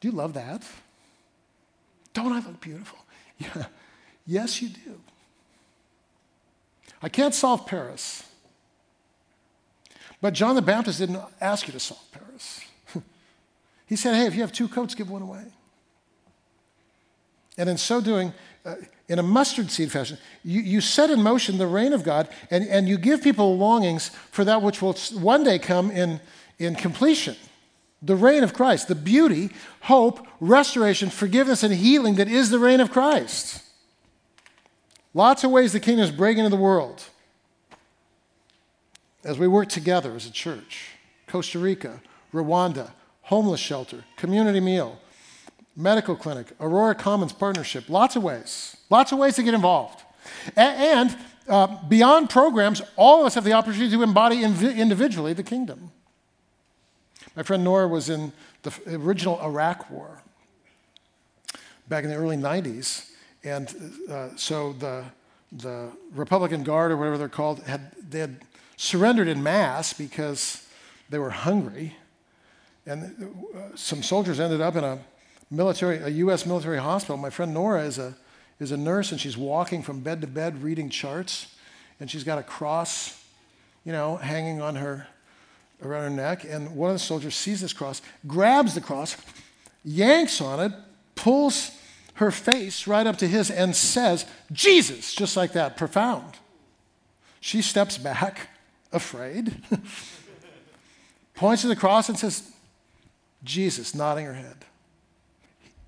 Do 0.00 0.08
you 0.08 0.12
love 0.12 0.34
that? 0.34 0.62
Don't 2.12 2.32
I 2.32 2.40
look 2.40 2.60
beautiful? 2.60 2.98
Yeah. 3.38 3.64
Yes, 4.26 4.60
you 4.60 4.68
do. 4.68 5.00
I 7.02 7.08
can't 7.08 7.34
solve 7.34 7.66
Paris. 7.66 8.22
But 10.20 10.34
John 10.34 10.54
the 10.54 10.62
Baptist 10.62 10.98
didn't 10.98 11.22
ask 11.40 11.66
you 11.66 11.72
to 11.72 11.80
solve 11.80 12.04
Paris. 12.12 12.60
he 13.86 13.96
said, 13.96 14.14
hey, 14.14 14.26
if 14.26 14.34
you 14.34 14.42
have 14.42 14.52
two 14.52 14.68
coats, 14.68 14.94
give 14.94 15.08
one 15.08 15.22
away. 15.22 15.44
And 17.56 17.68
in 17.68 17.78
so 17.78 18.00
doing, 18.00 18.32
in 19.08 19.18
a 19.18 19.22
mustard 19.22 19.70
seed 19.70 19.90
fashion, 19.90 20.18
you, 20.44 20.60
you 20.60 20.80
set 20.80 21.10
in 21.10 21.22
motion 21.22 21.58
the 21.58 21.66
reign 21.66 21.92
of 21.92 22.04
God 22.04 22.28
and, 22.50 22.66
and 22.68 22.88
you 22.88 22.98
give 22.98 23.22
people 23.22 23.56
longings 23.56 24.10
for 24.30 24.44
that 24.44 24.62
which 24.62 24.82
will 24.82 24.94
one 25.14 25.44
day 25.44 25.58
come 25.58 25.90
in, 25.90 26.20
in 26.58 26.74
completion 26.74 27.36
the 28.02 28.16
reign 28.16 28.42
of 28.42 28.54
Christ, 28.54 28.88
the 28.88 28.94
beauty, 28.94 29.50
hope, 29.82 30.26
restoration, 30.40 31.10
forgiveness, 31.10 31.62
and 31.62 31.74
healing 31.74 32.14
that 32.14 32.28
is 32.28 32.50
the 32.50 32.58
reign 32.58 32.80
of 32.80 32.90
Christ. 32.90 33.62
Lots 35.12 35.44
of 35.44 35.50
ways 35.50 35.72
the 35.72 35.80
kingdom 35.80 36.04
is 36.04 36.10
breaking 36.10 36.44
into 36.44 36.56
the 36.56 36.62
world 36.62 37.04
as 39.22 39.38
we 39.38 39.46
work 39.46 39.68
together 39.68 40.14
as 40.14 40.24
a 40.24 40.30
church. 40.30 40.92
Costa 41.26 41.58
Rica, 41.58 42.00
Rwanda, 42.32 42.92
homeless 43.22 43.60
shelter, 43.60 44.04
community 44.16 44.60
meal, 44.60 44.98
medical 45.76 46.16
clinic, 46.16 46.48
Aurora 46.60 46.94
Commons 46.94 47.32
partnership, 47.32 47.88
lots 47.88 48.16
of 48.16 48.22
ways. 48.22 48.76
Lots 48.90 49.12
of 49.12 49.18
ways 49.18 49.36
to 49.36 49.42
get 49.42 49.54
involved. 49.54 50.02
And, 50.56 51.16
uh, 51.48 51.66
beyond 51.88 52.30
programs, 52.30 52.82
all 52.96 53.20
of 53.20 53.26
us 53.26 53.34
have 53.34 53.44
the 53.44 53.52
opportunity 53.52 53.90
to 53.90 54.02
embody 54.02 54.42
individually 54.44 55.32
the 55.32 55.42
kingdom. 55.42 55.90
My 57.34 57.42
friend 57.42 57.64
Nora 57.64 57.88
was 57.88 58.08
in 58.08 58.32
the 58.62 58.72
original 58.86 59.40
Iraq 59.40 59.90
War 59.90 60.22
back 61.88 62.04
in 62.04 62.10
the 62.10 62.16
early 62.16 62.36
90s. 62.36 63.10
And 63.42 63.74
uh, 64.08 64.28
so 64.36 64.74
the, 64.74 65.04
the 65.50 65.88
Republican 66.14 66.62
Guard, 66.62 66.92
or 66.92 66.96
whatever 66.96 67.18
they're 67.18 67.28
called, 67.28 67.62
had, 67.64 67.92
they 68.08 68.20
had 68.20 68.36
surrendered 68.76 69.28
in 69.28 69.42
mass 69.42 69.92
because 69.92 70.66
they 71.08 71.18
were 71.18 71.30
hungry. 71.30 71.96
And 72.86 73.32
uh, 73.54 73.76
some 73.76 74.02
soldiers 74.02 74.38
ended 74.40 74.60
up 74.60 74.76
in 74.76 74.84
a 74.84 74.98
military, 75.50 75.98
a 75.98 76.08
U.S. 76.08 76.46
military 76.46 76.78
hospital. 76.78 77.16
My 77.16 77.30
friend 77.30 77.52
Nora 77.52 77.84
is 77.84 77.98
a, 77.98 78.14
is 78.58 78.72
a 78.72 78.76
nurse, 78.76 79.12
and 79.12 79.20
she's 79.20 79.36
walking 79.36 79.82
from 79.82 80.00
bed 80.00 80.20
to 80.20 80.26
bed 80.26 80.62
reading 80.62 80.90
charts. 80.90 81.54
And 81.98 82.10
she's 82.10 82.24
got 82.24 82.38
a 82.38 82.42
cross, 82.42 83.22
you 83.84 83.92
know, 83.92 84.16
hanging 84.16 84.62
on 84.62 84.76
her 84.76 85.06
around 85.82 86.02
her 86.02 86.10
neck, 86.10 86.44
and 86.44 86.76
one 86.76 86.90
of 86.90 86.94
the 86.94 86.98
soldiers 86.98 87.34
sees 87.34 87.60
this 87.60 87.72
cross, 87.72 88.02
grabs 88.26 88.74
the 88.74 88.80
cross, 88.80 89.16
yanks 89.84 90.40
on 90.40 90.60
it, 90.60 90.72
pulls 91.14 91.70
her 92.14 92.30
face 92.30 92.86
right 92.86 93.06
up 93.06 93.16
to 93.16 93.26
his, 93.26 93.50
and 93.50 93.74
says, 93.74 94.26
Jesus, 94.52 95.14
just 95.14 95.36
like 95.36 95.52
that, 95.52 95.76
profound. 95.76 96.34
She 97.40 97.62
steps 97.62 97.96
back, 97.96 98.48
afraid, 98.92 99.62
points 101.34 101.62
to 101.62 101.68
the 101.68 101.76
cross 101.76 102.08
and 102.08 102.18
says, 102.18 102.50
Jesus, 103.42 103.94
nodding 103.94 104.26
her 104.26 104.34
head. 104.34 104.66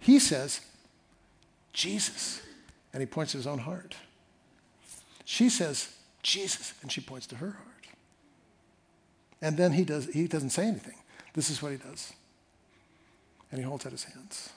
He 0.02 0.18
says, 0.18 0.60
Jesus, 1.72 2.42
and 2.92 3.00
he 3.00 3.06
points 3.06 3.32
to 3.32 3.38
his 3.38 3.46
own 3.46 3.58
heart. 3.58 3.94
She 5.24 5.48
says, 5.48 5.94
Jesus, 6.24 6.74
and 6.82 6.90
she 6.90 7.00
points 7.00 7.28
to 7.28 7.36
her 7.36 7.52
heart. 7.52 7.86
And 9.40 9.56
then 9.56 9.72
he, 9.72 9.84
does, 9.84 10.06
he 10.06 10.26
doesn't 10.26 10.50
say 10.50 10.66
anything. 10.66 10.96
This 11.34 11.50
is 11.50 11.62
what 11.62 11.70
he 11.70 11.78
does. 11.78 12.12
And 13.52 13.60
he 13.60 13.64
holds 13.64 13.86
out 13.86 13.92
his 13.92 14.02
hands. 14.04 14.50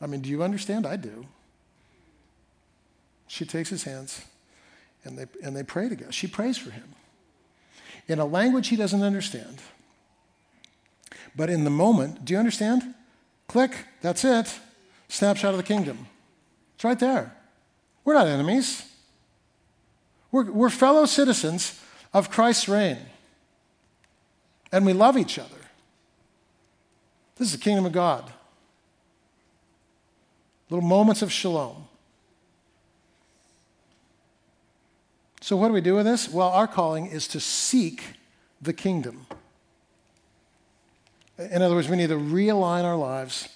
I 0.00 0.06
mean, 0.06 0.20
do 0.20 0.30
you 0.30 0.44
understand? 0.44 0.86
I 0.86 0.94
do. 0.94 1.26
She 3.26 3.44
takes 3.44 3.68
his 3.68 3.82
hands 3.82 4.24
and 5.02 5.18
they, 5.18 5.26
and 5.42 5.56
they 5.56 5.64
pray 5.64 5.88
together. 5.88 6.12
She 6.12 6.28
prays 6.28 6.56
for 6.56 6.70
him 6.70 6.94
in 8.06 8.20
a 8.20 8.24
language 8.24 8.68
he 8.68 8.76
doesn't 8.76 9.02
understand. 9.02 9.58
But 11.34 11.50
in 11.50 11.64
the 11.64 11.70
moment, 11.70 12.24
do 12.24 12.32
you 12.32 12.38
understand? 12.38 12.94
Click, 13.48 13.72
that's 14.00 14.24
it. 14.24 14.58
Snapshot 15.08 15.52
of 15.52 15.58
the 15.58 15.62
kingdom. 15.62 16.06
It's 16.74 16.84
right 16.84 16.98
there. 16.98 17.34
We're 18.04 18.14
not 18.14 18.26
enemies, 18.26 18.84
we're, 20.30 20.50
we're 20.50 20.70
fellow 20.70 21.06
citizens 21.06 21.80
of 22.12 22.30
Christ's 22.30 22.68
reign. 22.68 22.98
And 24.72 24.84
we 24.84 24.92
love 24.92 25.16
each 25.16 25.38
other. 25.38 25.54
This 27.36 27.48
is 27.48 27.52
the 27.52 27.62
kingdom 27.62 27.86
of 27.86 27.92
God. 27.92 28.32
Little 30.70 30.86
moments 30.86 31.22
of 31.22 31.30
shalom. 31.30 31.86
So, 35.40 35.56
what 35.56 35.68
do 35.68 35.74
we 35.74 35.80
do 35.80 35.94
with 35.94 36.06
this? 36.06 36.28
Well, 36.28 36.48
our 36.48 36.66
calling 36.66 37.06
is 37.06 37.28
to 37.28 37.38
seek 37.38 38.02
the 38.60 38.72
kingdom. 38.72 39.26
In 41.38 41.62
other 41.62 41.74
words, 41.74 41.88
we 41.88 41.96
need 41.96 42.10
to 42.10 42.16
realign 42.16 42.84
our 42.84 42.96
lives 42.96 43.48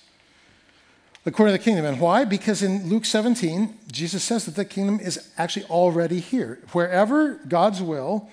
according 1.24 1.54
to 1.54 1.58
the 1.58 1.64
kingdom. 1.64 1.84
And 1.84 2.00
why? 2.00 2.24
Because 2.24 2.62
in 2.62 2.88
Luke 2.88 3.04
17, 3.04 3.74
Jesus 3.92 4.24
says 4.24 4.46
that 4.46 4.56
the 4.56 4.64
kingdom 4.64 4.98
is 4.98 5.30
actually 5.36 5.66
already 5.66 6.20
here. 6.20 6.58
Wherever 6.72 7.34
God's 7.46 7.82
will 7.82 8.28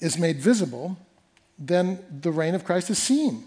is 0.00 0.18
made 0.18 0.36
visible, 0.36 0.96
then 1.58 1.98
the 2.20 2.30
reign 2.30 2.54
of 2.54 2.64
Christ 2.64 2.90
is 2.90 2.98
seen. 2.98 3.44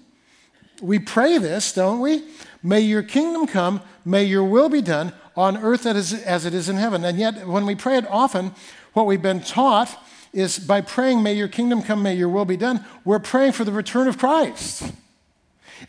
We 0.81 0.99
pray 0.99 1.37
this, 1.39 1.73
don't 1.73 1.99
we? 1.99 2.23
May 2.61 2.81
your 2.81 3.01
kingdom 3.01 3.47
come, 3.47 3.81
may 4.05 4.25
your 4.25 4.43
will 4.43 4.69
be 4.69 4.81
done 4.81 5.13
on 5.35 5.57
earth 5.57 5.85
as 5.85 6.45
it 6.45 6.53
is 6.53 6.69
in 6.69 6.75
heaven. 6.75 7.03
And 7.03 7.17
yet, 7.17 7.47
when 7.47 7.65
we 7.65 7.75
pray 7.75 7.97
it 7.97 8.05
often, 8.09 8.51
what 8.93 9.05
we've 9.05 9.21
been 9.21 9.41
taught 9.41 9.97
is 10.37 10.59
by 10.59 10.81
praying, 10.81 11.23
May 11.23 11.33
your 11.33 11.47
kingdom 11.47 11.81
come, 11.81 12.03
may 12.03 12.15
your 12.15 12.29
will 12.29 12.45
be 12.45 12.57
done, 12.57 12.85
we're 13.03 13.17
praying 13.17 13.53
for 13.53 13.63
the 13.63 13.71
return 13.71 14.07
of 14.07 14.19
Christ. 14.19 14.93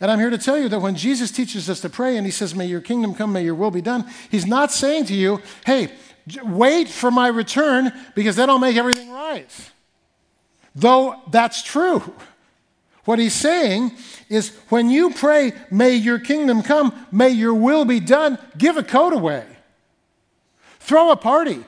And 0.01 0.09
I'm 0.09 0.17
here 0.17 0.31
to 0.31 0.39
tell 0.39 0.57
you 0.57 0.67
that 0.69 0.79
when 0.79 0.95
Jesus 0.95 1.29
teaches 1.29 1.69
us 1.69 1.81
to 1.81 1.89
pray 1.89 2.17
and 2.17 2.25
he 2.25 2.31
says, 2.31 2.55
May 2.55 2.65
your 2.65 2.81
kingdom 2.81 3.13
come, 3.13 3.31
may 3.31 3.43
your 3.43 3.53
will 3.53 3.69
be 3.69 3.81
done, 3.81 4.09
he's 4.31 4.47
not 4.47 4.71
saying 4.71 5.05
to 5.05 5.13
you, 5.13 5.39
Hey, 5.67 5.91
wait 6.43 6.87
for 6.87 7.11
my 7.11 7.27
return 7.27 7.91
because 8.15 8.35
then 8.35 8.49
I'll 8.49 8.57
make 8.57 8.75
everything 8.75 9.11
right. 9.11 9.47
Though 10.73 11.21
that's 11.29 11.61
true. 11.61 12.15
What 13.05 13.19
he's 13.19 13.33
saying 13.33 13.91
is 14.29 14.49
when 14.69 14.89
you 14.89 15.11
pray, 15.11 15.53
May 15.69 15.93
your 15.93 16.17
kingdom 16.17 16.63
come, 16.63 17.05
may 17.11 17.29
your 17.29 17.53
will 17.53 17.85
be 17.85 17.99
done, 17.99 18.39
give 18.57 18.77
a 18.77 18.83
coat 18.83 19.13
away, 19.13 19.45
throw 20.79 21.11
a 21.11 21.15
party, 21.15 21.63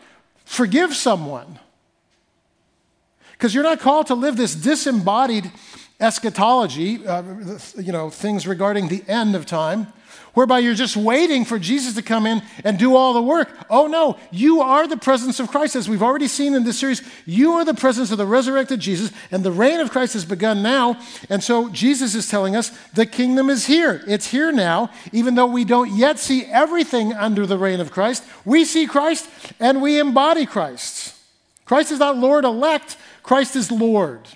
forgive 0.46 0.96
someone. 0.96 1.60
Because 3.42 3.56
you're 3.56 3.64
not 3.64 3.80
called 3.80 4.06
to 4.06 4.14
live 4.14 4.38
this 4.38 4.54
disembodied 4.54 5.52
eschatology, 6.00 7.04
uh, 7.08 7.24
you 7.76 7.92
know, 7.92 8.12
things 8.12 8.46
regarding 8.46 8.88
the 8.88 9.04
end 9.08 9.36
of 9.36 9.48
time, 9.48 9.88
whereby 10.36 10.60
you're 10.60 10.76
just 10.76 10.96
waiting 10.96 11.44
for 11.44 11.58
Jesus 11.58 11.96
to 11.96 12.04
come 12.04 12.28
in 12.28 12.44
and 12.64 12.78
do 12.78 12.96
all 12.96 13.16
the 13.16 13.22
work. 13.24 13.50
Oh 13.68 13.88
no, 13.88 14.20
you 14.30 14.62
are 14.62 14.86
the 14.86 14.96
presence 14.96 15.40
of 15.40 15.48
Christ. 15.48 15.76
As 15.76 15.90
we've 15.90 16.04
already 16.04 16.28
seen 16.28 16.54
in 16.54 16.66
this 16.66 16.78
series, 16.78 17.02
you 17.26 17.54
are 17.54 17.66
the 17.66 17.74
presence 17.74 18.12
of 18.12 18.20
the 18.20 18.28
resurrected 18.28 18.80
Jesus, 18.80 19.12
and 19.32 19.44
the 19.44 19.52
reign 19.52 19.80
of 19.80 19.90
Christ 19.90 20.14
has 20.14 20.24
begun 20.24 20.62
now. 20.62 21.00
And 21.28 21.44
so 21.44 21.68
Jesus 21.70 22.14
is 22.14 22.30
telling 22.30 22.56
us 22.56 22.70
the 22.94 23.08
kingdom 23.08 23.50
is 23.50 23.66
here. 23.66 24.04
It's 24.06 24.28
here 24.28 24.52
now, 24.52 24.92
even 25.12 25.34
though 25.34 25.48
we 25.48 25.66
don't 25.66 25.90
yet 25.90 26.20
see 26.20 26.46
everything 26.46 27.12
under 27.14 27.48
the 27.48 27.58
reign 27.58 27.80
of 27.80 27.92
Christ. 27.92 28.24
We 28.46 28.66
see 28.66 28.86
Christ 28.86 29.28
and 29.60 29.82
we 29.82 30.00
embody 30.00 30.46
Christ. 30.46 31.16
Christ 31.72 31.94
is 31.94 32.00
not 32.00 32.18
Lord 32.18 32.44
elect, 32.44 32.98
Christ 33.24 33.56
is 33.56 33.72
Lord. 33.72 34.28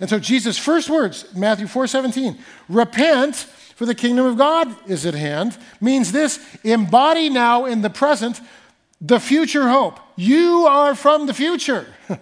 And 0.00 0.10
so 0.10 0.18
Jesus' 0.18 0.58
first 0.58 0.90
words, 0.90 1.32
Matthew 1.34 1.66
4 1.66 1.86
17, 1.86 2.38
repent, 2.68 3.36
for 3.36 3.86
the 3.86 3.94
kingdom 3.94 4.26
of 4.26 4.36
God 4.36 4.74
is 4.88 5.06
at 5.06 5.14
hand, 5.14 5.56
means 5.80 6.12
this 6.12 6.44
embody 6.64 7.28
now 7.28 7.64
in 7.64 7.82
the 7.82 7.90
present 7.90 8.40
the 9.00 9.18
future 9.18 9.68
hope. 9.68 9.98
You 10.14 10.66
are 10.66 10.94
from 10.94 11.26
the 11.26 11.34
future. 11.34 11.86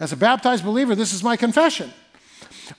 As 0.00 0.12
a 0.12 0.16
baptized 0.16 0.64
believer, 0.64 0.94
this 0.94 1.12
is 1.12 1.22
my 1.22 1.36
confession. 1.36 1.92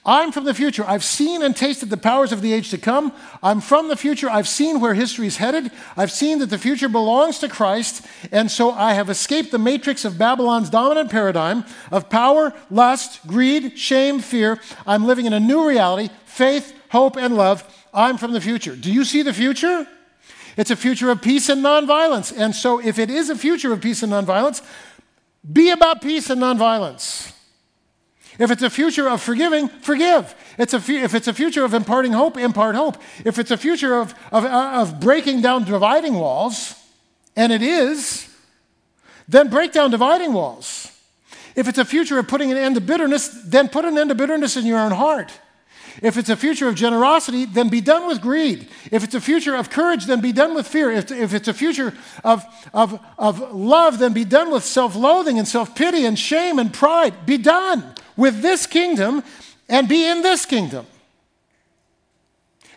I'm 0.06 0.32
from 0.32 0.46
the 0.46 0.54
future. 0.54 0.84
I've 0.88 1.04
seen 1.04 1.42
and 1.42 1.56
tasted 1.56 1.89
the 1.89 1.98
powers 1.98 2.32
of 2.32 2.42
the 2.42 2.54
age 2.54 2.70
to 2.72 2.78
come. 2.78 3.14
I'm 3.42 3.62
from 3.62 3.88
the 3.88 3.96
future. 3.96 4.30
I've 4.30 4.48
seen 4.48 4.80
where 4.80 4.94
history 4.94 5.28
is 5.28 5.38
headed. 5.38 5.72
I've 5.98 6.12
seen 6.12 6.39
that 6.39 6.50
the 6.50 6.58
future 6.58 6.89
belongs 6.89 7.39
to 7.39 7.50
Christ. 7.50 8.06
And 8.32 8.50
so 8.50 8.72
I 8.72 8.94
have 8.94 9.10
escaped 9.10 9.52
the 9.52 9.60
matrix 9.60 10.06
of 10.06 10.18
Babylon's 10.18 10.70
dominant 10.70 11.12
paradigm 11.12 11.66
of 11.92 12.10
power, 12.10 12.54
lust, 12.70 13.26
greed, 13.28 13.78
shame, 13.78 14.20
fear. 14.20 14.60
I'm 14.86 15.06
living 15.06 15.26
in 15.26 15.34
a 15.34 15.39
new 15.39 15.68
reality 15.68 16.10
faith, 16.26 16.74
hope, 16.89 17.18
and 17.18 17.36
love. 17.36 17.64
I'm 17.94 18.18
from 18.18 18.32
the 18.32 18.42
future. 18.42 18.76
Do 18.76 18.92
you 18.92 19.04
see 19.04 19.22
the 19.22 19.34
future? 19.34 19.86
It's 20.58 20.72
a 20.72 20.76
future 20.76 21.10
of 21.12 21.22
peace 21.22 21.50
and 21.50 21.64
nonviolence. 21.64 22.34
And 22.36 22.56
so, 22.56 22.80
if 22.80 23.00
it 23.00 23.10
is 23.10 23.30
a 23.30 23.36
future 23.36 23.72
of 23.74 23.82
peace 23.82 24.04
and 24.04 24.12
nonviolence, 24.12 24.62
be 25.52 25.72
about 25.72 26.02
peace 26.02 26.30
and 26.30 26.42
nonviolence. 26.42 27.34
If 28.40 28.52
it's 28.52 28.64
a 28.64 28.70
future 28.70 29.10
of 29.10 29.22
forgiving, 29.22 29.68
forgive. 29.68 30.34
It's 30.58 30.74
a 30.74 30.78
if 30.78 31.14
it's 31.14 31.28
a 31.28 31.34
future 31.34 31.66
of 31.66 31.74
imparting 31.74 32.14
hope, 32.14 32.38
impart 32.38 32.76
hope. 32.76 32.98
If 33.26 33.38
it's 33.40 33.52
a 33.52 33.58
future 33.58 34.00
of, 34.00 34.14
of, 34.32 34.46
uh, 34.46 34.72
of 34.76 35.00
breaking 35.00 35.42
down 35.42 35.66
dividing 35.66 36.14
walls, 36.14 36.76
and 37.36 37.52
it 37.52 37.62
is, 37.62 38.30
then 39.28 39.50
break 39.50 39.74
down 39.74 39.92
dividing 39.92 40.34
walls. 40.34 40.88
If 41.56 41.68
it's 41.68 41.78
a 41.78 41.86
future 41.86 42.18
of 42.18 42.28
putting 42.28 42.52
an 42.52 42.58
end 42.58 42.76
to 42.76 42.82
bitterness, 42.82 43.28
then 43.46 43.68
put 43.68 43.84
an 43.84 43.98
end 43.98 44.10
to 44.10 44.16
bitterness 44.16 44.56
in 44.56 44.66
your 44.66 44.80
own 44.80 44.92
heart. 44.92 45.32
If 46.02 46.16
it's 46.16 46.30
a 46.30 46.38
future 46.38 46.70
of 46.70 46.76
generosity, 46.76 47.44
then 47.44 47.68
be 47.68 47.82
done 47.82 48.08
with 48.08 48.22
greed. 48.22 48.70
If 48.92 49.04
it's 49.04 49.14
a 49.14 49.20
future 49.20 49.56
of 49.56 49.70
courage, 49.70 50.06
then 50.06 50.22
be 50.22 50.32
done 50.32 50.56
with 50.56 50.66
fear. 50.66 50.90
If, 50.90 51.12
if 51.12 51.34
it's 51.34 51.50
a 51.50 51.54
future 51.54 51.94
of, 52.24 52.46
of, 52.74 52.98
of 53.18 53.54
love, 53.54 54.00
then 54.00 54.14
be 54.14 54.24
done 54.24 54.52
with 54.52 54.64
self 54.64 54.96
loathing 54.96 55.38
and 55.38 55.46
self 55.46 55.76
pity 55.76 56.06
and 56.06 56.18
shame 56.18 56.60
and 56.60 56.74
pride. 56.74 57.26
Be 57.26 57.38
done 57.38 57.94
with 58.22 58.44
this 58.44 58.68
kingdom 58.68 59.24
and 59.68 59.90
be 59.90 60.08
in 60.08 60.22
this 60.22 60.46
kingdom. 60.46 60.86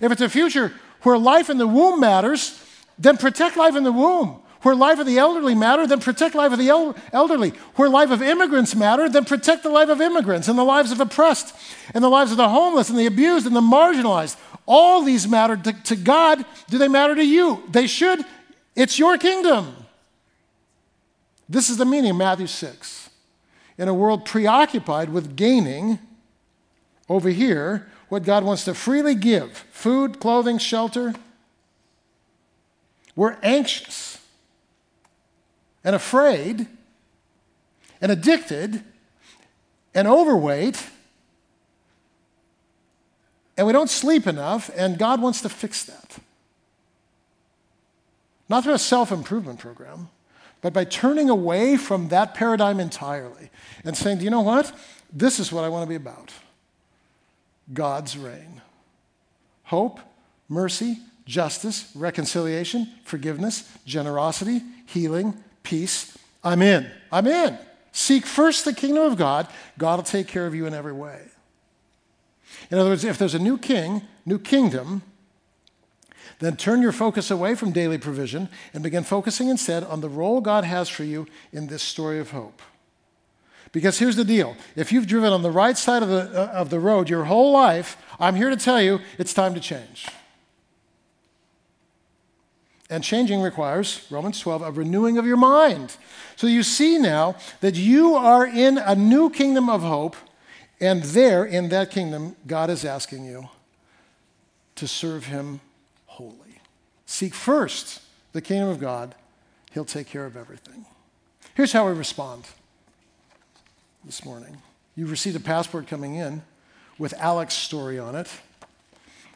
If 0.01 0.11
it's 0.11 0.23
a 0.23 0.29
future 0.31 0.73
where 1.03 1.19
life 1.19 1.51
in 1.51 1.59
the 1.59 1.67
womb 1.67 2.01
matters, 2.01 2.59
then 2.99 3.19
protect 3.19 3.57
life 3.59 3.77
in 3.77 3.85
the 3.85 3.93
womb. 3.93 4.41
Where 4.63 4.75
life 4.75 4.99
of 4.99 5.07
the 5.07 5.19
elderly 5.19 5.55
matter, 5.55 5.87
then 5.87 6.01
protect 6.01 6.35
life 6.35 6.53
of 6.53 6.59
the 6.59 6.71
el- 6.71 6.97
elderly. 7.13 7.51
Where 7.77 7.91
life 7.91 8.11
of 8.11 8.23
immigrants 8.23 8.75
matter, 8.75 9.07
then 9.11 9.27
protect 9.27 9.63
the 9.63 9.69
life 9.69 9.91
of 9.91 10.01
immigrants 10.01 10.49
and 10.49 10.59
the 10.59 10.65
lives 10.65 10.91
of 10.91 11.01
oppressed 11.01 11.55
and 11.93 12.03
the 12.03 12.09
lives 12.09 12.31
of 12.31 12.39
the 12.39 12.49
homeless 12.49 12.89
and 12.89 12.99
the 12.99 13.05
abused 13.05 13.47
and 13.47 13.55
the 13.55 13.61
marginalized. 13.61 14.39
All 14.65 15.03
these 15.03 15.29
matter 15.29 15.59
to, 15.59 15.73
to 15.75 15.97
God. 15.97 16.43
Do 16.71 16.79
they 16.79 16.89
matter 16.89 17.15
to 17.15 17.25
you? 17.25 17.63
They 17.71 17.87
should. 17.87 18.25
It's 18.75 18.99
your 18.99 19.19
kingdom. 19.19 19.77
This 21.47 21.69
is 21.69 21.77
the 21.77 21.85
meaning 21.85 22.13
of 22.13 22.17
Matthew 22.17 22.47
6. 22.47 23.04
In 23.77 23.89
a 23.89 23.95
world 23.95 24.25
preoccupied 24.25 25.11
with 25.11 25.37
gaining, 25.37 25.99
over 27.09 27.29
here, 27.29 27.87
what 28.09 28.25
God 28.25 28.45
wants 28.45 28.65
to 28.65 28.75
freely 28.75 29.15
give 29.15 29.53
food, 29.73 30.21
clothing, 30.21 30.59
shelter. 30.59 31.15
We're 33.17 33.37
anxious 33.43 34.19
and 35.83 35.95
afraid 35.95 36.67
and 38.01 38.11
addicted 38.11 38.83
and 39.95 40.09
overweight 40.09 40.91
and 43.57 43.67
we 43.67 43.73
don't 43.73 43.91
sleep 43.91 44.27
enough, 44.27 44.71
and 44.77 44.99
God 44.99 45.23
wants 45.23 45.41
to 45.43 45.49
fix 45.49 45.85
that. 45.85 46.19
Not 48.49 48.65
through 48.65 48.75
a 48.75 48.79
self 48.79 49.13
improvement 49.13 49.59
program, 49.59 50.11
but 50.65 50.73
by 50.73 50.83
turning 50.83 51.29
away 51.29 51.77
from 51.77 52.09
that 52.09 52.33
paradigm 52.33 52.81
entirely 52.81 53.51
and 53.85 53.95
saying, 53.95 54.17
do 54.17 54.25
you 54.25 54.31
know 54.31 54.41
what? 54.41 54.73
This 55.13 55.39
is 55.39 55.53
what 55.53 55.63
I 55.63 55.69
want 55.69 55.83
to 55.83 55.89
be 55.91 55.95
about 55.95 56.33
God's 57.71 58.17
reign. 58.17 58.63
Hope, 59.65 60.01
mercy, 60.49 61.01
justice, 61.27 61.93
reconciliation, 61.95 62.89
forgiveness, 63.05 63.71
generosity, 63.85 64.63
healing, 64.87 65.35
peace, 65.65 66.17
I'm 66.43 66.63
in. 66.63 66.91
I'm 67.13 67.27
in. 67.27 67.59
Seek 67.93 68.25
first 68.25 68.65
the 68.65 68.73
kingdom 68.73 69.03
of 69.05 69.19
God, 69.19 69.47
God 69.77 69.97
will 69.97 70.05
take 70.05 70.29
care 70.29 70.47
of 70.47 70.55
you 70.55 70.65
in 70.65 70.73
every 70.73 70.95
way. 70.95 71.21
In 72.71 72.79
other 72.79 72.89
words, 72.89 73.05
if 73.05 73.19
there's 73.19 73.35
a 73.35 73.39
new 73.39 73.59
king, 73.59 74.01
new 74.25 74.39
kingdom, 74.39 75.03
then 76.45 76.57
turn 76.57 76.83
your 76.83 76.93
focus 76.93 77.31
away 77.31 77.55
from 77.55 77.73
daily 77.73 77.99
provision 77.99 78.49
and 78.73 78.83
begin 78.83 79.05
focusing 79.05 79.49
instead 79.49 79.85
on 79.85 80.01
the 80.01 80.09
role 80.09 80.41
God 80.41 80.65
has 80.65 80.89
for 80.89 81.05
you 81.05 81.27
in 81.53 81.69
this 81.69 81.83
story 81.83 82.19
of 82.19 82.31
hope. 82.31 82.61
Because 83.73 83.99
here's 83.99 84.17
the 84.17 84.25
deal 84.25 84.57
if 84.77 84.93
you've 84.93 85.07
driven 85.07 85.33
on 85.33 85.43
the 85.43 85.51
right 85.51 85.77
side 85.77 86.03
of 86.03 86.09
the, 86.09 86.31
uh, 86.33 86.53
of 86.53 86.71
the 86.71 86.79
road 86.79 87.09
your 87.09 87.25
whole 87.25 87.53
life, 87.53 87.97
I'm 88.21 88.37
here 88.37 88.51
to 88.51 88.57
tell 88.57 88.81
you 88.81 89.01
it's 89.19 89.35
time 89.35 89.55
to 89.55 89.61
change. 89.61 90.07
And 92.91 93.03
changing 93.03 93.41
requires, 93.41 94.07
Romans 94.11 94.39
12, 94.39 94.63
a 94.63 94.71
renewing 94.71 95.19
of 95.19 95.27
your 95.27 95.37
mind. 95.37 95.97
So 96.37 96.47
you 96.47 96.63
see 96.63 96.99
now 96.99 97.37
that 97.61 97.75
you 97.75 98.15
are 98.15 98.47
in 98.47 98.79
a 98.79 98.95
new 98.95 99.31
kingdom 99.31 99.69
of 99.69 99.83
hope, 99.83 100.17
and 100.81 101.03
there 101.03 101.45
in 101.45 101.71
that 101.71 101.91
kingdom, 101.91 102.37
God 102.47 102.71
is 102.71 102.85
asking 102.85 103.25
you 103.25 103.49
to 104.77 104.87
serve 104.87 105.27
Him. 105.27 105.61
Seek 107.07 107.35
first 107.35 108.03
the 108.33 108.41
kingdom 108.41 108.69
of 108.69 108.81
God, 108.81 109.15
He'll 109.73 109.85
take 109.85 110.07
care 110.07 110.27
of 110.27 110.37
everything. 110.37 110.87
Here's 111.55 111.73
how 111.73 111.87
we 111.87 111.93
respond 111.93 112.45
this 114.05 114.25
morning. 114.25 114.59
You've 114.97 115.11
received 115.11 115.37
a 115.37 115.41
passport 115.41 115.87
coming 115.87 116.15
in 116.15 116.43
with 116.99 117.15
Alex's 117.15 117.61
story 117.61 117.99
on 117.99 118.15
it. 118.15 118.29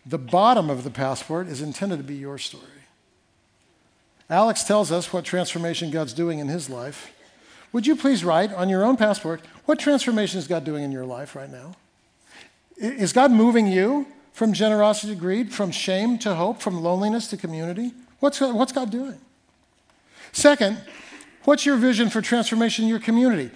The 0.07 0.19
bottom 0.19 0.71
of 0.71 0.85
the 0.85 0.91
passport 0.91 1.49
is 1.49 1.61
intended 1.61 1.99
to 1.99 2.03
be 2.03 2.15
your 2.15 2.39
story. 2.39 2.65
Alex 4.31 4.63
tells 4.63 4.93
us 4.93 5.13
what 5.13 5.25
transformation 5.25 5.91
God's 5.91 6.13
doing 6.13 6.39
in 6.39 6.49
his 6.49 6.69
life. 6.69 7.13
Would 7.73 7.87
you 7.87 7.97
please 7.97 8.25
write 8.25 8.53
on 8.53 8.69
your 8.69 8.85
own 8.85 8.97
passport 8.97 9.41
what 9.65 9.79
transformation 9.79 10.39
is 10.39 10.47
God 10.47 10.65
doing 10.65 10.85
in 10.85 10.93
your 10.93 11.05
life 11.05 11.35
right 11.35 11.51
now? 11.51 11.75
Is 12.77 13.13
God 13.13 13.31
moving 13.31 13.67
you 13.67 14.07
From 14.39 14.53
generosity 14.53 15.15
to 15.15 15.19
greed, 15.19 15.53
from 15.53 15.73
shame 15.73 16.17
to 16.19 16.37
hope, 16.37 16.63
from 16.63 16.81
loneliness 16.81 17.27
to 17.31 17.37
community? 17.37 17.91
What's, 18.21 18.41
what's 18.41 18.71
God 18.71 18.89
doing? 18.89 19.19
Second, 20.31 20.81
what's 21.43 21.67
your 21.67 21.77
vision 21.77 22.09
for 22.09 22.23
transformation 22.23 22.85
in 22.85 22.89
your 22.89 23.01
community? 23.01 23.51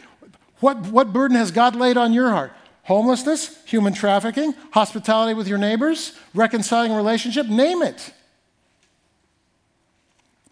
What, 0.59 0.89
what 0.89 1.12
burden 1.12 1.37
has 1.37 1.53
God 1.53 1.76
laid 1.76 1.97
on 1.97 2.12
your 2.12 2.30
heart? 2.30 2.53
Homelessness, 2.83 3.64
human 3.64 3.93
trafficking, 3.93 4.55
hospitality 4.72 5.35
with 5.35 5.47
your 5.47 5.57
neighbors, 5.57 6.18
reconciling 6.35 6.93
relationship, 6.93 7.47
name 7.47 7.80
it. 7.83 8.12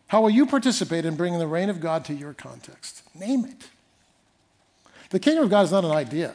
How 0.06 0.22
will 0.22 0.30
you 0.30 0.46
participate 0.46 1.04
in 1.04 1.16
bringing 1.16 1.40
the 1.40 1.48
reign 1.48 1.70
of 1.70 1.80
God 1.80 2.04
to 2.04 2.14
your 2.14 2.34
context? 2.34 3.02
Name 3.16 3.46
it. 3.46 3.68
The 5.08 5.18
kingdom 5.18 5.42
of 5.42 5.50
God 5.50 5.62
is 5.62 5.72
not 5.72 5.84
an 5.84 5.90
idea. 5.90 6.34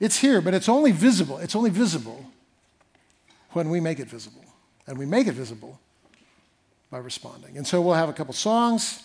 It's 0.00 0.18
here, 0.18 0.40
but 0.40 0.54
it's 0.54 0.68
only 0.68 0.92
visible. 0.92 1.38
It's 1.38 1.56
only 1.56 1.70
visible 1.70 2.24
when 3.52 3.70
we 3.70 3.80
make 3.80 3.98
it 3.98 4.08
visible. 4.08 4.44
And 4.86 4.98
we 4.98 5.06
make 5.06 5.26
it 5.26 5.34
visible 5.34 5.78
by 6.90 6.98
responding. 6.98 7.56
And 7.56 7.66
so 7.66 7.80
we'll 7.80 7.94
have 7.94 8.08
a 8.08 8.12
couple 8.12 8.32
songs, 8.32 9.02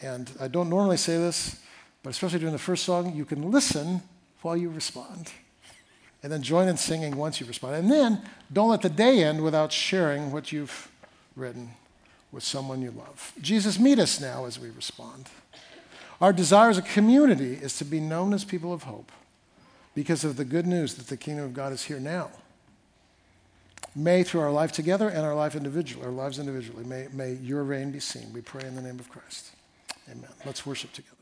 and 0.00 0.30
I 0.40 0.48
don't 0.48 0.68
normally 0.68 0.96
say 0.96 1.16
this, 1.16 1.60
but 2.02 2.10
especially 2.10 2.40
during 2.40 2.52
the 2.52 2.58
first 2.58 2.84
song, 2.84 3.14
you 3.14 3.24
can 3.24 3.50
listen 3.50 4.02
while 4.42 4.56
you 4.56 4.70
respond. 4.70 5.30
And 6.22 6.32
then 6.32 6.42
join 6.42 6.68
in 6.68 6.76
singing 6.76 7.16
once 7.16 7.40
you 7.40 7.46
respond. 7.46 7.76
And 7.76 7.90
then 7.90 8.22
don't 8.52 8.70
let 8.70 8.82
the 8.82 8.88
day 8.88 9.22
end 9.22 9.42
without 9.42 9.72
sharing 9.72 10.32
what 10.32 10.52
you've 10.52 10.90
written 11.36 11.70
with 12.32 12.42
someone 12.42 12.82
you 12.82 12.90
love. 12.90 13.32
Jesus, 13.40 13.78
meet 13.78 13.98
us 13.98 14.20
now 14.20 14.46
as 14.46 14.58
we 14.58 14.70
respond. 14.70 15.28
Our 16.20 16.32
desire 16.32 16.70
as 16.70 16.78
a 16.78 16.82
community 16.82 17.54
is 17.54 17.76
to 17.78 17.84
be 17.84 18.00
known 18.00 18.32
as 18.32 18.44
people 18.44 18.72
of 18.72 18.84
hope 18.84 19.12
because 19.94 20.24
of 20.24 20.36
the 20.36 20.44
good 20.44 20.66
news 20.66 20.94
that 20.94 21.06
the 21.06 21.16
kingdom 21.16 21.44
of 21.44 21.54
God 21.54 21.72
is 21.72 21.84
here 21.84 22.00
now. 22.00 22.30
May, 23.96 24.24
through 24.24 24.40
our 24.40 24.50
life 24.50 24.72
together 24.72 25.08
and 25.08 25.20
our 25.20 25.34
life 25.34 25.54
individually, 25.54 26.04
our 26.04 26.12
lives 26.12 26.38
individually, 26.38 26.84
may, 26.84 27.06
may 27.12 27.34
your 27.34 27.62
reign 27.62 27.92
be 27.92 28.00
seen. 28.00 28.32
We 28.32 28.40
pray 28.40 28.64
in 28.64 28.74
the 28.74 28.82
name 28.82 28.98
of 28.98 29.08
Christ. 29.08 29.50
Amen. 30.10 30.30
Let's 30.44 30.66
worship 30.66 30.92
together. 30.92 31.13